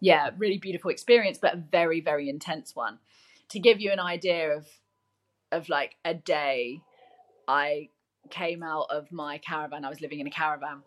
yeah 0.00 0.30
really 0.38 0.58
beautiful 0.58 0.90
experience 0.90 1.38
but 1.40 1.54
a 1.54 1.58
very 1.70 2.00
very 2.00 2.28
intense 2.28 2.74
one. 2.74 2.98
To 3.50 3.58
give 3.58 3.80
you 3.80 3.92
an 3.92 4.00
idea 4.00 4.56
of 4.56 4.66
of 5.52 5.68
like 5.68 5.96
a 6.04 6.14
day 6.14 6.80
i 7.48 7.88
came 8.30 8.62
out 8.62 8.86
of 8.90 9.10
my 9.10 9.38
caravan. 9.38 9.84
I 9.84 9.90
was 9.90 10.00
living 10.00 10.20
in 10.20 10.26
a 10.26 10.30
caravan. 10.30 10.82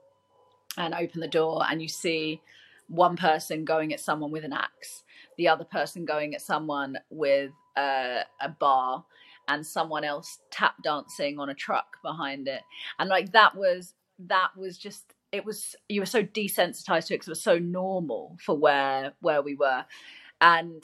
And 0.75 0.95
open 0.95 1.21
the 1.21 1.27
door 1.27 1.63
and 1.69 1.83
you 1.83 1.87
see 1.87 2.41
one 2.87 3.15
person 3.15 3.63
going 3.63 3.93
at 3.93 3.99
someone 3.99 4.31
with 4.31 4.43
an 4.43 4.53
axe 4.53 5.03
the 5.37 5.47
other 5.47 5.63
person 5.63 6.05
going 6.05 6.33
at 6.35 6.41
someone 6.41 6.97
with 7.09 7.51
a, 7.77 8.21
a 8.41 8.49
bar 8.49 9.05
and 9.47 9.65
someone 9.65 10.03
else 10.03 10.39
tap 10.51 10.75
dancing 10.83 11.39
on 11.39 11.49
a 11.49 11.53
truck 11.53 11.97
behind 12.03 12.47
it. 12.47 12.61
And 12.99 13.09
like 13.09 13.31
that 13.33 13.55
was 13.55 13.93
that 14.19 14.49
was 14.57 14.77
just 14.77 15.13
it 15.31 15.43
was 15.43 15.75
you 15.89 16.01
were 16.01 16.05
so 16.05 16.23
desensitized 16.23 17.07
to 17.07 17.13
it 17.13 17.17
because 17.17 17.27
it 17.27 17.31
was 17.31 17.43
so 17.43 17.57
normal 17.57 18.37
for 18.43 18.55
where 18.57 19.13
where 19.21 19.41
we 19.41 19.55
were. 19.55 19.85
And 20.41 20.83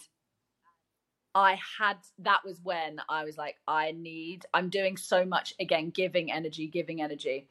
i 1.35 1.59
had 1.77 1.95
that 2.17 2.39
was 2.43 2.59
when 2.63 2.99
i 3.07 3.23
was 3.23 3.37
like 3.37 3.55
i 3.67 3.91
need 3.91 4.47
i'm 4.51 4.67
doing 4.67 4.97
so 4.97 5.23
much 5.23 5.53
again 5.59 5.91
giving 5.91 6.31
energy 6.31 6.67
giving 6.67 7.01
energy. 7.01 7.47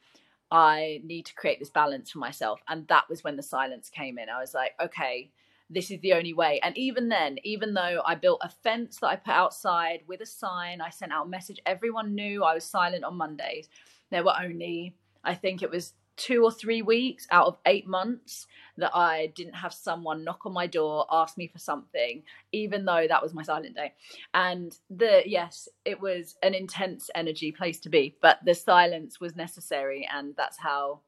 I 0.51 1.01
need 1.05 1.27
to 1.27 1.35
create 1.35 1.59
this 1.59 1.69
balance 1.69 2.09
for 2.09 2.17
myself. 2.17 2.59
And 2.67 2.87
that 2.87 3.07
was 3.07 3.23
when 3.23 3.35
the 3.35 3.43
silence 3.43 3.89
came 3.89 4.17
in. 4.17 4.29
I 4.29 4.39
was 4.39 4.53
like 4.53 4.73
okay 4.81 5.31
this 5.69 5.91
is 5.91 5.99
the 6.01 6.13
only 6.13 6.33
way. 6.33 6.59
And 6.63 6.77
even 6.77 7.09
then, 7.09 7.37
even 7.43 7.73
though 7.73 8.01
I 8.05 8.15
built 8.15 8.41
a 8.43 8.49
fence 8.49 8.97
that 8.97 9.07
I 9.07 9.15
put 9.15 9.33
outside 9.33 10.01
with 10.07 10.21
a 10.21 10.25
sign, 10.25 10.81
I 10.81 10.89
sent 10.89 11.11
out 11.11 11.27
a 11.27 11.29
message, 11.29 11.59
everyone 11.65 12.15
knew 12.15 12.43
I 12.43 12.55
was 12.55 12.63
silent 12.63 13.03
on 13.03 13.15
Mondays. 13.15 13.69
There 14.09 14.23
were 14.23 14.33
only, 14.41 14.95
I 15.23 15.35
think 15.35 15.61
it 15.61 15.69
was 15.69 15.93
two 16.19 16.43
or 16.43 16.51
three 16.51 16.81
weeks 16.81 17.27
out 17.31 17.47
of 17.47 17.57
eight 17.65 17.87
months 17.87 18.45
that 18.77 18.93
I 18.93 19.27
didn't 19.35 19.53
have 19.53 19.73
someone 19.73 20.25
knock 20.25 20.45
on 20.45 20.51
my 20.51 20.67
door, 20.67 21.05
ask 21.09 21.37
me 21.37 21.47
for 21.47 21.59
something, 21.59 22.23
even 22.51 22.83
though 22.83 23.05
that 23.07 23.23
was 23.23 23.33
my 23.33 23.43
silent 23.43 23.75
day. 23.75 23.93
And 24.33 24.77
the 24.89 25.21
yes, 25.25 25.69
it 25.85 26.01
was 26.01 26.35
an 26.43 26.53
intense 26.53 27.09
energy 27.15 27.53
place 27.53 27.79
to 27.81 27.89
be, 27.89 28.17
but 28.21 28.39
the 28.43 28.53
silence 28.53 29.21
was 29.21 29.35
necessary, 29.35 30.07
and 30.13 30.35
that's 30.35 30.57
how 30.57 30.99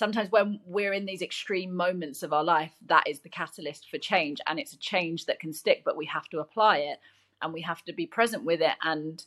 sometimes 0.00 0.30
when 0.30 0.58
we're 0.64 0.94
in 0.94 1.04
these 1.04 1.20
extreme 1.20 1.76
moments 1.76 2.22
of 2.22 2.32
our 2.32 2.42
life 2.42 2.72
that 2.86 3.06
is 3.06 3.20
the 3.20 3.28
catalyst 3.28 3.90
for 3.90 3.98
change 3.98 4.40
and 4.46 4.58
it's 4.58 4.72
a 4.72 4.78
change 4.78 5.26
that 5.26 5.38
can 5.38 5.52
stick 5.52 5.82
but 5.84 5.94
we 5.94 6.06
have 6.06 6.26
to 6.26 6.40
apply 6.40 6.78
it 6.78 6.98
and 7.42 7.52
we 7.52 7.60
have 7.60 7.84
to 7.84 7.92
be 7.92 8.06
present 8.06 8.42
with 8.42 8.62
it 8.62 8.76
and 8.82 9.26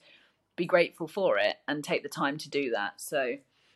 be 0.56 0.66
grateful 0.66 1.08
for 1.08 1.38
it 1.38 1.58
and 1.68 1.84
take 1.84 2.02
the 2.02 2.10
time 2.10 2.40
to 2.40 2.50
do 2.50 2.72
that. 2.72 3.00
So 3.00 3.36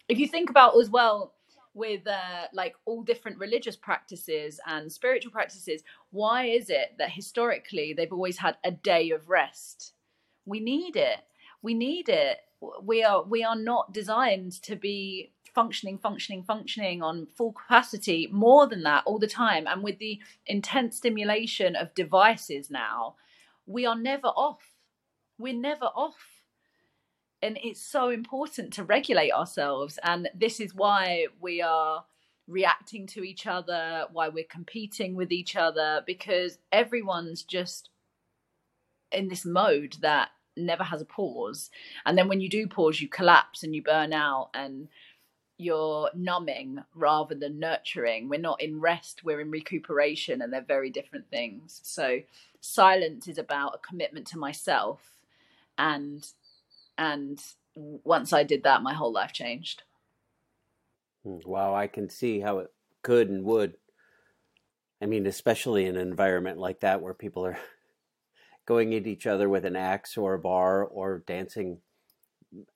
if 0.09 0.17
you 0.17 0.27
think 0.27 0.49
about 0.49 0.75
as 0.75 0.89
well 0.89 1.35
with 1.75 2.07
uh, 2.07 2.47
like 2.51 2.73
all 2.85 3.03
different 3.03 3.37
religious 3.37 3.75
practices 3.75 4.59
and 4.65 4.91
spiritual 4.91 5.31
practices 5.31 5.83
why 6.09 6.45
is 6.45 6.71
it 6.71 6.95
that 6.97 7.11
historically 7.11 7.93
they've 7.93 8.11
always 8.11 8.39
had 8.39 8.57
a 8.63 8.71
day 8.71 9.11
of 9.11 9.29
rest? 9.29 9.93
We 10.47 10.59
need 10.59 10.95
it. 10.95 11.19
We 11.61 11.75
need 11.75 12.09
it. 12.09 12.39
We 12.81 13.03
are 13.03 13.21
we 13.21 13.43
are 13.43 13.55
not 13.55 13.93
designed 13.93 14.53
to 14.63 14.75
be 14.75 15.31
functioning, 15.57 15.97
functioning, 15.97 16.43
functioning 16.43 17.01
on 17.01 17.25
full 17.35 17.51
capacity 17.51 18.29
more 18.31 18.67
than 18.67 18.83
that 18.83 19.01
all 19.07 19.17
the 19.17 19.25
time. 19.25 19.65
And 19.65 19.81
with 19.81 19.97
the 19.97 20.19
intense 20.45 20.97
stimulation 20.97 21.75
of 21.75 21.95
devices 21.95 22.69
now, 22.69 23.15
we 23.65 23.83
are 23.83 23.97
never 23.97 24.27
off. 24.27 24.61
We're 25.39 25.59
never 25.59 25.85
off. 25.85 26.43
And 27.41 27.57
it's 27.63 27.81
so 27.81 28.09
important 28.09 28.71
to 28.73 28.83
regulate 28.83 29.31
ourselves. 29.31 29.97
And 30.03 30.29
this 30.35 30.59
is 30.59 30.75
why 30.75 31.25
we 31.41 31.63
are 31.63 32.05
reacting 32.47 33.07
to 33.07 33.23
each 33.23 33.47
other, 33.47 34.05
why 34.11 34.29
we're 34.29 34.43
competing 34.47 35.15
with 35.15 35.31
each 35.31 35.55
other, 35.55 36.03
because 36.05 36.59
everyone's 36.71 37.41
just 37.41 37.89
in 39.11 39.27
this 39.27 39.43
mode 39.43 39.97
that 40.01 40.29
never 40.55 40.83
has 40.83 41.01
a 41.01 41.05
pause. 41.05 41.71
And 42.05 42.15
then 42.15 42.27
when 42.27 42.41
you 42.41 42.49
do 42.49 42.67
pause, 42.67 43.01
you 43.01 43.09
collapse 43.09 43.63
and 43.63 43.73
you 43.73 43.81
burn 43.81 44.13
out 44.13 44.49
and 44.53 44.87
you're 45.57 46.11
numbing 46.13 46.83
rather 46.93 47.35
than 47.35 47.59
nurturing. 47.59 48.29
We're 48.29 48.39
not 48.39 48.61
in 48.61 48.79
rest, 48.79 49.23
we're 49.23 49.41
in 49.41 49.49
recuperation, 49.49 50.41
and 50.41 50.53
they're 50.53 50.61
very 50.61 50.89
different 50.89 51.29
things. 51.29 51.79
So 51.83 52.19
silence 52.61 53.27
is 53.27 53.37
about 53.37 53.75
a 53.75 53.87
commitment 53.87 54.27
to 54.27 54.37
myself 54.37 55.17
and 55.77 56.25
and 56.97 57.39
once 57.75 58.33
I 58.33 58.43
did 58.43 58.63
that 58.63 58.81
my 58.81 58.93
whole 58.93 59.11
life 59.11 59.33
changed. 59.33 59.83
Hmm, 61.23 61.37
wow, 61.45 61.75
I 61.75 61.87
can 61.87 62.09
see 62.09 62.39
how 62.39 62.59
it 62.59 62.71
could 63.03 63.29
and 63.29 63.43
would. 63.43 63.75
I 65.01 65.05
mean, 65.05 65.27
especially 65.27 65.85
in 65.85 65.95
an 65.95 66.07
environment 66.07 66.57
like 66.57 66.79
that 66.79 67.01
where 67.01 67.13
people 67.13 67.45
are 67.45 67.57
going 68.65 68.95
at 68.95 69.05
each 69.05 69.27
other 69.27 69.47
with 69.47 69.63
an 69.65 69.75
axe 69.75 70.17
or 70.17 70.33
a 70.33 70.39
bar 70.39 70.83
or 70.85 71.23
dancing 71.27 71.79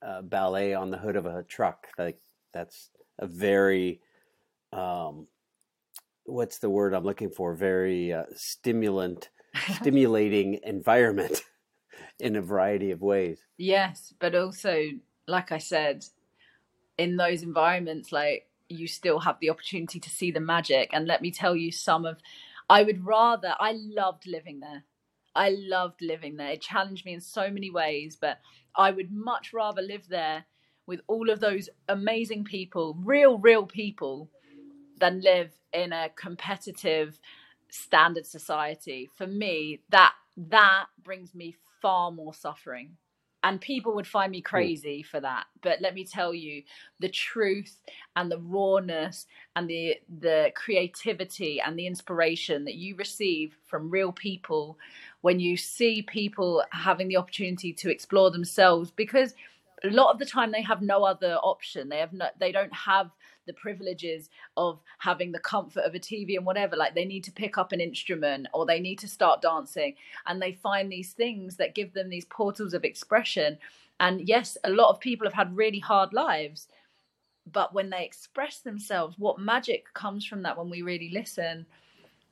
uh, 0.05 0.21
ballet 0.21 0.75
on 0.75 0.91
the 0.91 0.97
hood 0.97 1.15
of 1.15 1.25
a 1.25 1.43
truck. 1.43 1.87
Like 1.97 2.19
that's 2.53 2.89
a 3.19 3.27
very 3.27 4.01
um, 4.73 5.27
what's 6.25 6.59
the 6.59 6.69
word 6.69 6.93
I'm 6.93 7.03
looking 7.03 7.29
for? 7.29 7.53
Very 7.53 8.13
uh, 8.13 8.23
stimulant, 8.35 9.29
stimulating 9.75 10.59
environment 10.63 11.43
in 12.19 12.35
a 12.35 12.41
variety 12.41 12.91
of 12.91 13.01
ways. 13.01 13.39
Yes, 13.57 14.13
but 14.19 14.35
also, 14.35 14.83
like 15.27 15.51
I 15.51 15.57
said, 15.57 16.05
in 16.97 17.17
those 17.17 17.43
environments, 17.43 18.11
like 18.11 18.47
you 18.69 18.87
still 18.87 19.19
have 19.19 19.37
the 19.41 19.49
opportunity 19.49 19.99
to 19.99 20.09
see 20.09 20.31
the 20.31 20.39
magic. 20.39 20.89
And 20.93 21.07
let 21.07 21.21
me 21.21 21.31
tell 21.31 21.55
you, 21.55 21.71
some 21.71 22.05
of 22.05 22.19
I 22.69 22.83
would 22.83 23.05
rather. 23.05 23.53
I 23.59 23.73
loved 23.73 24.25
living 24.25 24.61
there. 24.61 24.83
I 25.35 25.55
loved 25.57 26.01
living 26.01 26.37
there. 26.37 26.51
It 26.51 26.61
challenged 26.61 27.05
me 27.05 27.13
in 27.13 27.21
so 27.21 27.49
many 27.49 27.69
ways, 27.69 28.17
but 28.19 28.39
I 28.75 28.91
would 28.91 29.11
much 29.11 29.53
rather 29.53 29.81
live 29.81 30.07
there 30.07 30.45
with 30.91 30.99
all 31.07 31.29
of 31.29 31.39
those 31.39 31.69
amazing 31.87 32.43
people, 32.43 32.97
real, 33.05 33.37
real 33.37 33.65
people, 33.65 34.29
than 34.99 35.21
live 35.21 35.49
in 35.71 35.93
a 35.93 36.09
competitive 36.17 37.17
standard 37.69 38.25
society. 38.25 39.09
For 39.15 39.25
me, 39.25 39.79
that 39.89 40.13
that 40.35 40.87
brings 41.01 41.33
me 41.33 41.55
far 41.81 42.11
more 42.11 42.33
suffering. 42.33 42.97
And 43.41 43.61
people 43.61 43.95
would 43.95 44.05
find 44.05 44.33
me 44.33 44.41
hmm. 44.41 44.49
crazy 44.53 45.01
for 45.01 45.21
that. 45.21 45.45
But 45.61 45.79
let 45.79 45.95
me 45.95 46.03
tell 46.03 46.33
you, 46.33 46.61
the 46.99 47.07
truth 47.07 47.77
and 48.17 48.29
the 48.29 48.39
rawness 48.39 49.27
and 49.55 49.69
the 49.69 49.95
the 50.19 50.51
creativity 50.55 51.61
and 51.61 51.79
the 51.79 51.87
inspiration 51.87 52.65
that 52.65 52.75
you 52.75 52.97
receive 52.97 53.55
from 53.63 53.89
real 53.89 54.11
people 54.11 54.77
when 55.21 55.39
you 55.39 55.55
see 55.55 56.01
people 56.01 56.61
having 56.71 57.07
the 57.07 57.15
opportunity 57.15 57.71
to 57.71 57.89
explore 57.89 58.29
themselves 58.29 58.91
because 58.91 59.35
a 59.83 59.89
lot 59.89 60.11
of 60.11 60.19
the 60.19 60.25
time 60.25 60.51
they 60.51 60.61
have 60.61 60.81
no 60.81 61.03
other 61.03 61.35
option 61.35 61.89
they 61.89 61.97
have 61.99 62.13
no 62.13 62.27
they 62.39 62.51
don't 62.51 62.73
have 62.73 63.11
the 63.47 63.53
privileges 63.53 64.29
of 64.55 64.79
having 64.99 65.31
the 65.31 65.39
comfort 65.39 65.83
of 65.83 65.95
a 65.95 65.99
tv 65.99 66.37
and 66.37 66.45
whatever 66.45 66.75
like 66.75 66.93
they 66.93 67.05
need 67.05 67.23
to 67.23 67.31
pick 67.31 67.57
up 67.57 67.71
an 67.71 67.81
instrument 67.81 68.47
or 68.53 68.65
they 68.65 68.79
need 68.79 68.99
to 68.99 69.07
start 69.07 69.41
dancing 69.41 69.95
and 70.27 70.41
they 70.41 70.53
find 70.53 70.91
these 70.91 71.13
things 71.13 71.57
that 71.57 71.75
give 71.75 71.93
them 71.93 72.09
these 72.09 72.25
portals 72.25 72.73
of 72.73 72.83
expression 72.83 73.57
and 73.99 74.27
yes 74.27 74.57
a 74.63 74.69
lot 74.69 74.89
of 74.89 74.99
people 74.99 75.25
have 75.25 75.33
had 75.33 75.55
really 75.57 75.79
hard 75.79 76.13
lives 76.13 76.67
but 77.51 77.73
when 77.73 77.89
they 77.89 78.05
express 78.05 78.59
themselves, 78.59 79.17
what 79.17 79.39
magic 79.39 79.85
comes 79.93 80.25
from 80.25 80.43
that 80.43 80.57
when 80.57 80.69
we 80.69 80.81
really 80.81 81.09
listen. 81.09 81.65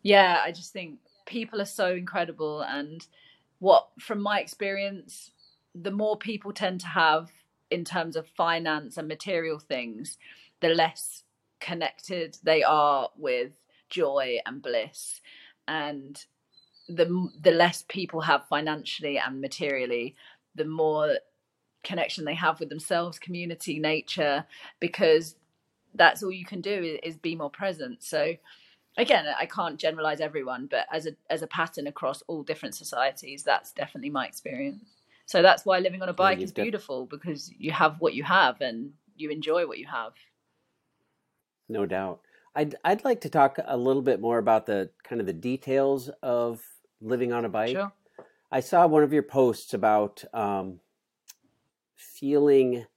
Yeah, 0.04 0.41
I 0.43 0.52
just 0.52 0.72
think 0.72 1.00
people 1.26 1.62
are 1.62 1.66
so 1.66 1.93
incredible. 1.93 2.62
And 2.62 3.06
what, 3.60 3.89
from 4.00 4.22
my 4.22 4.39
experience, 4.39 5.32
the 5.76 5.91
more 5.91 6.18
people 6.18 6.54
tend 6.54 6.82
to 6.82 6.88
have 6.88 7.32
in 7.72 7.86
terms 7.86 8.15
of 8.15 8.28
finance 8.28 8.97
and 8.97 9.07
material 9.07 9.59
things, 9.59 10.17
the 10.59 10.70
less 10.70 11.24
connected 11.59 12.38
they 12.43 12.63
are 12.63 13.09
with 13.17 13.51
joy 13.89 14.38
and 14.45 14.61
bliss. 14.61 15.22
And 15.67 16.24
the 16.88 17.30
the 17.39 17.51
less 17.51 17.84
people 17.88 18.22
have 18.22 18.47
financially 18.47 19.20
and 19.20 19.41
materially, 19.41 20.15
the 20.55 20.65
more 20.65 21.17
connection 21.84 22.26
they 22.26 22.36
have 22.36 22.59
with 22.59 22.70
themselves, 22.70 23.20
community, 23.20 23.80
nature, 23.80 24.45
because 24.80 25.36
that's 25.93 26.24
all 26.24 26.32
you 26.32 26.45
can 26.45 26.61
do 26.61 26.72
is, 26.72 26.99
is 27.03 27.17
be 27.17 27.36
more 27.36 27.49
present. 27.49 28.03
So 28.03 28.36
again, 28.97 29.26
I 29.39 29.45
can't 29.45 29.80
generalize 29.80 30.22
everyone, 30.22 30.67
but 30.70 30.86
as 30.91 31.05
a 31.05 31.11
as 31.30 31.41
a 31.41 31.47
pattern 31.47 31.88
across 31.88 32.22
all 32.28 32.43
different 32.43 32.76
societies, 32.76 33.43
that's 33.43 33.72
definitely 33.72 34.09
my 34.09 34.28
experience. 34.28 34.99
So 35.30 35.43
that's 35.43 35.63
why 35.63 35.77
living 35.77 36.01
on 36.01 36.09
a 36.09 36.13
bike 36.13 36.39
yeah, 36.39 36.45
is 36.45 36.51
beautiful 36.51 37.05
def- 37.05 37.11
because 37.11 37.51
you 37.55 37.71
have 37.71 37.97
what 38.01 38.15
you 38.15 38.23
have 38.23 38.61
and 38.61 38.93
you 39.15 39.30
enjoy 39.30 39.67
what 39.67 39.77
you 39.77 39.86
have. 39.86 40.13
No 41.69 41.86
doubt. 41.86 42.21
I'd 42.55 42.73
I'd 42.84 43.03
like 43.03 43.21
to 43.21 43.30
talk 43.30 43.59
a 43.63 43.77
little 43.77 44.01
bit 44.01 44.19
more 44.19 44.39
about 44.39 44.65
the 44.65 44.89
kind 45.03 45.21
of 45.21 45.27
the 45.27 45.34
details 45.34 46.09
of 46.23 46.61
living 46.99 47.32
on 47.32 47.45
a 47.45 47.49
bike. 47.49 47.75
Sure. 47.75 47.93
I 48.51 48.61
saw 48.61 48.88
one 48.88 49.03
of 49.03 49.13
your 49.13 49.21
posts 49.21 49.71
about 49.75 50.23
um, 50.34 50.80
feeling 51.95 52.88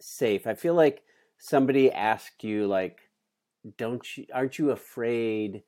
safe. 0.00 0.46
I 0.46 0.54
feel 0.54 0.72
like 0.72 1.02
somebody 1.36 1.92
asked 1.92 2.42
you 2.42 2.66
like 2.68 3.00
don't 3.76 4.16
you 4.16 4.24
aren't 4.32 4.58
you 4.58 4.70
afraid 4.70 5.62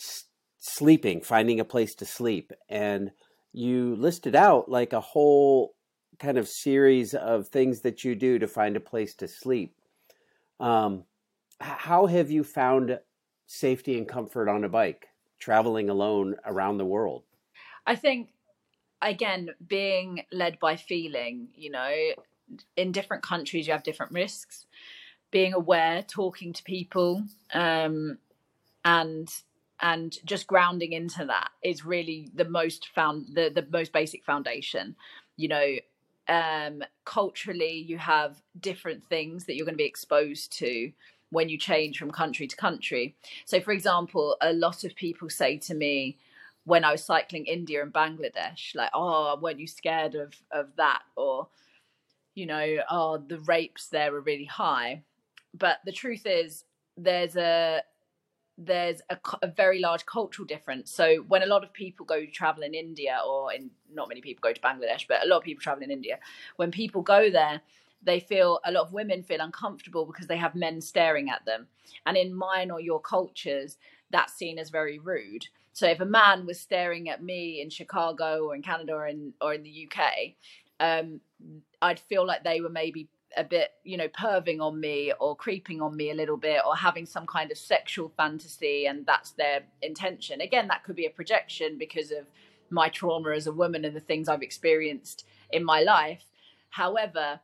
s- 0.00 0.24
sleeping, 0.58 1.20
finding 1.20 1.60
a 1.60 1.66
place 1.66 1.94
to 1.96 2.06
sleep 2.06 2.50
and 2.70 3.10
you 3.52 3.96
listed 3.96 4.34
out 4.34 4.68
like 4.68 4.92
a 4.92 5.00
whole 5.00 5.74
kind 6.18 6.38
of 6.38 6.48
series 6.48 7.14
of 7.14 7.48
things 7.48 7.80
that 7.80 8.04
you 8.04 8.14
do 8.14 8.38
to 8.38 8.46
find 8.46 8.76
a 8.76 8.80
place 8.80 9.14
to 9.16 9.28
sleep. 9.28 9.74
Um, 10.60 11.04
how 11.60 12.06
have 12.06 12.30
you 12.30 12.44
found 12.44 12.98
safety 13.46 13.98
and 13.98 14.08
comfort 14.08 14.48
on 14.48 14.64
a 14.64 14.68
bike 14.68 15.08
traveling 15.38 15.90
alone 15.90 16.36
around 16.46 16.78
the 16.78 16.84
world? 16.84 17.22
I 17.86 17.96
think 17.96 18.30
again, 19.02 19.50
being 19.66 20.24
led 20.32 20.58
by 20.60 20.76
feeling, 20.76 21.48
you 21.56 21.70
know, 21.70 21.92
in 22.76 22.92
different 22.92 23.22
countries, 23.22 23.66
you 23.66 23.72
have 23.72 23.82
different 23.82 24.12
risks. 24.12 24.66
Being 25.30 25.54
aware, 25.54 26.02
talking 26.02 26.52
to 26.52 26.62
people, 26.62 27.24
um, 27.54 28.18
and 28.84 29.32
and 29.82 30.16
just 30.24 30.46
grounding 30.46 30.92
into 30.92 31.24
that 31.26 31.50
is 31.62 31.84
really 31.84 32.30
the 32.34 32.44
most 32.44 32.88
found 32.94 33.26
the 33.34 33.50
the 33.54 33.66
most 33.70 33.92
basic 33.92 34.24
foundation. 34.24 34.96
You 35.36 35.48
know, 35.48 35.74
um, 36.28 36.84
culturally, 37.04 37.74
you 37.74 37.98
have 37.98 38.40
different 38.58 39.04
things 39.08 39.44
that 39.44 39.56
you're 39.56 39.66
going 39.66 39.74
to 39.74 39.82
be 39.82 39.84
exposed 39.84 40.56
to 40.58 40.92
when 41.30 41.48
you 41.48 41.58
change 41.58 41.98
from 41.98 42.10
country 42.10 42.46
to 42.46 42.56
country. 42.56 43.16
So, 43.44 43.60
for 43.60 43.72
example, 43.72 44.36
a 44.40 44.52
lot 44.52 44.84
of 44.84 44.94
people 44.94 45.28
say 45.30 45.58
to 45.58 45.74
me, 45.74 46.18
when 46.64 46.84
I 46.84 46.92
was 46.92 47.04
cycling 47.04 47.46
India 47.46 47.82
and 47.82 47.92
Bangladesh, 47.92 48.74
like, 48.74 48.90
oh, 48.94 49.36
weren't 49.40 49.58
you 49.58 49.66
scared 49.66 50.14
of 50.14 50.34
of 50.52 50.76
that? 50.76 51.02
Or, 51.16 51.48
you 52.34 52.46
know, 52.46 52.76
oh, 52.88 53.18
the 53.18 53.40
rapes 53.40 53.88
there 53.88 54.14
are 54.14 54.20
really 54.20 54.44
high. 54.44 55.02
But 55.54 55.78
the 55.84 55.92
truth 55.92 56.22
is, 56.24 56.64
there's 56.96 57.36
a 57.36 57.82
there's 58.64 59.00
a, 59.10 59.18
a, 59.42 59.48
very 59.48 59.80
large 59.80 60.06
cultural 60.06 60.46
difference. 60.46 60.90
So 60.90 61.16
when 61.28 61.42
a 61.42 61.46
lot 61.46 61.64
of 61.64 61.72
people 61.72 62.06
go 62.06 62.24
travel 62.26 62.62
in 62.62 62.74
India, 62.74 63.18
or 63.26 63.52
in 63.52 63.70
not 63.92 64.08
many 64.08 64.20
people 64.20 64.40
go 64.42 64.52
to 64.52 64.60
Bangladesh, 64.60 65.06
but 65.08 65.24
a 65.24 65.28
lot 65.28 65.38
of 65.38 65.42
people 65.44 65.62
travel 65.62 65.82
in 65.82 65.90
India, 65.90 66.18
when 66.56 66.70
people 66.70 67.02
go 67.02 67.30
there, 67.30 67.60
they 68.02 68.20
feel 68.20 68.60
a 68.64 68.72
lot 68.72 68.86
of 68.86 68.92
women 68.92 69.22
feel 69.22 69.40
uncomfortable 69.40 70.04
because 70.04 70.26
they 70.26 70.36
have 70.36 70.54
men 70.54 70.80
staring 70.80 71.30
at 71.30 71.44
them. 71.44 71.66
And 72.04 72.16
in 72.16 72.34
mine 72.34 72.70
or 72.70 72.80
your 72.80 73.00
cultures, 73.00 73.78
that's 74.10 74.34
seen 74.34 74.58
as 74.58 74.70
very 74.70 74.98
rude. 74.98 75.46
So 75.72 75.86
if 75.86 76.00
a 76.00 76.06
man 76.06 76.44
was 76.44 76.60
staring 76.60 77.08
at 77.08 77.22
me 77.22 77.60
in 77.62 77.70
Chicago 77.70 78.44
or 78.44 78.54
in 78.54 78.62
Canada 78.62 78.92
or 78.92 79.06
in 79.06 79.32
or 79.40 79.54
in 79.54 79.62
the 79.62 79.88
UK, 79.88 80.34
um, 80.80 81.20
I'd 81.80 82.00
feel 82.00 82.26
like 82.26 82.44
they 82.44 82.60
were 82.60 82.68
maybe 82.68 83.08
a 83.36 83.44
bit, 83.44 83.70
you 83.84 83.96
know, 83.96 84.08
perving 84.08 84.60
on 84.60 84.80
me 84.80 85.12
or 85.20 85.36
creeping 85.36 85.80
on 85.80 85.96
me 85.96 86.10
a 86.10 86.14
little 86.14 86.36
bit 86.36 86.60
or 86.66 86.76
having 86.76 87.06
some 87.06 87.26
kind 87.26 87.50
of 87.50 87.58
sexual 87.58 88.12
fantasy 88.16 88.86
and 88.86 89.06
that's 89.06 89.32
their 89.32 89.62
intention. 89.80 90.40
Again, 90.40 90.68
that 90.68 90.84
could 90.84 90.96
be 90.96 91.06
a 91.06 91.10
projection 91.10 91.78
because 91.78 92.10
of 92.10 92.26
my 92.70 92.88
trauma 92.88 93.30
as 93.30 93.46
a 93.46 93.52
woman 93.52 93.84
and 93.84 93.94
the 93.94 94.00
things 94.00 94.28
I've 94.28 94.42
experienced 94.42 95.24
in 95.50 95.64
my 95.64 95.80
life. 95.82 96.24
However, 96.70 97.40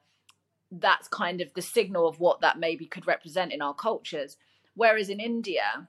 that's 0.71 1.09
kind 1.09 1.41
of 1.41 1.53
the 1.55 1.63
signal 1.63 2.09
of 2.09 2.21
what 2.21 2.41
that 2.41 2.59
maybe 2.59 2.87
could 2.87 3.07
represent 3.07 3.53
in 3.53 3.63
our 3.63 3.75
cultures. 3.75 4.37
Whereas 4.75 5.09
in 5.09 5.21
India, 5.21 5.89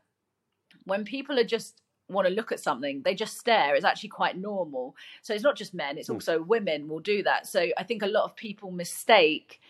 when 0.86 1.04
people 1.04 1.38
are 1.40 1.44
just 1.44 1.82
want 2.10 2.28
to 2.28 2.34
look 2.34 2.52
at 2.52 2.60
something, 2.60 3.02
they 3.04 3.14
just 3.14 3.38
stare. 3.38 3.76
It's 3.76 3.86
actually 3.86 4.10
quite 4.10 4.38
normal. 4.38 4.96
So 5.22 5.34
it's 5.34 5.44
not 5.44 5.56
just 5.56 5.74
men, 5.74 5.98
it's 5.98 6.08
hmm. 6.08 6.16
also 6.16 6.42
women 6.42 6.88
will 6.88 7.00
do 7.00 7.24
that. 7.24 7.48
So 7.48 7.68
I 7.78 7.84
think 7.84 8.02
a 8.02 8.08
lot 8.08 8.24
of 8.26 8.36
people 8.36 8.72
mistake 8.72 9.62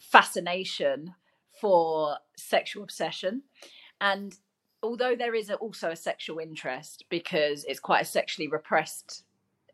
fascination 0.00 1.14
for 1.60 2.16
sexual 2.36 2.82
obsession. 2.82 3.42
And 4.00 4.36
although 4.82 5.14
there 5.14 5.34
is 5.34 5.50
also 5.50 5.90
a 5.90 5.96
sexual 5.96 6.38
interest 6.38 7.04
because 7.10 7.64
it's 7.64 7.80
quite 7.80 8.02
a 8.02 8.06
sexually 8.06 8.48
repressed 8.48 9.24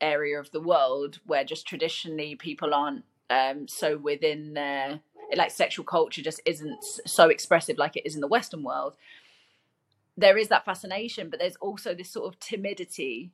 area 0.00 0.38
of 0.38 0.50
the 0.50 0.60
world 0.60 1.20
where 1.24 1.44
just 1.44 1.66
traditionally 1.66 2.34
people 2.34 2.74
aren't 2.74 3.04
um, 3.30 3.66
so 3.66 3.96
within 3.96 4.52
their 4.52 5.00
like 5.34 5.50
sexual 5.50 5.84
culture 5.84 6.22
just 6.22 6.40
isn't 6.44 6.84
so 6.84 7.28
expressive 7.28 7.78
like 7.78 7.96
it 7.96 8.06
is 8.06 8.14
in 8.14 8.20
the 8.20 8.28
western 8.28 8.62
world 8.62 8.94
there 10.16 10.38
is 10.38 10.48
that 10.48 10.64
fascination, 10.64 11.28
but 11.28 11.38
there's 11.38 11.56
also 11.56 11.94
this 11.94 12.10
sort 12.10 12.32
of 12.32 12.40
timidity 12.40 13.32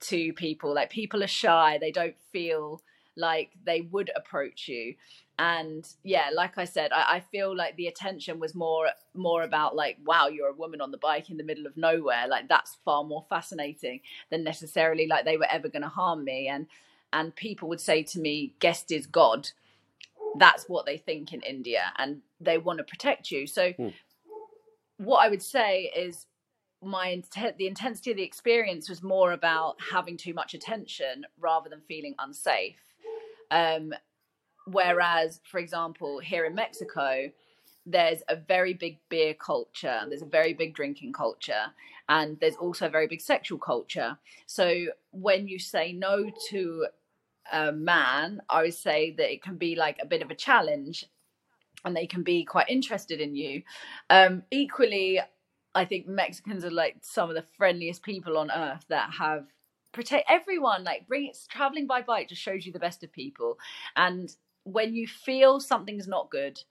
to 0.00 0.32
people. 0.32 0.74
Like 0.74 0.90
people 0.90 1.22
are 1.22 1.28
shy, 1.28 1.78
they 1.78 1.92
don't 1.92 2.16
feel 2.32 2.80
like 3.16 3.50
they 3.64 3.80
would 3.80 4.10
approach 4.16 4.66
you. 4.68 4.94
And 5.38 5.86
yeah, 6.04 6.30
like 6.32 6.58
I 6.58 6.64
said, 6.64 6.92
I, 6.92 7.16
I, 7.16 7.20
feel 7.20 7.56
like 7.56 7.74
the 7.74 7.88
attention 7.88 8.38
was 8.38 8.54
more 8.54 8.90
more 9.14 9.42
about 9.42 9.74
like, 9.74 9.98
wow, 10.04 10.28
you're 10.28 10.50
a 10.50 10.54
woman 10.54 10.80
on 10.80 10.92
the 10.92 10.98
bike 10.98 11.28
in 11.28 11.38
the 11.38 11.42
middle 11.42 11.66
of 11.66 11.76
nowhere. 11.76 12.28
Like 12.28 12.48
that's 12.48 12.78
far 12.84 13.02
more 13.02 13.24
fascinating 13.28 14.00
than 14.30 14.44
necessarily 14.44 15.08
like 15.08 15.24
they 15.24 15.36
were 15.36 15.50
ever 15.50 15.68
going 15.68 15.82
to 15.82 15.88
harm 15.88 16.24
me. 16.24 16.46
And 16.46 16.66
and 17.12 17.34
people 17.34 17.68
would 17.68 17.80
say 17.80 18.04
to 18.04 18.20
me, 18.20 18.54
guest 18.60 18.92
is 18.92 19.06
God. 19.06 19.50
That's 20.36 20.68
what 20.68 20.86
they 20.86 20.98
think 20.98 21.32
in 21.32 21.40
India, 21.42 21.92
and 21.96 22.22
they 22.40 22.58
want 22.58 22.78
to 22.78 22.84
protect 22.84 23.30
you. 23.30 23.46
So. 23.46 23.72
Hmm 23.72 23.88
what 24.98 25.24
I 25.24 25.28
would 25.28 25.42
say 25.42 25.92
is 25.96 26.26
my 26.82 27.08
intent 27.08 27.56
the 27.56 27.66
intensity 27.66 28.10
of 28.10 28.16
the 28.16 28.22
experience 28.22 28.88
was 28.88 29.02
more 29.02 29.32
about 29.32 29.76
having 29.92 30.16
too 30.16 30.34
much 30.34 30.54
attention 30.54 31.24
rather 31.40 31.70
than 31.70 31.80
feeling 31.80 32.14
unsafe 32.18 32.76
um, 33.50 33.92
whereas 34.66 35.40
for 35.50 35.58
example 35.58 36.18
here 36.18 36.44
in 36.44 36.54
mexico 36.54 37.30
there's 37.86 38.22
a 38.28 38.36
very 38.36 38.72
big 38.72 38.98
beer 39.08 39.34
culture 39.34 40.00
there's 40.08 40.22
a 40.22 40.26
very 40.26 40.54
big 40.54 40.74
drinking 40.74 41.12
culture 41.12 41.66
and 42.08 42.38
there's 42.40 42.56
also 42.56 42.86
a 42.86 42.90
very 42.90 43.06
big 43.06 43.20
sexual 43.20 43.58
culture 43.58 44.18
so 44.46 44.86
when 45.10 45.46
you 45.46 45.58
say 45.58 45.92
no 45.92 46.30
to 46.48 46.86
a 47.52 47.72
man 47.72 48.40
i 48.48 48.62
would 48.62 48.74
say 48.74 49.14
that 49.16 49.30
it 49.30 49.42
can 49.42 49.56
be 49.56 49.76
like 49.76 49.98
a 50.00 50.06
bit 50.06 50.22
of 50.22 50.30
a 50.30 50.34
challenge 50.34 51.06
and 51.84 51.94
they 51.94 52.06
can 52.06 52.22
be 52.22 52.44
quite 52.44 52.68
interested 52.68 53.20
in 53.20 53.34
you. 53.34 53.62
Um, 54.10 54.42
equally, 54.50 55.20
I 55.74 55.84
think 55.84 56.06
Mexicans 56.06 56.64
are 56.64 56.70
like 56.70 56.96
some 57.02 57.28
of 57.28 57.36
the 57.36 57.44
friendliest 57.56 58.02
people 58.02 58.38
on 58.38 58.50
earth 58.50 58.84
that 58.88 59.10
have 59.18 59.46
protect 59.92 60.28
everyone. 60.30 60.84
Like 60.84 61.06
bring 61.06 61.30
traveling 61.48 61.86
by 61.86 62.02
bike 62.02 62.28
just 62.28 62.42
shows 62.42 62.64
you 62.64 62.72
the 62.72 62.78
best 62.78 63.04
of 63.04 63.12
people. 63.12 63.58
And 63.96 64.34
when 64.64 64.94
you 64.94 65.06
feel 65.06 65.60
something's 65.60 66.08
not 66.08 66.30
good, 66.30 66.62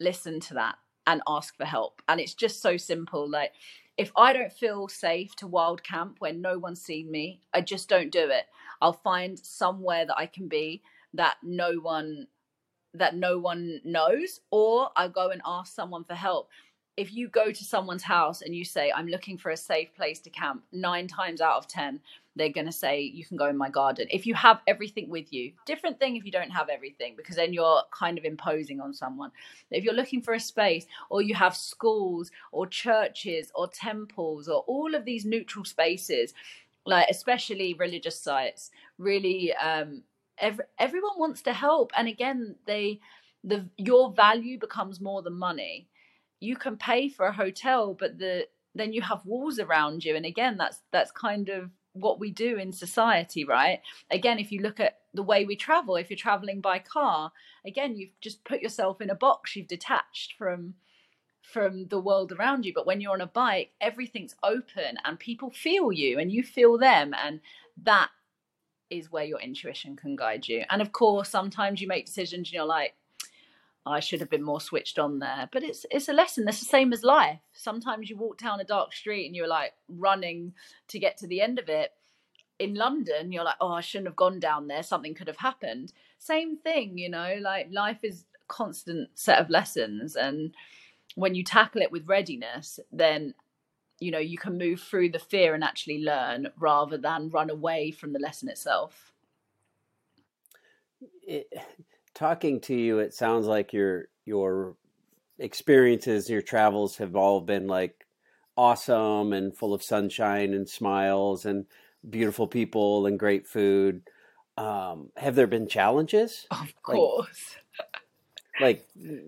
listen 0.00 0.40
to 0.40 0.54
that 0.54 0.76
and 1.06 1.22
ask 1.28 1.56
for 1.56 1.64
help. 1.64 2.02
And 2.08 2.20
it's 2.20 2.34
just 2.34 2.62
so 2.62 2.76
simple. 2.76 3.28
Like 3.28 3.52
if 3.96 4.10
I 4.16 4.32
don't 4.32 4.52
feel 4.52 4.88
safe 4.88 5.36
to 5.36 5.46
wild 5.46 5.82
camp 5.82 6.16
when 6.20 6.40
no 6.40 6.58
one's 6.58 6.80
seen 6.80 7.10
me, 7.10 7.40
I 7.52 7.60
just 7.60 7.88
don't 7.88 8.10
do 8.10 8.30
it. 8.30 8.44
I'll 8.80 8.92
find 8.92 9.38
somewhere 9.38 10.06
that 10.06 10.16
I 10.16 10.26
can 10.26 10.48
be 10.48 10.82
that 11.14 11.36
no 11.42 11.74
one 11.74 12.26
that 12.94 13.16
no 13.16 13.38
one 13.38 13.80
knows, 13.84 14.40
or 14.50 14.90
I 14.94 15.08
go 15.08 15.30
and 15.30 15.40
ask 15.46 15.74
someone 15.74 16.04
for 16.04 16.14
help. 16.14 16.50
If 16.96 17.14
you 17.14 17.28
go 17.28 17.50
to 17.50 17.64
someone's 17.64 18.02
house 18.02 18.42
and 18.42 18.54
you 18.54 18.64
say, 18.64 18.92
I'm 18.94 19.06
looking 19.06 19.38
for 19.38 19.50
a 19.50 19.56
safe 19.56 19.94
place 19.94 20.20
to 20.20 20.30
camp, 20.30 20.62
nine 20.72 21.06
times 21.06 21.40
out 21.40 21.56
of 21.56 21.66
10, 21.66 22.00
they're 22.36 22.50
going 22.50 22.66
to 22.66 22.72
say, 22.72 23.00
You 23.00 23.24
can 23.24 23.36
go 23.36 23.48
in 23.48 23.56
my 23.56 23.70
garden. 23.70 24.06
If 24.10 24.26
you 24.26 24.34
have 24.34 24.60
everything 24.66 25.08
with 25.08 25.32
you, 25.32 25.52
different 25.64 25.98
thing 25.98 26.16
if 26.16 26.24
you 26.24 26.32
don't 26.32 26.50
have 26.50 26.68
everything, 26.68 27.14
because 27.16 27.36
then 27.36 27.52
you're 27.52 27.82
kind 27.90 28.18
of 28.18 28.24
imposing 28.24 28.80
on 28.80 28.92
someone. 28.92 29.30
If 29.70 29.84
you're 29.84 29.94
looking 29.94 30.20
for 30.20 30.34
a 30.34 30.40
space, 30.40 30.86
or 31.08 31.22
you 31.22 31.34
have 31.34 31.56
schools, 31.56 32.30
or 32.52 32.66
churches, 32.66 33.50
or 33.54 33.68
temples, 33.68 34.48
or 34.48 34.62
all 34.66 34.94
of 34.94 35.04
these 35.04 35.24
neutral 35.24 35.64
spaces, 35.64 36.34
like 36.84 37.08
especially 37.08 37.74
religious 37.74 38.18
sites, 38.18 38.70
really, 38.98 39.54
um, 39.54 40.02
every, 40.38 40.64
everyone 40.78 41.18
wants 41.18 41.40
to 41.42 41.54
help. 41.54 41.92
And 41.96 42.06
again, 42.06 42.56
they, 42.66 43.00
the 43.44 43.66
your 43.76 44.12
value 44.12 44.58
becomes 44.58 45.00
more 45.00 45.22
than 45.22 45.34
money 45.34 45.88
you 46.42 46.56
can 46.56 46.76
pay 46.76 47.08
for 47.08 47.26
a 47.26 47.32
hotel 47.32 47.94
but 47.98 48.18
the 48.18 48.46
then 48.74 48.92
you 48.92 49.02
have 49.02 49.24
walls 49.26 49.58
around 49.58 50.04
you. 50.04 50.16
And 50.16 50.26
again 50.26 50.56
that's 50.56 50.80
that's 50.90 51.12
kind 51.12 51.48
of 51.48 51.70
what 51.92 52.18
we 52.18 52.30
do 52.30 52.56
in 52.56 52.72
society 52.72 53.44
right? 53.44 53.80
Again 54.10 54.38
if 54.38 54.50
you 54.50 54.60
look 54.60 54.80
at 54.80 54.98
the 55.14 55.22
way 55.22 55.44
we 55.44 55.56
travel 55.56 55.96
if 55.96 56.10
you're 56.10 56.16
traveling 56.16 56.60
by 56.60 56.78
car 56.78 57.32
again 57.66 57.96
you've 57.96 58.18
just 58.20 58.44
put 58.44 58.60
yourself 58.60 59.00
in 59.00 59.10
a 59.10 59.14
box. 59.14 59.54
You've 59.54 59.68
detached 59.68 60.34
from 60.36 60.74
from 61.42 61.88
the 61.88 62.00
world 62.00 62.32
around 62.32 62.64
you. 62.64 62.72
But 62.74 62.86
when 62.86 63.00
you're 63.00 63.12
on 63.12 63.20
a 63.20 63.26
bike 63.26 63.70
everything's 63.80 64.34
open 64.42 64.96
and 65.04 65.18
people 65.18 65.50
feel 65.50 65.92
you 65.92 66.18
and 66.18 66.32
you 66.32 66.42
feel 66.42 66.76
them. 66.76 67.14
And 67.14 67.40
that 67.84 68.10
is 68.90 69.12
where 69.12 69.24
your 69.24 69.40
intuition 69.40 69.96
can 69.96 70.16
guide 70.16 70.48
you. 70.48 70.64
And 70.70 70.82
of 70.82 70.90
course 70.90 71.28
sometimes 71.28 71.80
you 71.80 71.86
make 71.86 72.06
decisions 72.06 72.48
and 72.48 72.54
you're 72.54 72.64
like 72.64 72.94
I 73.84 74.00
should 74.00 74.20
have 74.20 74.30
been 74.30 74.44
more 74.44 74.60
switched 74.60 74.98
on 74.98 75.18
there. 75.18 75.48
But 75.50 75.64
it's 75.64 75.84
it's 75.90 76.08
a 76.08 76.12
lesson. 76.12 76.46
It's 76.48 76.60
the 76.60 76.66
same 76.66 76.92
as 76.92 77.02
life. 77.02 77.40
Sometimes 77.52 78.08
you 78.08 78.16
walk 78.16 78.38
down 78.38 78.60
a 78.60 78.64
dark 78.64 78.92
street 78.92 79.26
and 79.26 79.34
you're 79.34 79.48
like 79.48 79.72
running 79.88 80.54
to 80.88 80.98
get 80.98 81.16
to 81.18 81.26
the 81.26 81.40
end 81.40 81.58
of 81.58 81.68
it. 81.68 81.90
In 82.58 82.74
London, 82.74 83.32
you're 83.32 83.44
like, 83.44 83.56
oh, 83.60 83.72
I 83.72 83.80
shouldn't 83.80 84.06
have 84.06 84.16
gone 84.16 84.38
down 84.38 84.68
there. 84.68 84.84
Something 84.84 85.14
could 85.14 85.26
have 85.26 85.38
happened. 85.38 85.92
Same 86.18 86.56
thing, 86.56 86.96
you 86.96 87.08
know. 87.08 87.38
Like 87.40 87.68
life 87.72 87.98
is 88.04 88.24
a 88.40 88.44
constant 88.46 89.10
set 89.14 89.40
of 89.40 89.50
lessons, 89.50 90.14
and 90.14 90.54
when 91.16 91.34
you 91.34 91.42
tackle 91.42 91.82
it 91.82 91.90
with 91.90 92.08
readiness, 92.08 92.78
then 92.92 93.34
you 93.98 94.12
know 94.12 94.18
you 94.18 94.38
can 94.38 94.58
move 94.58 94.80
through 94.80 95.10
the 95.10 95.18
fear 95.18 95.54
and 95.54 95.64
actually 95.64 95.98
learn 96.04 96.48
rather 96.56 96.98
than 96.98 97.30
run 97.30 97.50
away 97.50 97.90
from 97.90 98.12
the 98.12 98.20
lesson 98.20 98.48
itself. 98.48 99.12
It 101.26 101.52
talking 102.14 102.60
to 102.62 102.74
you, 102.74 102.98
it 102.98 103.14
sounds 103.14 103.46
like 103.46 103.72
your 103.72 104.08
your 104.24 104.76
experiences, 105.38 106.30
your 106.30 106.42
travels 106.42 106.96
have 106.98 107.16
all 107.16 107.40
been 107.40 107.66
like 107.66 108.06
awesome 108.56 109.32
and 109.32 109.56
full 109.56 109.74
of 109.74 109.82
sunshine 109.82 110.52
and 110.54 110.68
smiles 110.68 111.46
and 111.46 111.66
beautiful 112.08 112.46
people 112.46 113.06
and 113.06 113.18
great 113.18 113.46
food. 113.46 114.02
Um, 114.56 115.10
have 115.16 115.34
there 115.34 115.46
been 115.46 115.66
challenges? 115.66 116.46
Of 116.50 116.74
course. 116.82 117.56
Like, 118.60 118.86
like, 118.94 119.22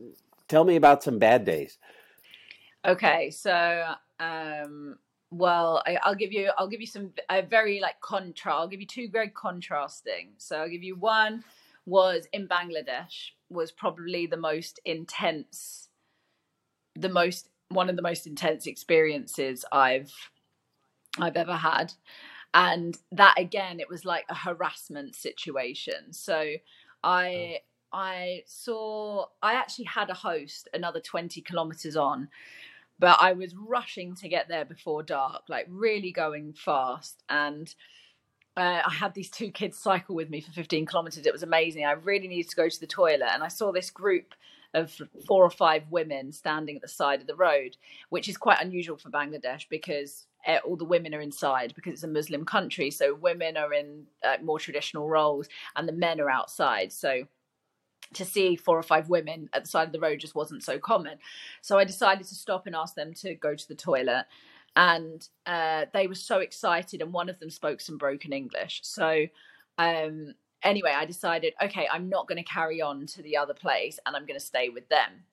tell 0.48 0.64
me 0.64 0.76
about 0.76 1.02
some 1.02 1.18
bad 1.18 1.44
days. 1.44 1.78
Okay, 2.84 3.30
so 3.30 3.94
um, 4.20 4.98
well, 5.30 5.82
I, 5.86 5.98
will 6.06 6.14
give 6.14 6.32
you 6.32 6.50
I'll 6.58 6.68
give 6.68 6.80
you 6.80 6.86
some 6.86 7.12
a 7.30 7.42
very 7.42 7.80
like 7.80 8.00
contrast. 8.00 8.54
I'll 8.54 8.68
give 8.68 8.80
you 8.80 8.86
two 8.86 9.08
very 9.10 9.30
contrasting. 9.30 10.32
So 10.36 10.58
I'll 10.58 10.68
give 10.68 10.82
you 10.82 10.96
one 10.96 11.42
was 11.86 12.26
in 12.32 12.48
Bangladesh 12.48 13.30
was 13.50 13.72
probably 13.72 14.26
the 14.26 14.36
most 14.36 14.80
intense 14.84 15.88
the 16.96 17.08
most 17.08 17.48
one 17.68 17.90
of 17.90 17.96
the 17.96 18.02
most 18.02 18.26
intense 18.26 18.66
experiences 18.66 19.64
I've 19.72 20.12
I've 21.18 21.36
ever 21.36 21.56
had. 21.56 21.92
And 22.52 22.96
that 23.12 23.34
again 23.38 23.80
it 23.80 23.88
was 23.88 24.04
like 24.04 24.24
a 24.28 24.34
harassment 24.34 25.14
situation. 25.14 26.12
So 26.12 26.54
I 27.02 27.58
hmm. 27.92 27.98
I 27.98 28.42
saw 28.46 29.26
I 29.42 29.54
actually 29.54 29.86
had 29.86 30.10
a 30.10 30.14
host 30.14 30.68
another 30.72 31.00
20 31.00 31.40
kilometers 31.42 31.96
on 31.96 32.28
but 32.98 33.18
I 33.20 33.32
was 33.32 33.54
rushing 33.56 34.14
to 34.16 34.28
get 34.28 34.48
there 34.48 34.64
before 34.64 35.02
dark 35.02 35.42
like 35.48 35.66
really 35.68 36.12
going 36.12 36.52
fast. 36.52 37.22
And 37.28 37.72
uh, 38.56 38.82
I 38.86 38.92
had 38.92 39.14
these 39.14 39.30
two 39.30 39.50
kids 39.50 39.78
cycle 39.78 40.14
with 40.14 40.30
me 40.30 40.40
for 40.40 40.52
15 40.52 40.86
kilometers. 40.86 41.26
It 41.26 41.32
was 41.32 41.42
amazing. 41.42 41.84
I 41.84 41.92
really 41.92 42.28
needed 42.28 42.50
to 42.50 42.56
go 42.56 42.68
to 42.68 42.80
the 42.80 42.86
toilet, 42.86 43.30
and 43.32 43.42
I 43.42 43.48
saw 43.48 43.72
this 43.72 43.90
group 43.90 44.34
of 44.74 45.00
four 45.26 45.44
or 45.44 45.50
five 45.50 45.84
women 45.90 46.32
standing 46.32 46.76
at 46.76 46.82
the 46.82 46.88
side 46.88 47.20
of 47.20 47.26
the 47.26 47.36
road, 47.36 47.76
which 48.10 48.28
is 48.28 48.36
quite 48.36 48.60
unusual 48.60 48.96
for 48.96 49.08
Bangladesh 49.08 49.68
because 49.68 50.26
eh, 50.46 50.58
all 50.64 50.76
the 50.76 50.84
women 50.84 51.14
are 51.14 51.20
inside 51.20 51.72
because 51.74 51.92
it's 51.92 52.02
a 52.02 52.08
Muslim 52.08 52.44
country. 52.44 52.90
So 52.90 53.14
women 53.14 53.56
are 53.56 53.72
in 53.72 54.04
uh, 54.24 54.36
more 54.42 54.58
traditional 54.58 55.08
roles, 55.08 55.48
and 55.76 55.88
the 55.88 55.92
men 55.92 56.20
are 56.20 56.30
outside. 56.30 56.92
So 56.92 57.24
to 58.12 58.24
see 58.24 58.54
four 58.54 58.78
or 58.78 58.82
five 58.82 59.08
women 59.08 59.48
at 59.52 59.64
the 59.64 59.70
side 59.70 59.88
of 59.88 59.92
the 59.92 60.00
road 60.00 60.20
just 60.20 60.34
wasn't 60.34 60.62
so 60.62 60.78
common. 60.78 61.18
So 61.62 61.78
I 61.78 61.84
decided 61.84 62.26
to 62.26 62.34
stop 62.34 62.66
and 62.66 62.76
ask 62.76 62.94
them 62.94 63.14
to 63.14 63.34
go 63.34 63.54
to 63.54 63.68
the 63.68 63.74
toilet 63.74 64.26
and 64.76 65.28
uh, 65.46 65.86
they 65.92 66.06
were 66.06 66.14
so 66.14 66.38
excited 66.38 67.00
and 67.00 67.12
one 67.12 67.28
of 67.28 67.38
them 67.38 67.50
spoke 67.50 67.80
some 67.80 67.98
broken 67.98 68.32
english. 68.32 68.80
So 68.82 69.26
um, 69.78 70.34
anyway 70.62 70.92
i 70.96 71.04
decided 71.04 71.52
okay 71.62 71.86
i'm 71.92 72.08
not 72.08 72.26
going 72.26 72.42
to 72.42 72.50
carry 72.50 72.80
on 72.80 73.04
to 73.04 73.20
the 73.22 73.36
other 73.36 73.52
place 73.52 73.98
and 74.06 74.16
i'm 74.16 74.24
going 74.26 74.38
to 74.38 74.44
stay 74.44 74.68
with 74.68 74.88
them. 74.88 75.24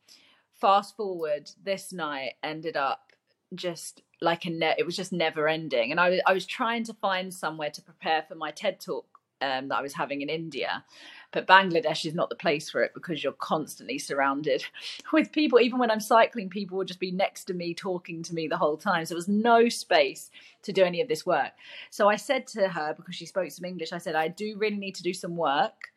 Fast 0.60 0.96
forward 0.96 1.50
this 1.64 1.92
night 1.92 2.34
ended 2.44 2.78
up 2.78 3.12
just 3.56 4.02
like 4.22 4.46
a 4.46 4.50
net 4.50 4.76
it 4.78 4.86
was 4.86 4.96
just 4.96 5.12
never 5.12 5.48
ending. 5.48 5.92
And 5.92 6.00
I, 6.00 6.22
I 6.26 6.34
was 6.34 6.46
trying 6.46 6.84
to 6.86 6.94
find 6.94 7.34
somewhere 7.34 7.72
to 7.72 7.82
prepare 7.82 8.24
for 8.28 8.36
my 8.36 8.52
ted 8.52 8.80
talk 8.80 9.11
um, 9.42 9.68
that 9.68 9.78
i 9.78 9.82
was 9.82 9.94
having 9.94 10.22
in 10.22 10.30
india 10.30 10.84
but 11.32 11.48
Bangladesh 11.48 12.06
is 12.06 12.14
not 12.14 12.30
the 12.30 12.36
place 12.36 12.70
for 12.70 12.84
it 12.84 12.94
because 12.94 13.24
you're 13.24 13.34
constantly 13.34 13.98
surrounded 13.98 14.66
with 15.14 15.32
people. 15.32 15.60
Even 15.60 15.80
when 15.80 15.90
I'm 15.90 16.02
cycling, 16.02 16.50
people 16.50 16.78
will 16.78 16.86
just 16.86 17.00
be 17.00 17.12
next 17.12 17.46
to 17.46 17.54
me 17.54 17.74
talking 17.74 18.22
to 18.24 18.36
me 18.36 18.48
the 18.48 18.58
whole 18.58 18.78
time. 18.78 19.06
So 19.06 19.14
there 19.14 19.18
was 19.18 19.30
no 19.30 19.70
space 19.70 20.30
to 20.64 20.74
do 20.74 20.84
any 20.84 21.02
of 21.02 21.08
this 21.08 21.26
work. 21.26 21.52
So 21.90 22.10
I 22.10 22.18
said 22.18 22.48
to 22.48 22.68
her, 22.68 22.94
because 22.94 23.16
she 23.16 23.26
spoke 23.26 23.50
some 23.52 23.66
English, 23.66 23.94
I 23.94 23.98
said, 23.98 24.16
I 24.16 24.28
do 24.28 24.58
really 24.58 24.78
need 24.78 24.96
to 24.96 25.04
do 25.04 25.14
some 25.14 25.38
work. 25.38 25.94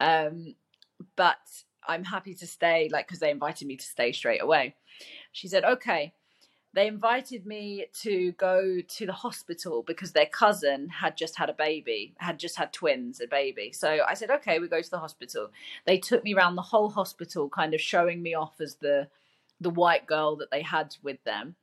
Um, 0.00 0.56
but 1.14 1.38
I'm 1.86 2.04
happy 2.04 2.34
to 2.34 2.46
stay, 2.46 2.88
like, 2.92 3.06
because 3.06 3.20
they 3.20 3.30
invited 3.30 3.68
me 3.68 3.76
to 3.76 3.84
stay 3.84 4.10
straight 4.10 4.42
away. 4.42 4.74
She 5.30 5.46
said, 5.46 5.64
okay 5.64 6.12
they 6.74 6.86
invited 6.86 7.46
me 7.46 7.86
to 8.00 8.32
go 8.32 8.80
to 8.80 9.06
the 9.06 9.12
hospital 9.12 9.84
because 9.86 10.12
their 10.12 10.26
cousin 10.26 10.88
had 10.88 11.16
just 11.16 11.36
had 11.36 11.50
a 11.50 11.54
baby, 11.54 12.14
had 12.16 12.38
just 12.38 12.56
had 12.56 12.72
twins, 12.72 13.20
a 13.20 13.26
baby. 13.26 13.72
So 13.72 13.98
I 14.08 14.14
said, 14.14 14.30
okay, 14.30 14.58
we 14.58 14.68
go 14.68 14.80
to 14.80 14.90
the 14.90 14.98
hospital. 14.98 15.50
They 15.84 15.98
took 15.98 16.24
me 16.24 16.34
around 16.34 16.56
the 16.56 16.62
whole 16.62 16.88
hospital, 16.88 17.50
kind 17.50 17.74
of 17.74 17.80
showing 17.80 18.22
me 18.22 18.34
off 18.34 18.60
as 18.60 18.76
the 18.76 19.08
the 19.60 19.70
white 19.70 20.06
girl 20.06 20.34
that 20.36 20.50
they 20.50 20.62
had 20.62 20.96
with 21.02 21.22
them. 21.24 21.54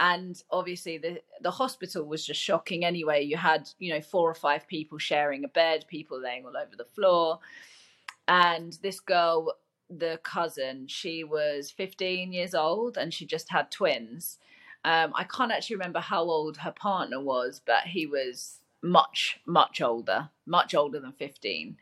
And 0.00 0.42
obviously 0.50 0.98
the 0.98 1.20
the 1.40 1.50
hospital 1.52 2.04
was 2.04 2.26
just 2.26 2.40
shocking 2.40 2.84
anyway. 2.84 3.22
You 3.22 3.36
had, 3.36 3.70
you 3.78 3.92
know, 3.92 4.00
four 4.00 4.28
or 4.28 4.34
five 4.34 4.66
people 4.66 4.98
sharing 4.98 5.44
a 5.44 5.48
bed, 5.48 5.84
people 5.88 6.20
laying 6.20 6.44
all 6.44 6.56
over 6.56 6.74
the 6.76 6.84
floor. 6.84 7.38
And 8.26 8.76
this 8.82 8.98
girl 8.98 9.54
the 9.90 10.20
cousin, 10.22 10.86
she 10.86 11.24
was 11.24 11.70
15 11.70 12.32
years 12.32 12.54
old 12.54 12.96
and 12.96 13.12
she 13.12 13.26
just 13.26 13.50
had 13.50 13.70
twins. 13.70 14.38
Um, 14.84 15.12
I 15.14 15.24
can't 15.24 15.52
actually 15.52 15.76
remember 15.76 16.00
how 16.00 16.22
old 16.22 16.58
her 16.58 16.72
partner 16.72 17.20
was, 17.20 17.60
but 17.64 17.82
he 17.84 18.06
was 18.06 18.60
much, 18.82 19.40
much 19.46 19.80
older, 19.80 20.30
much 20.46 20.74
older 20.74 21.00
than 21.00 21.12
15, 21.12 21.76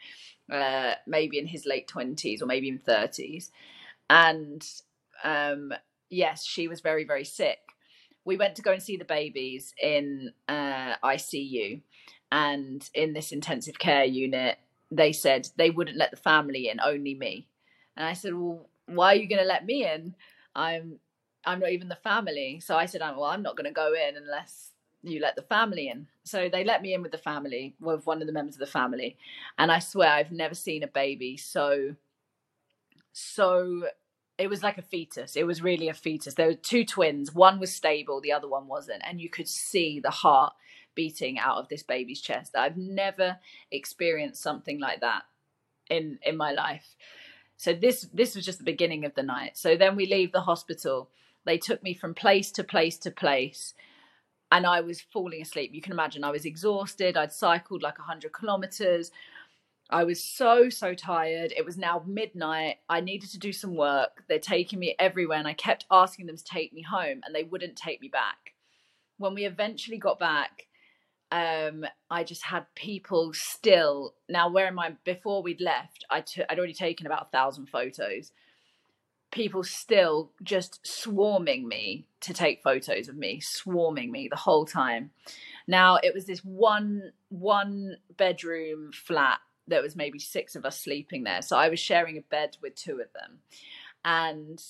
uh, 0.51 0.93
maybe 1.07 1.39
in 1.39 1.47
his 1.47 1.67
late 1.67 1.87
20s 1.87 2.43
or 2.43 2.47
maybe 2.47 2.69
in 2.69 2.79
30s. 2.79 3.51
And 4.11 4.67
um, 5.23 5.73
yes, 6.09 6.45
she 6.45 6.67
was 6.67 6.81
very, 6.81 7.05
very 7.05 7.25
sick. 7.25 7.59
We 8.25 8.37
went 8.37 8.57
to 8.57 8.63
go 8.63 8.73
and 8.73 8.83
see 8.83 8.97
the 8.97 9.05
babies 9.05 9.75
in 9.81 10.33
uh, 10.49 10.97
ICU. 11.05 11.83
And 12.31 12.89
in 12.95 13.13
this 13.13 13.33
intensive 13.33 13.79
care 13.79 14.05
unit, 14.05 14.59
they 14.91 15.13
said 15.13 15.49
they 15.57 15.71
wouldn't 15.71 15.97
let 15.97 16.11
the 16.11 16.17
family 16.17 16.69
in, 16.69 16.81
only 16.81 17.15
me. 17.15 17.47
And 17.99 18.07
I 18.07 18.15
said, 18.15 18.33
well, 18.35 18.71
why 18.87 19.13
are 19.13 19.17
you 19.17 19.29
going 19.29 19.43
to 19.43 19.47
let 19.47 19.67
me 19.67 19.85
in? 19.85 20.15
I'm 20.57 21.01
I'm 21.45 21.61
not 21.61 21.71
even 21.73 21.89
the 21.89 21.97
family. 21.97 22.61
So 22.61 22.77
I 22.77 22.87
said, 22.87 23.03
well, 23.03 23.25
I'm 23.25 23.43
not 23.43 23.57
going 23.57 23.67
to 23.67 23.73
go 23.73 23.93
in 23.95 24.17
unless 24.17 24.71
you 25.03 25.21
let 25.21 25.37
the 25.37 25.43
family 25.43 25.89
in. 25.89 26.07
So 26.25 26.49
they 26.51 26.65
let 26.65 26.83
me 26.83 26.95
in 26.95 27.03
with 27.03 27.13
the 27.13 27.19
family, 27.19 27.75
with 27.81 28.07
one 28.07 28.21
of 28.23 28.27
the 28.27 28.33
members 28.33 28.57
of 28.57 28.61
the 28.61 28.67
family. 28.67 29.19
And 29.59 29.71
I 29.73 29.81
swear 29.81 30.11
I've 30.11 30.33
never 30.33 30.55
seen 30.55 30.83
a 30.83 30.89
baby 30.89 31.37
so, 31.37 31.97
so, 33.13 33.89
it 34.39 34.49
was 34.49 34.63
like 34.63 34.79
a 34.79 34.83
fetus. 34.83 35.37
It 35.37 35.47
was 35.47 35.63
really 35.63 35.89
a 35.89 35.95
fetus. 35.95 36.35
There 36.35 36.47
were 36.47 36.55
two 36.55 36.85
twins. 36.85 37.35
One 37.35 37.59
was 37.59 37.75
stable, 37.75 38.21
the 38.21 38.33
other 38.33 38.49
one 38.49 38.69
wasn't. 38.69 39.03
And 39.05 39.21
you 39.21 39.29
could 39.29 39.49
see 39.49 40.01
the 40.01 40.11
heart 40.11 40.53
beating 40.95 41.39
out 41.39 41.59
of 41.59 41.69
this 41.69 41.83
baby's 41.83 42.21
chest. 42.21 42.57
I've 42.57 42.77
never 42.77 43.39
experienced 43.71 44.43
something 44.43 44.81
like 44.81 45.01
that 45.01 45.25
in 45.91 46.19
in 46.23 46.37
my 46.37 46.53
life. 46.53 46.97
So 47.59 47.75
this 47.75 48.09
this 48.15 48.35
was 48.35 48.47
just 48.47 48.59
the 48.59 48.65
beginning 48.65 49.05
of 49.05 49.15
the 49.15 49.23
night. 49.23 49.59
So 49.59 49.77
then 49.77 49.97
we 49.97 50.07
leave 50.07 50.33
the 50.33 50.43
hospital 50.43 51.11
They 51.45 51.59
took 51.59 51.83
me 51.83 51.95
from 51.95 52.15
place 52.15 52.51
to 52.53 52.65
place 52.65 52.99
to 52.99 53.11
place 53.11 53.75
and 54.51 54.67
I 54.67 54.81
was 54.81 55.01
falling 55.01 55.43
asleep. 55.43 55.73
You 55.75 55.83
can 55.83 55.93
imagine 55.93 56.25
I 56.25 56.31
was 56.31 56.45
exhausted. 56.45 57.17
I'd 57.17 57.33
cycled 57.33 57.83
like 57.83 57.99
100 57.99 58.33
kilometers. 58.33 59.11
I 59.91 60.05
was 60.05 60.23
so, 60.23 60.69
so 60.69 60.95
tired. 60.95 61.53
It 61.57 61.65
was 61.65 61.79
now 61.79 62.03
midnight. 62.07 62.77
I 62.89 63.01
needed 63.01 63.31
to 63.31 63.39
do 63.39 63.53
some 63.53 63.75
work. 63.75 64.25
They're 64.29 64.39
taking 64.39 64.79
me 64.79 64.95
everywhere, 64.99 65.39
and 65.39 65.49
I 65.49 65.55
kept 65.55 65.87
asking 65.91 66.27
them 66.27 66.37
to 66.37 66.45
take 66.45 66.73
me 66.73 66.83
home, 66.83 67.23
and 67.25 67.35
they 67.35 67.43
wouldn't 67.45 67.77
take 67.77 68.01
me 68.01 68.09
back. 68.09 68.55
When 69.17 69.35
we 69.35 69.47
eventually 69.47 69.99
got 69.99 70.19
back, 70.19 70.68
um, 71.31 71.85
I 72.11 72.25
just 72.25 72.45
had 72.45 72.67
people 72.75 73.33
still. 73.35 74.15
Now, 74.29 74.51
where 74.51 74.67
am 74.67 74.79
I? 74.79 74.97
Before 75.05 75.43
we'd 75.43 75.61
left. 75.61 76.05
I'd 76.11 76.29
already 76.51 76.75
taken 76.75 77.07
about 77.07 77.29
a 77.29 77.37
thousand 77.37 77.67
photos. 77.67 78.33
People 79.31 79.63
still 79.63 80.33
just 80.43 80.81
swarming 80.87 81.69
me 81.69 82.07
to 82.21 82.33
take 82.33 82.63
photos 82.63 83.09
of 83.09 83.17
me, 83.17 83.41
swarming 83.41 84.11
me 84.11 84.29
the 84.29 84.37
whole 84.37 84.65
time. 84.65 85.11
Now 85.67 85.99
it 86.03 86.15
was 86.15 86.25
this 86.25 86.41
one 86.41 87.13
one 87.29 87.99
bedroom 88.17 88.91
flat 88.93 89.41
there 89.69 89.83
was 89.83 89.95
maybe 89.95 90.19
six 90.19 90.57
of 90.57 90.65
us 90.65 90.81
sleeping 90.81 91.25
there. 91.25 91.43
So 91.43 91.57
I 91.57 91.69
was 91.69 91.79
sharing 91.79 92.17
a 92.17 92.23
bed 92.23 92.57
with 92.63 92.75
two 92.75 93.01
of 93.01 93.13
them. 93.13 93.39
And 94.05 94.63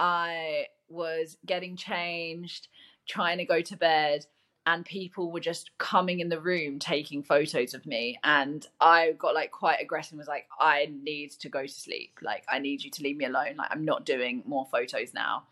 I 0.00 0.66
was 0.88 1.36
getting 1.46 1.76
changed, 1.76 2.68
trying 3.06 3.38
to 3.38 3.44
go 3.44 3.60
to 3.60 3.76
bed, 3.76 4.26
and 4.66 4.84
people 4.84 5.30
were 5.30 5.40
just 5.40 5.76
coming 5.78 6.20
in 6.20 6.30
the 6.30 6.40
room 6.40 6.78
taking 6.78 7.22
photos 7.22 7.74
of 7.74 7.84
me. 7.84 8.18
And 8.24 8.66
I 8.80 9.12
got 9.12 9.34
like 9.34 9.50
quite 9.50 9.80
aggressive 9.80 10.12
and 10.12 10.18
was 10.18 10.28
like, 10.28 10.46
I 10.58 10.90
need 11.02 11.32
to 11.32 11.48
go 11.48 11.62
to 11.62 11.68
sleep. 11.68 12.18
Like, 12.22 12.44
I 12.48 12.58
need 12.58 12.82
you 12.82 12.90
to 12.90 13.02
leave 13.02 13.16
me 13.16 13.26
alone. 13.26 13.56
Like, 13.56 13.68
I'm 13.70 13.84
not 13.84 14.06
doing 14.06 14.42
more 14.46 14.66
photos 14.70 15.12
now. 15.12 15.44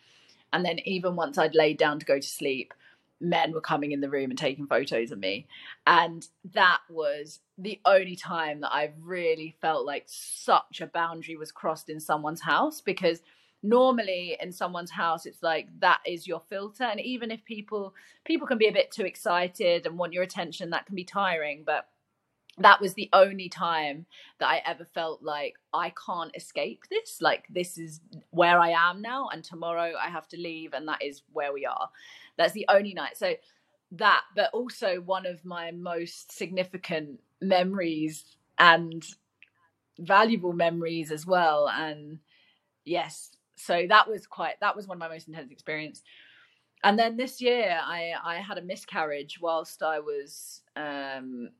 And 0.52 0.64
then, 0.64 0.80
even 0.84 1.16
once 1.16 1.38
I'd 1.38 1.54
laid 1.54 1.78
down 1.78 1.98
to 1.98 2.06
go 2.06 2.18
to 2.18 2.26
sleep, 2.26 2.74
men 3.20 3.52
were 3.52 3.60
coming 3.60 3.92
in 3.92 4.00
the 4.00 4.10
room 4.10 4.30
and 4.30 4.38
taking 4.38 4.66
photos 4.66 5.12
of 5.12 5.18
me. 5.18 5.46
And 5.86 6.26
that 6.52 6.80
was 6.90 7.40
the 7.56 7.80
only 7.84 8.16
time 8.16 8.60
that 8.60 8.72
I 8.72 8.92
really 9.00 9.54
felt 9.60 9.86
like 9.86 10.04
such 10.06 10.80
a 10.80 10.86
boundary 10.86 11.36
was 11.36 11.52
crossed 11.52 11.88
in 11.88 12.00
someone's 12.00 12.42
house 12.42 12.80
because 12.80 13.20
normally 13.62 14.36
in 14.40 14.50
someone's 14.50 14.90
house 14.90 15.24
it's 15.24 15.42
like 15.42 15.68
that 15.78 16.00
is 16.04 16.26
your 16.26 16.40
filter 16.48 16.84
and 16.84 17.00
even 17.00 17.30
if 17.30 17.44
people 17.44 17.94
people 18.24 18.46
can 18.46 18.58
be 18.58 18.66
a 18.66 18.72
bit 18.72 18.90
too 18.90 19.04
excited 19.04 19.86
and 19.86 19.96
want 19.96 20.12
your 20.12 20.24
attention 20.24 20.70
that 20.70 20.84
can 20.84 20.96
be 20.96 21.04
tiring 21.04 21.62
but 21.64 21.86
that 22.58 22.80
was 22.80 22.94
the 22.94 23.08
only 23.12 23.48
time 23.48 24.06
that 24.38 24.48
I 24.48 24.62
ever 24.66 24.84
felt 24.84 25.22
like 25.22 25.54
I 25.72 25.92
can't 26.06 26.34
escape 26.36 26.82
this. 26.90 27.22
Like, 27.22 27.46
this 27.48 27.78
is 27.78 28.00
where 28.30 28.58
I 28.60 28.70
am 28.70 29.00
now, 29.00 29.28
and 29.28 29.42
tomorrow 29.42 29.94
I 29.98 30.10
have 30.10 30.28
to 30.28 30.36
leave, 30.36 30.74
and 30.74 30.86
that 30.88 31.02
is 31.02 31.22
where 31.32 31.52
we 31.52 31.64
are. 31.64 31.88
That's 32.36 32.52
the 32.52 32.66
only 32.68 32.92
night. 32.92 33.16
So, 33.16 33.34
that, 33.92 34.22
but 34.36 34.50
also 34.52 35.00
one 35.00 35.26
of 35.26 35.44
my 35.44 35.70
most 35.70 36.32
significant 36.32 37.20
memories 37.40 38.24
and 38.58 39.04
valuable 39.98 40.52
memories 40.52 41.10
as 41.10 41.26
well. 41.26 41.68
And 41.68 42.18
yes, 42.84 43.32
so 43.64 43.86
that 43.88 44.08
was 44.08 44.26
quite, 44.26 44.60
that 44.60 44.74
was 44.74 44.86
one 44.88 44.96
of 44.96 45.00
my 45.00 45.08
most 45.08 45.28
intense 45.28 45.50
experience. 45.50 46.02
And 46.84 46.98
then 46.98 47.16
this 47.16 47.40
year, 47.40 47.78
I 47.80 48.12
I 48.24 48.36
had 48.36 48.58
a 48.58 48.62
miscarriage 48.62 49.40
whilst 49.40 49.82
I 49.82 50.00
was 50.00 50.62
um, 50.74 51.50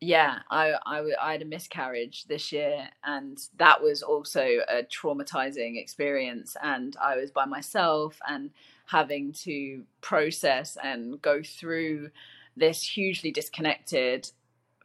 yeah, 0.00 0.40
I, 0.50 0.74
I, 0.84 1.02
I 1.20 1.32
had 1.32 1.42
a 1.42 1.46
miscarriage 1.46 2.24
this 2.24 2.52
year, 2.52 2.88
and 3.04 3.38
that 3.58 3.82
was 3.82 4.02
also 4.02 4.42
a 4.68 4.82
traumatizing 4.82 5.80
experience. 5.80 6.56
And 6.62 6.94
I 7.00 7.16
was 7.16 7.30
by 7.30 7.46
myself 7.46 8.18
and 8.28 8.50
having 8.86 9.32
to 9.32 9.84
process 10.02 10.76
and 10.82 11.20
go 11.22 11.42
through 11.42 12.10
this 12.56 12.82
hugely 12.82 13.30
disconnected 13.30 14.30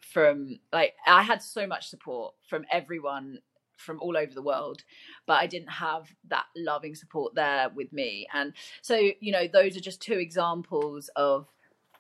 from 0.02 0.60
like 0.74 0.96
I 1.06 1.22
had 1.22 1.42
so 1.42 1.66
much 1.68 1.88
support 1.88 2.34
from 2.50 2.66
everyone 2.72 3.40
from 3.82 4.00
all 4.00 4.16
over 4.16 4.34
the 4.34 4.42
world 4.42 4.84
but 5.26 5.34
i 5.34 5.48
didn't 5.48 5.70
have 5.70 6.14
that 6.28 6.46
loving 6.56 6.96
support 6.96 7.36
there 7.36 7.70
with 7.76 7.92
me. 7.94 8.28
And 8.34 8.54
so 8.82 8.96
you 9.20 9.32
know 9.32 9.48
those 9.48 9.78
are 9.78 9.82
just 9.82 10.02
two 10.02 10.14
examples 10.14 11.10
of 11.16 11.48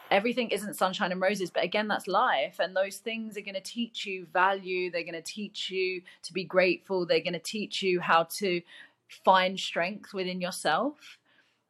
everything 0.09 0.49
isn't 0.49 0.75
sunshine 0.75 1.11
and 1.11 1.21
roses 1.21 1.51
but 1.51 1.63
again 1.63 1.87
that's 1.87 2.07
life. 2.07 2.57
And 2.59 2.75
those 2.75 2.97
things 2.97 3.37
are 3.37 3.41
going 3.41 3.55
to 3.55 3.61
teach 3.61 4.05
you 4.05 4.27
value. 4.31 4.91
They're 4.91 5.03
going 5.03 5.13
to 5.13 5.21
teach 5.21 5.69
you 5.69 6.01
to 6.23 6.33
be 6.33 6.43
grateful. 6.43 7.05
They're 7.05 7.19
going 7.19 7.33
to 7.33 7.39
teach 7.39 7.81
you 7.81 7.99
how 7.99 8.23
to 8.39 8.61
find 9.25 9.59
strength 9.59 10.13
within 10.13 10.41
yourself. 10.41 11.17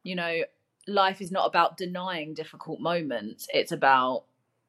You 0.02 0.16
know 0.16 0.42
life 0.88 1.20
is 1.20 1.30
not 1.30 1.46
about 1.46 1.76
denying 1.76 2.34
difficult 2.34 2.80
moments. 2.80 3.46
It's 3.54 3.70
about 3.70 4.24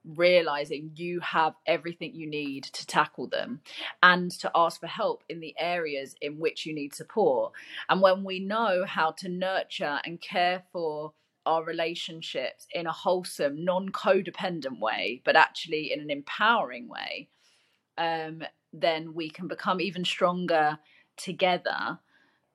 realizing 0.06 0.92
you 0.96 1.20
have 1.22 1.54
everything 1.66 2.14
you 2.14 2.28
need 2.28 2.64
to 2.64 2.86
tackle 2.86 3.28
them 3.28 3.62
and 4.02 4.32
to 4.32 4.52
ask 4.56 4.80
for 4.80 4.88
help 4.88 5.24
in 5.30 5.40
the 5.40 5.56
areas 5.58 6.16
in 6.22 6.40
which 6.40 6.66
you 6.66 6.74
need 6.74 6.94
support. 6.94 7.54
And 7.90 8.02
when 8.02 8.24
we 8.24 8.40
know 8.40 8.86
how 8.86 9.12
to 9.12 9.30
nurture 9.30 10.00
and 10.06 10.20
care 10.20 10.64
for 10.72 11.14
our 11.46 11.64
relationships 11.64 12.68
in 12.74 12.88
a 12.88 12.92
wholesome, 12.92 13.64
non 13.64 13.90
codependent 13.90 14.80
way, 14.80 15.22
but 15.26 15.36
actually 15.36 15.92
in 15.92 16.00
an 16.00 16.10
empowering 16.10 16.88
way, 16.88 17.30
um, 17.98 18.44
then 18.72 19.14
we 19.14 19.30
can 19.30 19.48
become 19.48 19.80
even 19.80 20.04
stronger 20.04 20.80
together 21.18 22.00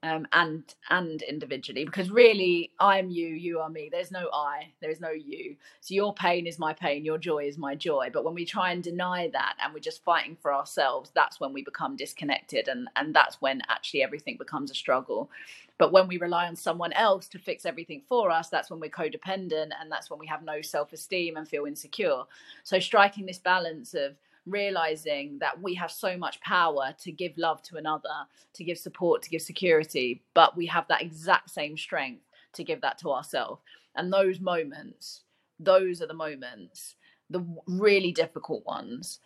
um, 0.05 0.27
and 0.33 0.75
and 0.91 1.23
individually 1.23 1.85
because 1.85 2.11
really 2.11 2.71
i'm 2.79 3.11
you 3.11 3.29
you 3.29 3.59
are 3.61 3.69
me. 3.69 3.89
There's 3.91 4.13
no 4.13 4.31
i 4.33 4.73
there's 4.81 5.01
no 5.01 5.11
you. 5.11 5.57
So 5.81 5.95
your 5.95 6.15
pain 6.15 6.47
is 6.47 6.59
my 6.59 6.73
pain 6.73 7.05
your 7.05 7.19
joy 7.19 7.47
is 7.47 7.59
my 7.59 7.75
joy. 7.75 8.11
But 8.13 8.25
when 8.25 8.35
we 8.35 8.45
try 8.45 8.73
and 8.73 8.83
deny 8.83 9.29
that 9.33 9.57
and 9.63 9.75
we're 9.75 9.81
just 9.81 10.05
fighting 10.05 10.37
for 10.41 10.55
ourselves 10.55 11.11
that's 11.15 11.41
when 11.41 11.53
we 11.53 11.65
become 11.65 11.97
disconnected 11.97 12.69
and 12.69 12.89
and 12.97 13.15
that's 13.15 13.41
when 13.41 13.63
actually 13.69 14.03
everything 14.05 14.37
becomes 14.39 14.71
a 14.71 14.75
struggle. 14.75 15.31
But 15.79 15.93
when 15.93 16.09
we 16.09 16.19
rely 16.19 16.47
on 16.49 16.57
someone 16.57 16.93
else 16.95 17.29
to 17.29 17.39
fix 17.39 17.67
everything 17.67 18.03
for 18.09 18.31
us 18.31 18.49
that's 18.49 18.71
when 18.71 18.81
we're 18.81 18.91
codependent 18.91 19.71
and 19.81 19.91
that's 19.91 20.11
when 20.11 20.21
we 20.21 20.29
have 20.29 20.45
no 20.45 20.63
self-esteem 20.63 21.37
and 21.37 21.49
feel 21.49 21.67
insecure. 21.67 22.23
So 22.63 22.79
striking 22.79 23.27
this 23.27 23.39
balance 23.39 23.95
of 23.95 24.17
realizing 24.47 25.39
that 25.41 25.61
we 25.61 25.75
have 25.75 25.91
so 25.91 26.17
much 26.17 26.41
power 26.41 26.95
to 27.01 27.13
give 27.13 27.37
love 27.37 27.63
to 27.63 27.77
another, 27.77 28.27
to 28.55 28.65
give 28.65 28.79
support, 28.79 29.23
to 29.23 29.31
give 29.31 29.43
security, 29.43 30.23
but 30.35 30.57
we 30.57 30.67
have 30.67 30.87
that 30.89 31.03
exact 31.03 31.51
same 31.51 31.77
strength 31.77 32.23
to 32.55 32.65
give 32.65 32.81
that 32.81 32.99
to 32.99 33.11
ourselves. 33.11 33.61
And 33.95 34.13
those 34.13 34.41
moments, 34.41 35.23
those 35.59 36.01
are 36.01 36.07
the 36.07 36.15
moments, 36.15 36.95
the 37.31 37.45
really 37.67 38.13
difficult 38.13 38.65
ones. 38.65 39.21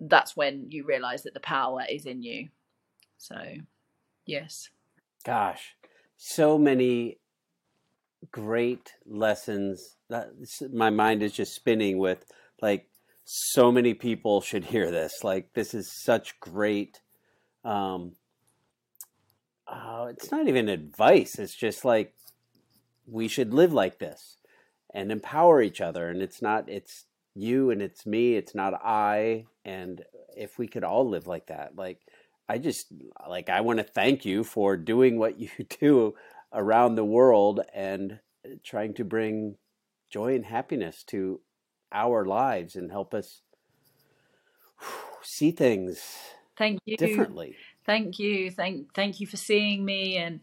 That's 0.00 0.36
when 0.36 0.70
you 0.70 0.84
realize 0.84 1.22
that 1.22 1.34
the 1.34 1.40
power 1.40 1.82
is 1.88 2.06
in 2.06 2.22
you. 2.22 2.48
So, 3.18 3.36
yes. 4.26 4.68
Gosh, 5.24 5.74
so 6.16 6.58
many 6.58 7.18
great 8.30 8.92
lessons. 9.06 9.96
That 10.08 10.30
my 10.72 10.90
mind 10.90 11.22
is 11.22 11.32
just 11.32 11.54
spinning 11.54 11.98
with 11.98 12.24
like 12.60 12.88
so 13.28 13.72
many 13.72 13.92
people 13.92 14.40
should 14.40 14.64
hear 14.66 14.90
this. 14.92 15.24
Like 15.24 15.52
this 15.52 15.74
is 15.74 15.90
such 15.90 16.38
great. 16.38 17.00
Um, 17.64 18.12
uh, 19.66 20.06
it's 20.10 20.30
not 20.30 20.46
even 20.46 20.68
advice. 20.68 21.36
It's 21.40 21.56
just 21.56 21.84
like 21.84 22.14
we 23.04 23.26
should 23.26 23.52
live 23.52 23.72
like 23.72 23.98
this 23.98 24.36
and 24.94 25.10
empower 25.10 25.60
each 25.60 25.80
other. 25.80 26.08
And 26.08 26.22
it's 26.22 26.40
not. 26.40 26.68
It's 26.68 27.06
you 27.34 27.70
and 27.70 27.82
it's 27.82 28.06
me. 28.06 28.36
It's 28.36 28.54
not 28.54 28.74
I. 28.74 29.46
And 29.64 30.04
if 30.36 30.56
we 30.56 30.68
could 30.68 30.84
all 30.84 31.08
live 31.08 31.26
like 31.26 31.48
that, 31.48 31.74
like 31.74 31.98
I 32.48 32.58
just 32.58 32.92
like 33.28 33.48
I 33.48 33.60
want 33.60 33.80
to 33.80 33.84
thank 33.84 34.24
you 34.24 34.44
for 34.44 34.76
doing 34.76 35.18
what 35.18 35.40
you 35.40 35.50
do 35.80 36.14
around 36.52 36.94
the 36.94 37.04
world 37.04 37.60
and 37.74 38.20
trying 38.62 38.94
to 38.94 39.04
bring 39.04 39.56
joy 40.12 40.36
and 40.36 40.44
happiness 40.44 41.02
to 41.08 41.40
our 41.96 42.26
lives 42.26 42.76
and 42.76 42.90
help 42.90 43.14
us 43.14 43.40
see 45.22 45.50
things 45.50 46.00
thank 46.56 46.80
you. 46.84 46.96
differently. 46.96 47.56
Thank 47.86 48.18
you. 48.18 48.50
Thank 48.50 48.92
thank 48.94 49.20
you 49.20 49.26
for 49.26 49.36
seeing 49.36 49.84
me 49.84 50.16
and 50.16 50.40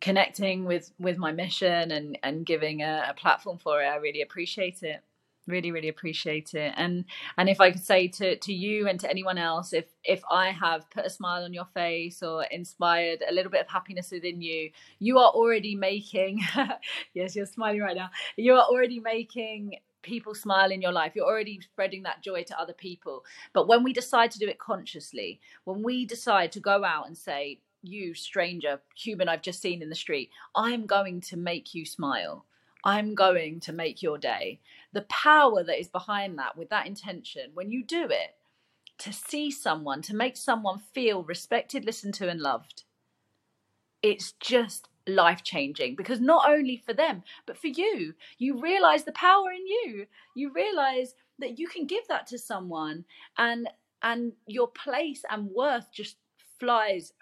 connecting 0.00 0.64
with 0.64 0.92
with 0.98 1.16
my 1.16 1.32
mission 1.32 1.90
and 1.92 2.18
and 2.22 2.44
giving 2.44 2.82
a, 2.82 3.06
a 3.08 3.14
platform 3.14 3.58
for 3.58 3.82
it. 3.82 3.86
I 3.86 3.96
really 3.96 4.20
appreciate 4.20 4.82
it. 4.82 5.00
Really 5.46 5.72
really 5.72 5.88
appreciate 5.88 6.54
it. 6.54 6.74
And 6.76 7.04
and 7.38 7.48
if 7.48 7.60
i 7.60 7.70
could 7.70 7.84
say 7.84 8.06
to 8.08 8.36
to 8.36 8.52
you 8.52 8.86
and 8.86 9.00
to 9.00 9.10
anyone 9.10 9.38
else 9.38 9.72
if 9.72 9.86
if 10.04 10.22
i 10.30 10.50
have 10.50 10.88
put 10.90 11.04
a 11.04 11.10
smile 11.10 11.42
on 11.42 11.52
your 11.52 11.66
face 11.74 12.22
or 12.22 12.44
inspired 12.44 13.24
a 13.28 13.34
little 13.34 13.50
bit 13.50 13.60
of 13.60 13.68
happiness 13.68 14.12
within 14.12 14.40
you 14.40 14.70
you 15.00 15.18
are 15.18 15.30
already 15.30 15.74
making 15.74 16.40
yes 17.14 17.34
you're 17.34 17.46
smiling 17.46 17.80
right 17.80 17.96
now. 17.96 18.10
You 18.36 18.54
are 18.54 18.62
already 18.62 19.00
making 19.00 19.78
people 20.02 20.34
smile 20.34 20.70
in 20.70 20.82
your 20.82 20.92
life 20.92 21.12
you're 21.14 21.26
already 21.26 21.60
spreading 21.60 22.02
that 22.02 22.22
joy 22.22 22.42
to 22.42 22.58
other 22.58 22.72
people 22.72 23.24
but 23.52 23.68
when 23.68 23.82
we 23.82 23.92
decide 23.92 24.30
to 24.30 24.38
do 24.38 24.48
it 24.48 24.58
consciously 24.58 25.40
when 25.64 25.82
we 25.82 26.04
decide 26.04 26.50
to 26.52 26.60
go 26.60 26.84
out 26.84 27.06
and 27.06 27.16
say 27.16 27.58
you, 27.82 28.14
stranger, 28.14 28.80
human 28.96 29.28
I've 29.28 29.42
just 29.42 29.60
seen 29.60 29.82
in 29.82 29.88
the 29.88 29.94
street. 29.94 30.30
I'm 30.54 30.86
going 30.86 31.20
to 31.22 31.36
make 31.36 31.74
you 31.74 31.84
smile. 31.84 32.46
I'm 32.84 33.14
going 33.14 33.60
to 33.60 33.72
make 33.72 34.02
your 34.02 34.18
day. 34.18 34.60
The 34.92 35.02
power 35.02 35.62
that 35.62 35.78
is 35.78 35.88
behind 35.88 36.38
that 36.38 36.56
with 36.56 36.70
that 36.70 36.86
intention, 36.86 37.50
when 37.54 37.70
you 37.70 37.84
do 37.84 38.04
it, 38.04 38.34
to 38.98 39.12
see 39.12 39.50
someone, 39.50 40.02
to 40.02 40.14
make 40.14 40.36
someone 40.36 40.80
feel 40.92 41.24
respected, 41.24 41.84
listened 41.84 42.14
to, 42.14 42.28
and 42.28 42.40
loved, 42.40 42.84
it's 44.00 44.32
just 44.32 44.88
life 45.06 45.42
changing 45.42 45.96
because 45.96 46.20
not 46.20 46.48
only 46.48 46.82
for 46.84 46.92
them, 46.92 47.22
but 47.46 47.56
for 47.56 47.68
you, 47.68 48.14
you 48.38 48.60
realize 48.60 49.04
the 49.04 49.12
power 49.12 49.50
in 49.50 49.66
you. 49.66 50.06
You 50.34 50.52
realize 50.52 51.14
that 51.38 51.58
you 51.58 51.68
can 51.68 51.86
give 51.86 52.06
that 52.08 52.26
to 52.28 52.38
someone 52.38 53.04
and 53.38 53.68
and 54.02 54.32
your 54.46 54.68
place 54.68 55.22
and 55.30 55.48
worth 55.48 55.86
just 55.92 56.16
flies 56.58 57.12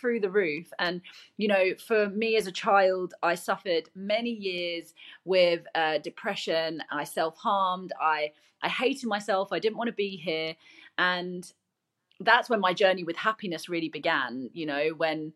through 0.00 0.20
the 0.20 0.30
roof. 0.30 0.72
And 0.78 1.00
you 1.36 1.48
know 1.48 1.74
for 1.86 2.08
me 2.10 2.36
as 2.36 2.46
a 2.46 2.52
child 2.52 3.14
i 3.22 3.34
suffered 3.34 3.90
many 3.94 4.30
years 4.30 4.94
with 5.24 5.62
uh, 5.74 5.98
depression. 5.98 6.82
I 6.90 7.04
self-harmed. 7.04 7.92
I 8.00 8.32
i 8.62 8.68
hated 8.68 9.06
myself. 9.06 9.52
I 9.52 9.58
didn't 9.58 9.78
want 9.78 9.88
to 9.88 9.94
be 9.94 10.16
here. 10.16 10.56
And 10.96 11.50
that's 12.20 12.50
when 12.50 12.60
my 12.60 12.74
journey 12.74 13.04
with 13.04 13.16
happiness 13.16 13.68
really 13.68 13.88
began 13.88 14.50
you 14.52 14.66
know 14.66 14.88
when 14.96 15.32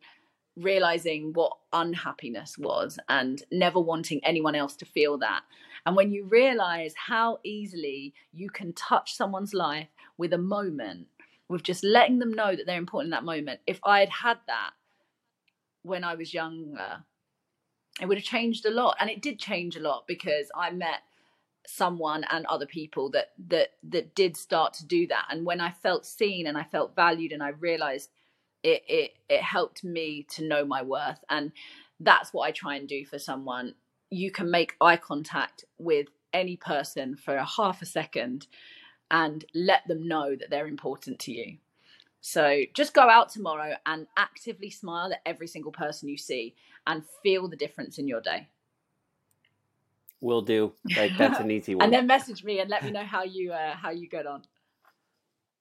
realizing 0.57 1.33
what 1.33 1.53
unhappiness 1.73 2.59
was 2.59 2.99
and 3.09 3.43
never 3.51 3.81
wanting 3.81 4.21
anyone 4.25 4.55
else 4.55 4.77
to 4.77 4.85
feel 4.85 5.17
that 5.19 5.43
and 5.87 5.97
when 5.97 6.13
you 6.13 6.25
realize 6.25 6.95
how 6.97 7.39
easily 7.43 8.15
you 8.33 8.51
can 8.51 8.73
touch 8.73 9.15
someone's 9.15 9.55
life 9.55 9.89
with 10.19 10.33
a 10.33 10.39
moment 10.39 11.07
with 11.53 11.63
just 11.63 11.85
letting 11.85 12.19
them 12.19 12.33
know 12.33 12.57
that 12.57 12.67
they're 12.67 12.79
important 12.79 13.09
in 13.09 13.11
that 13.11 13.25
moment. 13.25 13.61
If 13.67 13.79
I 13.85 14.01
had 14.01 14.09
had 14.09 14.39
that 14.47 14.71
when 15.83 16.03
I 16.03 16.15
was 16.15 16.33
younger, 16.33 17.05
it 18.01 18.07
would 18.07 18.19
have 18.19 18.25
changed 18.25 18.65
a 18.65 18.71
lot. 18.71 18.97
And 18.99 19.11
it 19.11 19.23
did 19.23 19.39
change 19.39 19.77
a 19.77 19.81
lot 19.81 20.05
because 20.09 20.51
I 20.57 20.71
met 20.71 21.01
someone 21.67 22.25
and 22.31 22.45
other 22.47 22.67
people 22.67 23.09
that 23.11 23.33
that 23.49 23.69
that 23.85 24.17
did 24.17 24.37
start 24.37 24.73
to 24.75 24.87
do 24.87 25.07
that. 25.09 25.27
And 25.31 25.45
when 25.45 25.61
I 25.61 25.71
felt 25.71 26.07
seen 26.07 26.47
and 26.47 26.57
I 26.57 26.65
felt 26.65 26.97
valued 26.97 27.33
and 27.33 27.43
I 27.43 27.51
realized 27.51 28.11
it 28.63 28.83
it 28.89 29.13
it 29.29 29.43
helped 29.43 29.85
me 29.85 30.27
to 30.31 30.45
know 30.45 30.65
my 30.65 30.83
worth. 30.83 31.23
And 31.29 31.53
that's 32.01 32.33
what 32.33 32.43
I 32.43 32.51
try 32.51 32.77
and 32.77 32.89
do 32.89 33.05
for 33.05 33.19
someone. 33.19 33.75
You 34.11 34.31
can 34.31 34.51
make 34.51 34.77
eye 34.81 34.97
contact 34.97 35.65
with 35.79 36.09
any 36.33 36.57
person 36.57 37.17
for 37.17 37.37
a 37.37 37.45
half 37.45 37.83
a 37.83 37.87
second 37.87 38.47
and 39.11 39.45
let 39.55 39.87
them 39.87 40.09
know 40.09 40.35
that 40.35 40.51
they're 40.51 40.67
important 40.67 41.19
to 41.21 41.33
you. 41.33 41.59
So 42.21 42.63
just 42.73 42.95
go 42.95 43.03
out 43.03 43.31
tomorrow 43.31 43.75
and 43.85 44.07
actively 44.17 44.71
smile 44.71 45.13
at 45.13 45.21
every 45.27 45.49
single 45.49 45.73
person 45.73 46.09
you 46.09 46.17
see 46.17 46.55
and 46.87 47.03
feel 47.23 47.49
the 47.49 47.57
difference 47.57 47.99
in 47.99 48.07
your 48.07 48.21
day. 48.21 48.49
Will 50.21 50.41
do. 50.41 50.73
Like 50.97 51.17
that's 51.19 51.41
an 51.41 51.51
easy 51.51 51.75
one. 51.75 51.85
and 51.85 51.93
then 51.93 52.07
message 52.07 52.45
me 52.45 52.61
and 52.61 52.71
let 52.71 52.85
me 52.85 52.93
know 52.93 53.05
how 53.05 53.25
you 53.25 53.53
uh, 53.53 53.75
how 53.75 53.91
you 53.91 54.09
get 54.09 54.27
on. 54.27 54.43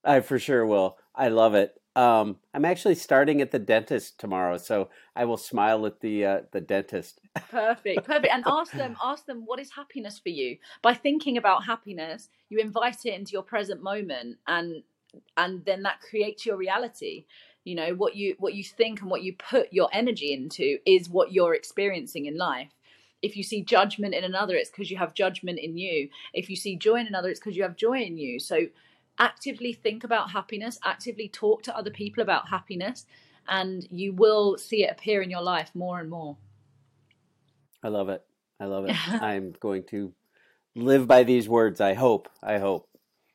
I 0.03 0.19
for 0.19 0.37
sure 0.37 0.65
will. 0.65 0.97
I 1.15 1.29
love 1.29 1.55
it. 1.55 1.80
Um, 1.95 2.37
I'm 2.53 2.63
actually 2.63 2.95
starting 2.95 3.41
at 3.41 3.51
the 3.51 3.59
dentist 3.59 4.17
tomorrow, 4.19 4.57
so 4.57 4.89
I 5.15 5.25
will 5.25 5.37
smile 5.37 5.85
at 5.85 5.99
the 5.99 6.25
uh, 6.25 6.41
the 6.51 6.61
dentist. 6.61 7.19
perfect, 7.49 8.05
perfect. 8.05 8.33
And 8.33 8.43
ask 8.47 8.71
them, 8.71 8.95
ask 9.03 9.25
them, 9.25 9.43
what 9.45 9.59
is 9.59 9.71
happiness 9.71 10.17
for 10.17 10.29
you? 10.29 10.57
By 10.81 10.93
thinking 10.93 11.37
about 11.37 11.65
happiness, 11.65 12.29
you 12.49 12.59
invite 12.59 13.05
it 13.05 13.13
into 13.13 13.33
your 13.33 13.43
present 13.43 13.83
moment, 13.83 14.37
and 14.47 14.83
and 15.35 15.65
then 15.65 15.83
that 15.83 15.99
creates 15.99 16.45
your 16.45 16.55
reality. 16.55 17.25
You 17.65 17.75
know 17.75 17.93
what 17.93 18.15
you 18.15 18.35
what 18.39 18.53
you 18.53 18.63
think 18.63 19.01
and 19.01 19.11
what 19.11 19.23
you 19.23 19.35
put 19.35 19.73
your 19.73 19.89
energy 19.91 20.33
into 20.33 20.77
is 20.85 21.09
what 21.09 21.33
you're 21.33 21.53
experiencing 21.55 22.25
in 22.25 22.37
life. 22.37 22.71
If 23.21 23.35
you 23.35 23.43
see 23.43 23.63
judgment 23.63 24.15
in 24.15 24.23
another, 24.23 24.55
it's 24.55 24.71
because 24.71 24.89
you 24.89 24.97
have 24.97 25.13
judgment 25.13 25.59
in 25.59 25.77
you. 25.77 26.09
If 26.33 26.49
you 26.49 26.55
see 26.55 26.75
joy 26.77 26.95
in 26.95 27.07
another, 27.07 27.29
it's 27.29 27.39
because 27.39 27.55
you 27.55 27.63
have 27.63 27.75
joy 27.75 27.99
in 27.99 28.17
you. 28.17 28.39
So 28.39 28.67
actively 29.21 29.71
think 29.71 30.03
about 30.03 30.31
happiness, 30.31 30.79
actively 30.83 31.29
talk 31.29 31.61
to 31.63 31.77
other 31.77 31.91
people 31.91 32.23
about 32.23 32.49
happiness, 32.49 33.05
and 33.47 33.87
you 33.91 34.13
will 34.13 34.57
see 34.57 34.83
it 34.83 34.91
appear 34.91 35.21
in 35.21 35.29
your 35.29 35.43
life 35.43 35.69
more 35.75 35.99
and 35.99 36.09
more. 36.09 36.35
I 37.83 37.89
love 37.89 38.09
it. 38.09 38.23
I 38.59 38.65
love 38.65 38.85
it. 38.85 38.95
I'm 39.21 39.53
going 39.59 39.83
to 39.91 40.13
live 40.75 41.07
by 41.07 41.23
these 41.23 41.47
words. 41.47 41.79
I 41.79 41.93
hope. 41.93 42.29
I 42.41 42.57
hope. 42.57 42.89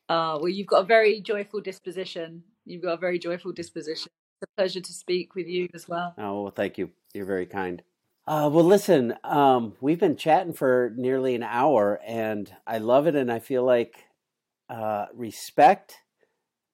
Uh, 0.08 0.38
well, 0.40 0.48
you've 0.48 0.66
got 0.66 0.82
a 0.82 0.86
very 0.86 1.20
joyful 1.20 1.60
disposition. 1.60 2.42
You've 2.64 2.82
got 2.82 2.94
a 2.94 2.98
very 2.98 3.18
joyful 3.18 3.52
disposition. 3.52 4.10
It's 4.40 4.50
a 4.50 4.60
pleasure 4.60 4.80
to 4.80 4.92
speak 4.92 5.34
with 5.34 5.46
you 5.46 5.68
as 5.72 5.88
well. 5.88 6.14
Oh, 6.18 6.42
well, 6.42 6.52
thank 6.52 6.78
you. 6.78 6.90
You're 7.14 7.26
very 7.26 7.46
kind. 7.46 7.82
Uh, 8.26 8.50
well, 8.52 8.64
listen, 8.64 9.14
um, 9.22 9.74
we've 9.80 10.00
been 10.00 10.16
chatting 10.16 10.52
for 10.52 10.92
nearly 10.96 11.36
an 11.36 11.44
hour, 11.44 12.00
and 12.04 12.52
I 12.66 12.78
love 12.78 13.06
it. 13.06 13.14
And 13.14 13.30
I 13.30 13.38
feel 13.38 13.64
like 13.64 14.05
uh, 14.68 15.06
respect. 15.14 15.98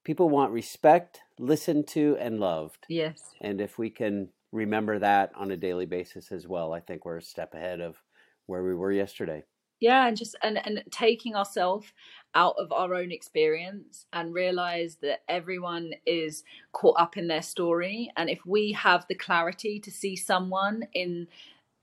People 0.03 0.29
want 0.29 0.51
respect, 0.51 1.21
listened 1.39 1.87
to, 1.89 2.17
and 2.19 2.39
loved. 2.39 2.85
Yes. 2.89 3.21
And 3.41 3.61
if 3.61 3.77
we 3.77 3.89
can 3.89 4.29
remember 4.51 4.99
that 4.99 5.31
on 5.35 5.51
a 5.51 5.57
daily 5.57 5.85
basis 5.85 6.31
as 6.31 6.47
well, 6.47 6.73
I 6.73 6.79
think 6.79 7.05
we're 7.05 7.17
a 7.17 7.21
step 7.21 7.53
ahead 7.53 7.79
of 7.79 7.97
where 8.45 8.63
we 8.63 8.75
were 8.75 8.91
yesterday. 8.91 9.43
Yeah, 9.79 10.07
and 10.07 10.15
just 10.15 10.37
and 10.41 10.65
and 10.65 10.81
taking 10.91 11.35
ourselves 11.35 11.87
out 12.33 12.55
of 12.57 12.71
our 12.71 12.93
own 12.93 13.11
experience 13.11 14.05
and 14.13 14.33
realize 14.33 14.97
that 15.01 15.23
everyone 15.27 15.91
is 16.05 16.43
caught 16.71 16.97
up 16.97 17.17
in 17.17 17.27
their 17.27 17.41
story 17.41 18.09
and 18.15 18.29
if 18.29 18.39
we 18.45 18.71
have 18.71 19.05
the 19.09 19.15
clarity 19.15 19.81
to 19.81 19.91
see 19.91 20.15
someone 20.15 20.83
in 20.93 21.27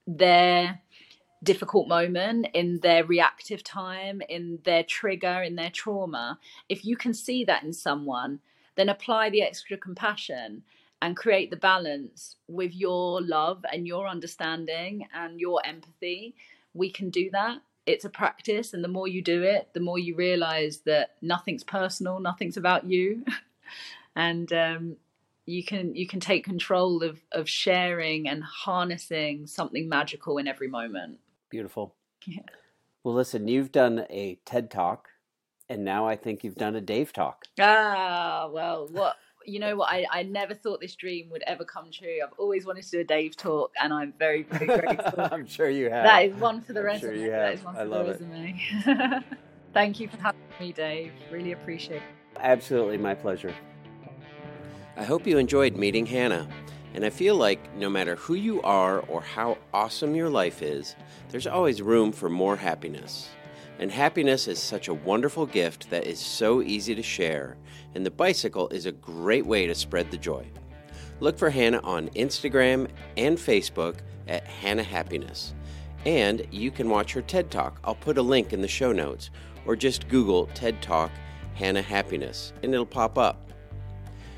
their 0.07 0.81
difficult 1.43 1.89
moment, 1.89 2.49
in 2.53 2.81
their 2.81 3.05
reactive 3.05 3.65
time, 3.65 4.21
in 4.29 4.59
their 4.65 4.83
trigger, 4.83 5.43
in 5.43 5.57
their 5.57 5.71
trauma, 5.71 6.39
if 6.69 6.85
you 6.85 6.97
can 6.97 7.15
see 7.15 7.45
that 7.45 7.63
in 7.63 7.73
someone, 7.73 8.41
then 8.77 8.89
apply 8.89 9.31
the 9.31 9.43
extra 9.43 9.77
compassion 9.77 10.63
and 11.03 11.17
create 11.17 11.51
the 11.51 11.57
balance 11.57 12.37
with 12.47 12.75
your 12.75 13.23
love 13.23 13.65
and 13.73 13.87
your 13.87 14.07
understanding 14.07 15.07
and 15.15 15.41
your 15.41 15.61
empathy. 15.65 16.35
We 16.75 16.91
can 16.91 17.11
do 17.11 17.31
that. 17.31 17.59
It's 17.87 18.05
a 18.05 18.11
practice, 18.11 18.75
and 18.75 18.85
the 18.85 18.89
more 18.89 19.09
you 19.09 19.23
do 19.23 19.43
it, 19.43 19.71
the 19.73 19.81
more 19.81 19.99
you 19.99 20.15
realize 20.15 20.81
that 20.81 21.17
nothing's 21.23 21.65
personal, 21.65 22.21
nothing's 22.21 22.59
about 22.59 22.85
you, 22.85 23.25
and 24.15 24.53
um, 24.53 24.97
you 25.47 25.65
can 25.65 25.97
you 25.97 26.07
can 26.07 26.21
take 26.21 26.45
control 26.45 27.03
of 27.03 27.21
of 27.33 27.49
sharing 27.49 28.29
and 28.29 28.45
harnessing 28.45 29.47
something 29.47 29.89
magical 29.89 30.37
in 30.37 30.47
every 30.47 30.69
moment. 30.69 31.19
Beautiful. 31.51 31.95
Yeah. 32.27 32.43
Well, 33.03 33.15
listen, 33.15 33.49
you've 33.49 33.73
done 33.73 34.07
a 34.09 34.39
TED 34.45 34.71
Talk, 34.71 35.09
and 35.69 35.85
now 35.85 36.07
I 36.07 36.17
think 36.17 36.45
you've 36.45 36.55
done 36.55 36.77
a 36.77 36.81
Dave 36.81 37.13
Talk. 37.13 37.45
Ah, 37.59 38.49
well, 38.53 38.89
what 38.93 39.17
you 39.47 39.59
know 39.59 39.75
what 39.75 39.91
I, 39.91 40.07
I 40.11 40.23
never 40.23 40.55
thought 40.55 40.81
this 40.81 40.95
dream 40.95 41.29
would 41.31 41.43
ever 41.47 41.65
come 41.65 41.91
true. 41.91 42.19
I've 42.23 42.39
always 42.39 42.67
wanted 42.67 42.85
to 42.85 42.91
do 42.91 43.01
a 43.01 43.05
Dave 43.05 43.37
talk, 43.37 43.73
and 43.83 43.93
I'm 43.93 44.13
very 44.19 44.45
very 44.45 44.67
grateful. 44.67 45.29
I'm 45.33 45.47
sure 45.47 45.69
you 45.71 45.91
have. 45.91 46.05
That 46.05 46.25
is 46.27 46.35
one 46.41 46.61
for 46.61 46.73
the 46.73 46.81
I'm 46.81 46.87
resume. 46.87 47.15
Sure 47.15 47.25
you 47.25 47.31
have. 47.33 47.55
is 47.55 47.65
one 47.65 47.75
I 47.75 47.79
for 47.81 47.85
love 47.87 48.07
the 48.07 48.13
it. 48.13 48.21
resume. 48.21 49.25
Thank 49.75 49.99
you 50.01 50.09
for 50.09 50.19
having 50.19 50.41
me, 50.61 50.73
Dave. 50.73 51.13
Really 51.33 51.53
appreciate 51.53 51.97
it. 51.97 52.03
Absolutely, 52.39 52.99
my 52.99 53.15
pleasure. 53.15 53.55
I 54.97 55.05
hope 55.05 55.27
you 55.27 55.39
enjoyed 55.39 55.77
meeting 55.77 56.05
Hannah. 56.07 56.47
And 56.95 57.05
I 57.05 57.11
feel 57.11 57.37
like 57.37 57.75
no 57.77 57.89
matter 57.89 58.17
who 58.17 58.35
you 58.35 58.61
are 58.63 59.01
or 59.01 59.21
how 59.21 59.59
awesome 59.73 60.15
your 60.15 60.29
life 60.29 60.63
is, 60.63 60.97
there's 61.29 61.47
always 61.47 61.83
room 61.83 62.11
for 62.13 62.29
more 62.29 62.57
happiness. 62.57 63.29
And 63.79 63.91
happiness 63.91 64.49
is 64.49 64.59
such 64.59 64.89
a 64.89 64.95
wonderful 64.95 65.47
gift 65.47 65.89
that 65.91 66.07
is 66.07 66.19
so 66.19 66.61
easy 66.61 66.95
to 66.95 67.03
share, 67.03 67.57
and 67.95 68.05
the 68.05 68.11
bicycle 68.11 68.69
is 68.69 68.87
a 68.87 68.93
great 68.93 69.47
way 69.47 69.67
to 69.67 69.75
spread 69.75 70.11
the 70.11 70.19
joy. 70.19 70.47
Look 71.21 71.39
for 71.39 71.49
Hannah 71.49 71.81
on 71.83 72.09
Instagram 72.11 72.89
and 73.17 73.39
Facebook 73.39 73.97
at 74.29 74.47
Hannah 74.47 74.83
Happiness. 74.83 75.55
And 76.05 76.47
you 76.51 76.71
can 76.71 76.91
watch 76.91 77.13
her 77.13 77.23
TED 77.23 77.51
Talk. 77.51 77.81
I'll 77.85 77.95
put 77.95 78.19
a 78.19 78.23
link 78.23 78.53
in 78.53 78.61
the 78.61 78.69
show 78.69 78.93
notes, 78.93 79.31
or 79.65 79.77
just 79.77 80.09
Google 80.09 80.47
TED 80.55 80.83
Talk 80.83 81.11
Hannah 81.55 81.83
Happiness, 81.83 82.53
and 82.63 82.73
it'll 82.73 82.87
pop 82.87 83.19
up. 83.19 83.50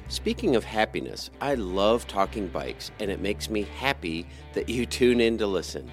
Speaking 0.09 0.57
of 0.57 0.65
happiness, 0.65 1.31
I 1.41 1.55
love 1.55 2.07
talking 2.07 2.49
bikes, 2.49 2.91
and 3.01 3.11
it 3.11 3.21
makes 3.21 3.49
me 3.49 3.63
happy 3.63 4.27
that 4.53 4.69
you 4.69 4.85
tune 4.87 5.21
in 5.21 5.39
to 5.39 5.47
listen. 5.47 5.91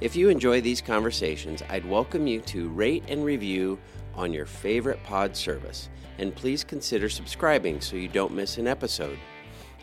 If 0.00 0.16
you 0.16 0.28
enjoy 0.28 0.60
these 0.60 0.80
conversations, 0.80 1.62
I'd 1.68 1.88
welcome 1.88 2.26
you 2.26 2.40
to 2.42 2.68
rate 2.70 3.04
and 3.08 3.24
review 3.24 3.78
on 4.14 4.32
your 4.32 4.46
favorite 4.46 5.02
pod 5.04 5.36
service, 5.36 5.88
and 6.18 6.34
please 6.34 6.64
consider 6.64 7.08
subscribing 7.08 7.80
so 7.80 7.96
you 7.96 8.08
don't 8.08 8.34
miss 8.34 8.58
an 8.58 8.66
episode. 8.66 9.18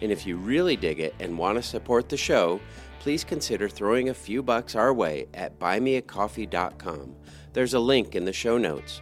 And 0.02 0.12
if 0.12 0.26
you 0.26 0.36
really 0.36 0.76
dig 0.76 1.00
it 1.00 1.16
and 1.20 1.38
want 1.38 1.58
to 1.58 1.64
support 1.64 2.10
the 2.10 2.18
show, 2.18 2.60
please 3.00 3.24
consider 3.24 3.70
throwing 3.70 4.10
a 4.10 4.14
few 4.14 4.44
bucks 4.44 4.76
our 4.76 4.94
way 4.94 5.28
at 5.34 5.60
buymeacoffee.com. 5.60 7.16
There's 7.54 7.74
a 7.74 7.80
link 7.80 8.16
in 8.16 8.26
the 8.26 8.34
show 8.34 8.58
notes. 8.58 9.02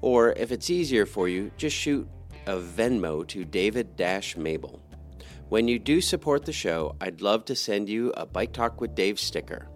Or 0.00 0.32
if 0.32 0.52
it's 0.52 0.70
easier 0.70 1.06
for 1.06 1.28
you, 1.28 1.50
just 1.56 1.76
shoot 1.76 2.08
a 2.46 2.56
Venmo 2.56 3.26
to 3.28 3.44
David 3.44 3.98
Mable. 4.36 4.80
When 5.48 5.68
you 5.68 5.78
do 5.78 6.00
support 6.00 6.44
the 6.44 6.52
show, 6.52 6.96
I'd 7.00 7.20
love 7.20 7.44
to 7.46 7.54
send 7.54 7.88
you 7.88 8.12
a 8.16 8.26
Bike 8.26 8.52
Talk 8.52 8.80
with 8.80 8.94
Dave 8.94 9.20
sticker. 9.20 9.68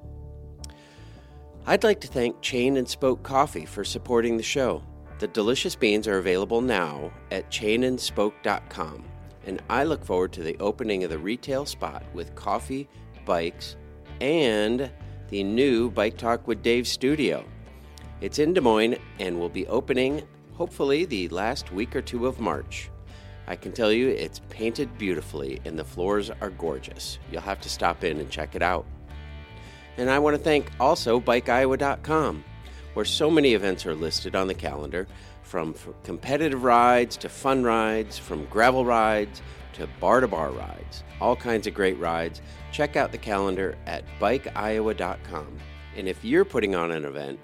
I'd 1.67 1.85
like 1.85 2.01
to 2.01 2.09
thank 2.09 2.41
Chain 2.41 2.77
and 2.77 2.89
Spoke 2.89 3.23
Coffee 3.23 3.67
for 3.67 3.85
supporting 3.85 4.37
the 4.37 4.43
show. 4.43 4.83
The 5.21 5.29
delicious 5.29 5.77
beans 5.77 6.09
are 6.09 6.19
available 6.19 6.61
now 6.61 7.13
at 7.31 7.51
chainandspoke.com, 7.51 9.05
and 9.47 9.63
I 9.69 9.85
look 9.85 10.05
forward 10.05 10.33
to 10.33 10.43
the 10.43 10.57
opening 10.59 11.05
of 11.05 11.11
the 11.11 11.19
retail 11.19 11.67
spot 11.67 12.03
with 12.15 12.35
coffee, 12.35 12.89
bikes, 13.25 13.77
and 14.21 14.91
the 15.29 15.45
new 15.45 15.91
Bike 15.91 16.17
Talk 16.17 16.49
with 16.49 16.63
Dave 16.63 16.89
studio. 16.89 17.45
It's 18.21 18.39
in 18.39 18.55
Des 18.55 18.61
Moines 18.61 18.97
and 19.19 19.39
will 19.39 19.49
be 19.49 19.67
opening 19.69 20.23
hopefully 20.61 21.07
the 21.07 21.27
last 21.31 21.73
week 21.73 21.97
or 21.97 22.03
two 22.03 22.27
of 22.27 22.39
March. 22.39 22.91
I 23.47 23.57
can 23.57 23.73
tell 23.73 23.91
you 23.91 24.09
it's 24.09 24.43
painted 24.51 24.99
beautifully 24.99 25.59
and 25.65 25.79
the 25.79 25.87
floors 25.87 26.31
are 26.43 26.51
gorgeous. 26.51 27.19
You'll 27.33 27.41
have 27.41 27.63
to 27.63 27.71
stop 27.71 28.05
in 28.05 28.19
and 28.19 28.29
check 28.29 28.55
it 28.55 28.61
out. 28.61 28.85
And 29.97 30.11
I 30.11 30.19
want 30.19 30.37
to 30.37 30.43
thank 30.43 30.71
also 30.79 31.19
BikeIowa.com 31.19 32.45
where 32.93 33.07
so 33.07 33.31
many 33.31 33.55
events 33.55 33.87
are 33.87 33.95
listed 33.95 34.37
on 34.37 34.49
the 34.49 34.55
calendar 34.55 35.07
from 35.45 35.75
competitive 36.03 36.63
rides 36.63 37.17
to 37.17 37.31
fun 37.31 37.65
rides, 37.65 38.19
from 38.19 38.45
gravel 38.45 38.85
rides 38.85 39.41
to 39.73 39.87
bar 39.99 40.21
to 40.21 40.29
bar 40.29 40.51
rides, 40.51 41.05
all 41.23 41.37
kinds 41.37 41.67
of 41.67 41.73
great 41.73 41.99
rides. 41.99 42.43
Check 42.71 42.97
out 42.97 43.13
the 43.13 43.19
calendar 43.19 43.79
at 43.87 44.05
bikeiowa.com. 44.21 45.57
And 45.97 46.07
if 46.07 46.23
you're 46.23 46.45
putting 46.45 46.75
on 46.75 46.91
an 46.91 47.07
event, 47.07 47.41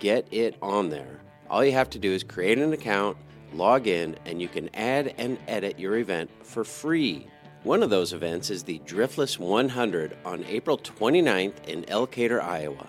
get 0.00 0.26
it 0.32 0.56
on 0.62 0.88
there. 0.88 1.20
All 1.54 1.64
you 1.64 1.70
have 1.70 1.90
to 1.90 2.00
do 2.00 2.10
is 2.10 2.24
create 2.24 2.58
an 2.58 2.72
account, 2.72 3.16
log 3.52 3.86
in, 3.86 4.16
and 4.26 4.42
you 4.42 4.48
can 4.48 4.68
add 4.74 5.14
and 5.18 5.38
edit 5.46 5.78
your 5.78 5.98
event 5.98 6.28
for 6.42 6.64
free. 6.64 7.28
One 7.62 7.80
of 7.80 7.90
those 7.90 8.12
events 8.12 8.50
is 8.50 8.64
the 8.64 8.80
Driftless 8.80 9.38
100 9.38 10.16
on 10.24 10.44
April 10.48 10.76
29th 10.76 11.64
in 11.68 11.84
Elkader, 11.84 12.42
Iowa. 12.42 12.88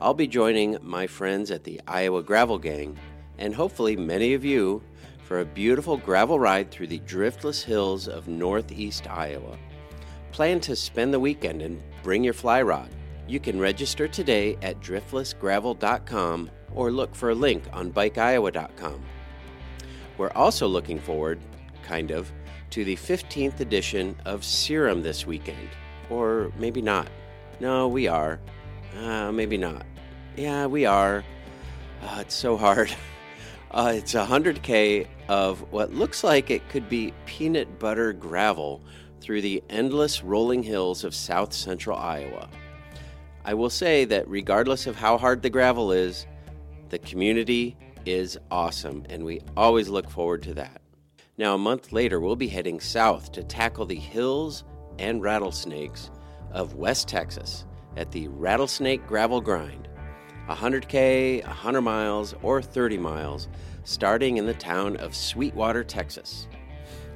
I'll 0.00 0.14
be 0.14 0.28
joining 0.28 0.78
my 0.82 1.08
friends 1.08 1.50
at 1.50 1.64
the 1.64 1.80
Iowa 1.88 2.22
Gravel 2.22 2.60
Gang, 2.60 2.96
and 3.38 3.52
hopefully 3.52 3.96
many 3.96 4.34
of 4.34 4.44
you, 4.44 4.84
for 5.24 5.40
a 5.40 5.44
beautiful 5.44 5.96
gravel 5.96 6.38
ride 6.38 6.70
through 6.70 6.86
the 6.86 7.00
driftless 7.00 7.64
hills 7.64 8.06
of 8.06 8.28
northeast 8.28 9.10
Iowa. 9.10 9.58
Plan 10.30 10.60
to 10.60 10.76
spend 10.76 11.12
the 11.12 11.18
weekend 11.18 11.60
and 11.60 11.82
bring 12.04 12.22
your 12.22 12.34
fly 12.34 12.62
rod. 12.62 12.88
You 13.26 13.40
can 13.40 13.58
register 13.58 14.06
today 14.06 14.56
at 14.62 14.80
driftlessgravel.com 14.80 16.50
or 16.74 16.90
look 16.90 17.14
for 17.14 17.30
a 17.30 17.34
link 17.34 17.64
on 17.72 17.92
bikeiowa.com. 17.92 19.02
We're 20.18 20.30
also 20.30 20.66
looking 20.66 20.98
forward, 20.98 21.40
kind 21.82 22.10
of, 22.10 22.32
to 22.70 22.84
the 22.84 22.96
15th 22.96 23.60
edition 23.60 24.16
of 24.24 24.40
CIRREM 24.40 25.02
this 25.02 25.26
weekend. 25.26 25.68
Or 26.10 26.52
maybe 26.58 26.82
not. 26.82 27.08
No, 27.60 27.88
we 27.88 28.08
are. 28.08 28.40
Uh, 28.98 29.32
maybe 29.32 29.56
not. 29.56 29.84
Yeah, 30.36 30.66
we 30.66 30.84
are. 30.86 31.24
Uh, 32.02 32.18
it's 32.20 32.34
so 32.34 32.56
hard. 32.56 32.94
Uh, 33.72 33.92
it's 33.94 34.14
100K 34.14 35.06
of 35.28 35.60
what 35.70 35.92
looks 35.92 36.24
like 36.24 36.50
it 36.50 36.66
could 36.70 36.88
be 36.88 37.12
peanut 37.26 37.78
butter 37.78 38.12
gravel 38.12 38.80
through 39.20 39.42
the 39.42 39.62
endless 39.68 40.22
rolling 40.22 40.62
hills 40.62 41.04
of 41.04 41.14
south 41.14 41.52
central 41.52 41.98
Iowa. 41.98 42.48
I 43.44 43.54
will 43.54 43.68
say 43.68 44.04
that 44.06 44.26
regardless 44.28 44.86
of 44.86 44.96
how 44.96 45.18
hard 45.18 45.42
the 45.42 45.50
gravel 45.50 45.92
is, 45.92 46.26
the 46.88 46.98
community 46.98 47.76
is 48.04 48.38
awesome, 48.50 49.04
and 49.08 49.24
we 49.24 49.40
always 49.56 49.88
look 49.88 50.08
forward 50.08 50.42
to 50.44 50.54
that. 50.54 50.80
Now, 51.38 51.54
a 51.54 51.58
month 51.58 51.92
later, 51.92 52.20
we'll 52.20 52.36
be 52.36 52.48
heading 52.48 52.80
south 52.80 53.32
to 53.32 53.42
tackle 53.42 53.86
the 53.86 53.94
hills 53.94 54.64
and 54.98 55.22
rattlesnakes 55.22 56.10
of 56.52 56.74
West 56.74 57.08
Texas 57.08 57.64
at 57.96 58.10
the 58.12 58.28
Rattlesnake 58.28 59.06
Gravel 59.06 59.40
Grind. 59.40 59.88
100K, 60.48 61.44
100 61.44 61.80
miles, 61.80 62.34
or 62.42 62.62
30 62.62 62.98
miles, 62.98 63.48
starting 63.84 64.36
in 64.36 64.46
the 64.46 64.54
town 64.54 64.96
of 64.96 65.14
Sweetwater, 65.14 65.82
Texas. 65.82 66.46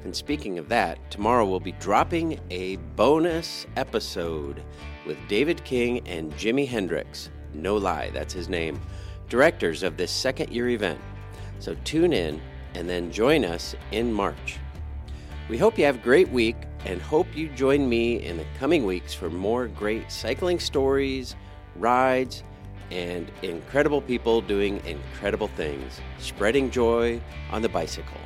And 0.04 0.16
speaking 0.16 0.58
of 0.58 0.68
that, 0.68 1.10
tomorrow 1.10 1.44
we'll 1.46 1.60
be 1.60 1.72
dropping 1.72 2.40
a 2.50 2.76
bonus 2.96 3.66
episode 3.76 4.62
with 5.06 5.16
David 5.28 5.62
King 5.64 6.06
and 6.08 6.32
Jimi 6.32 6.66
Hendrix. 6.66 7.30
No 7.54 7.76
lie, 7.76 8.10
that's 8.10 8.32
his 8.32 8.48
name. 8.48 8.80
Directors 9.30 9.84
of 9.84 9.96
this 9.96 10.10
second 10.10 10.52
year 10.52 10.68
event. 10.70 11.00
So 11.60 11.76
tune 11.84 12.12
in 12.12 12.40
and 12.74 12.90
then 12.90 13.12
join 13.12 13.44
us 13.44 13.76
in 13.92 14.12
March. 14.12 14.58
We 15.48 15.56
hope 15.56 15.78
you 15.78 15.84
have 15.84 15.94
a 15.94 16.02
great 16.02 16.28
week 16.30 16.56
and 16.84 17.00
hope 17.00 17.28
you 17.36 17.48
join 17.50 17.88
me 17.88 18.24
in 18.24 18.38
the 18.38 18.46
coming 18.58 18.84
weeks 18.84 19.14
for 19.14 19.30
more 19.30 19.68
great 19.68 20.10
cycling 20.10 20.58
stories, 20.58 21.36
rides, 21.76 22.42
and 22.90 23.30
incredible 23.42 24.02
people 24.02 24.40
doing 24.40 24.84
incredible 24.84 25.46
things, 25.46 26.00
spreading 26.18 26.68
joy 26.68 27.20
on 27.52 27.62
the 27.62 27.68
bicycle. 27.68 28.18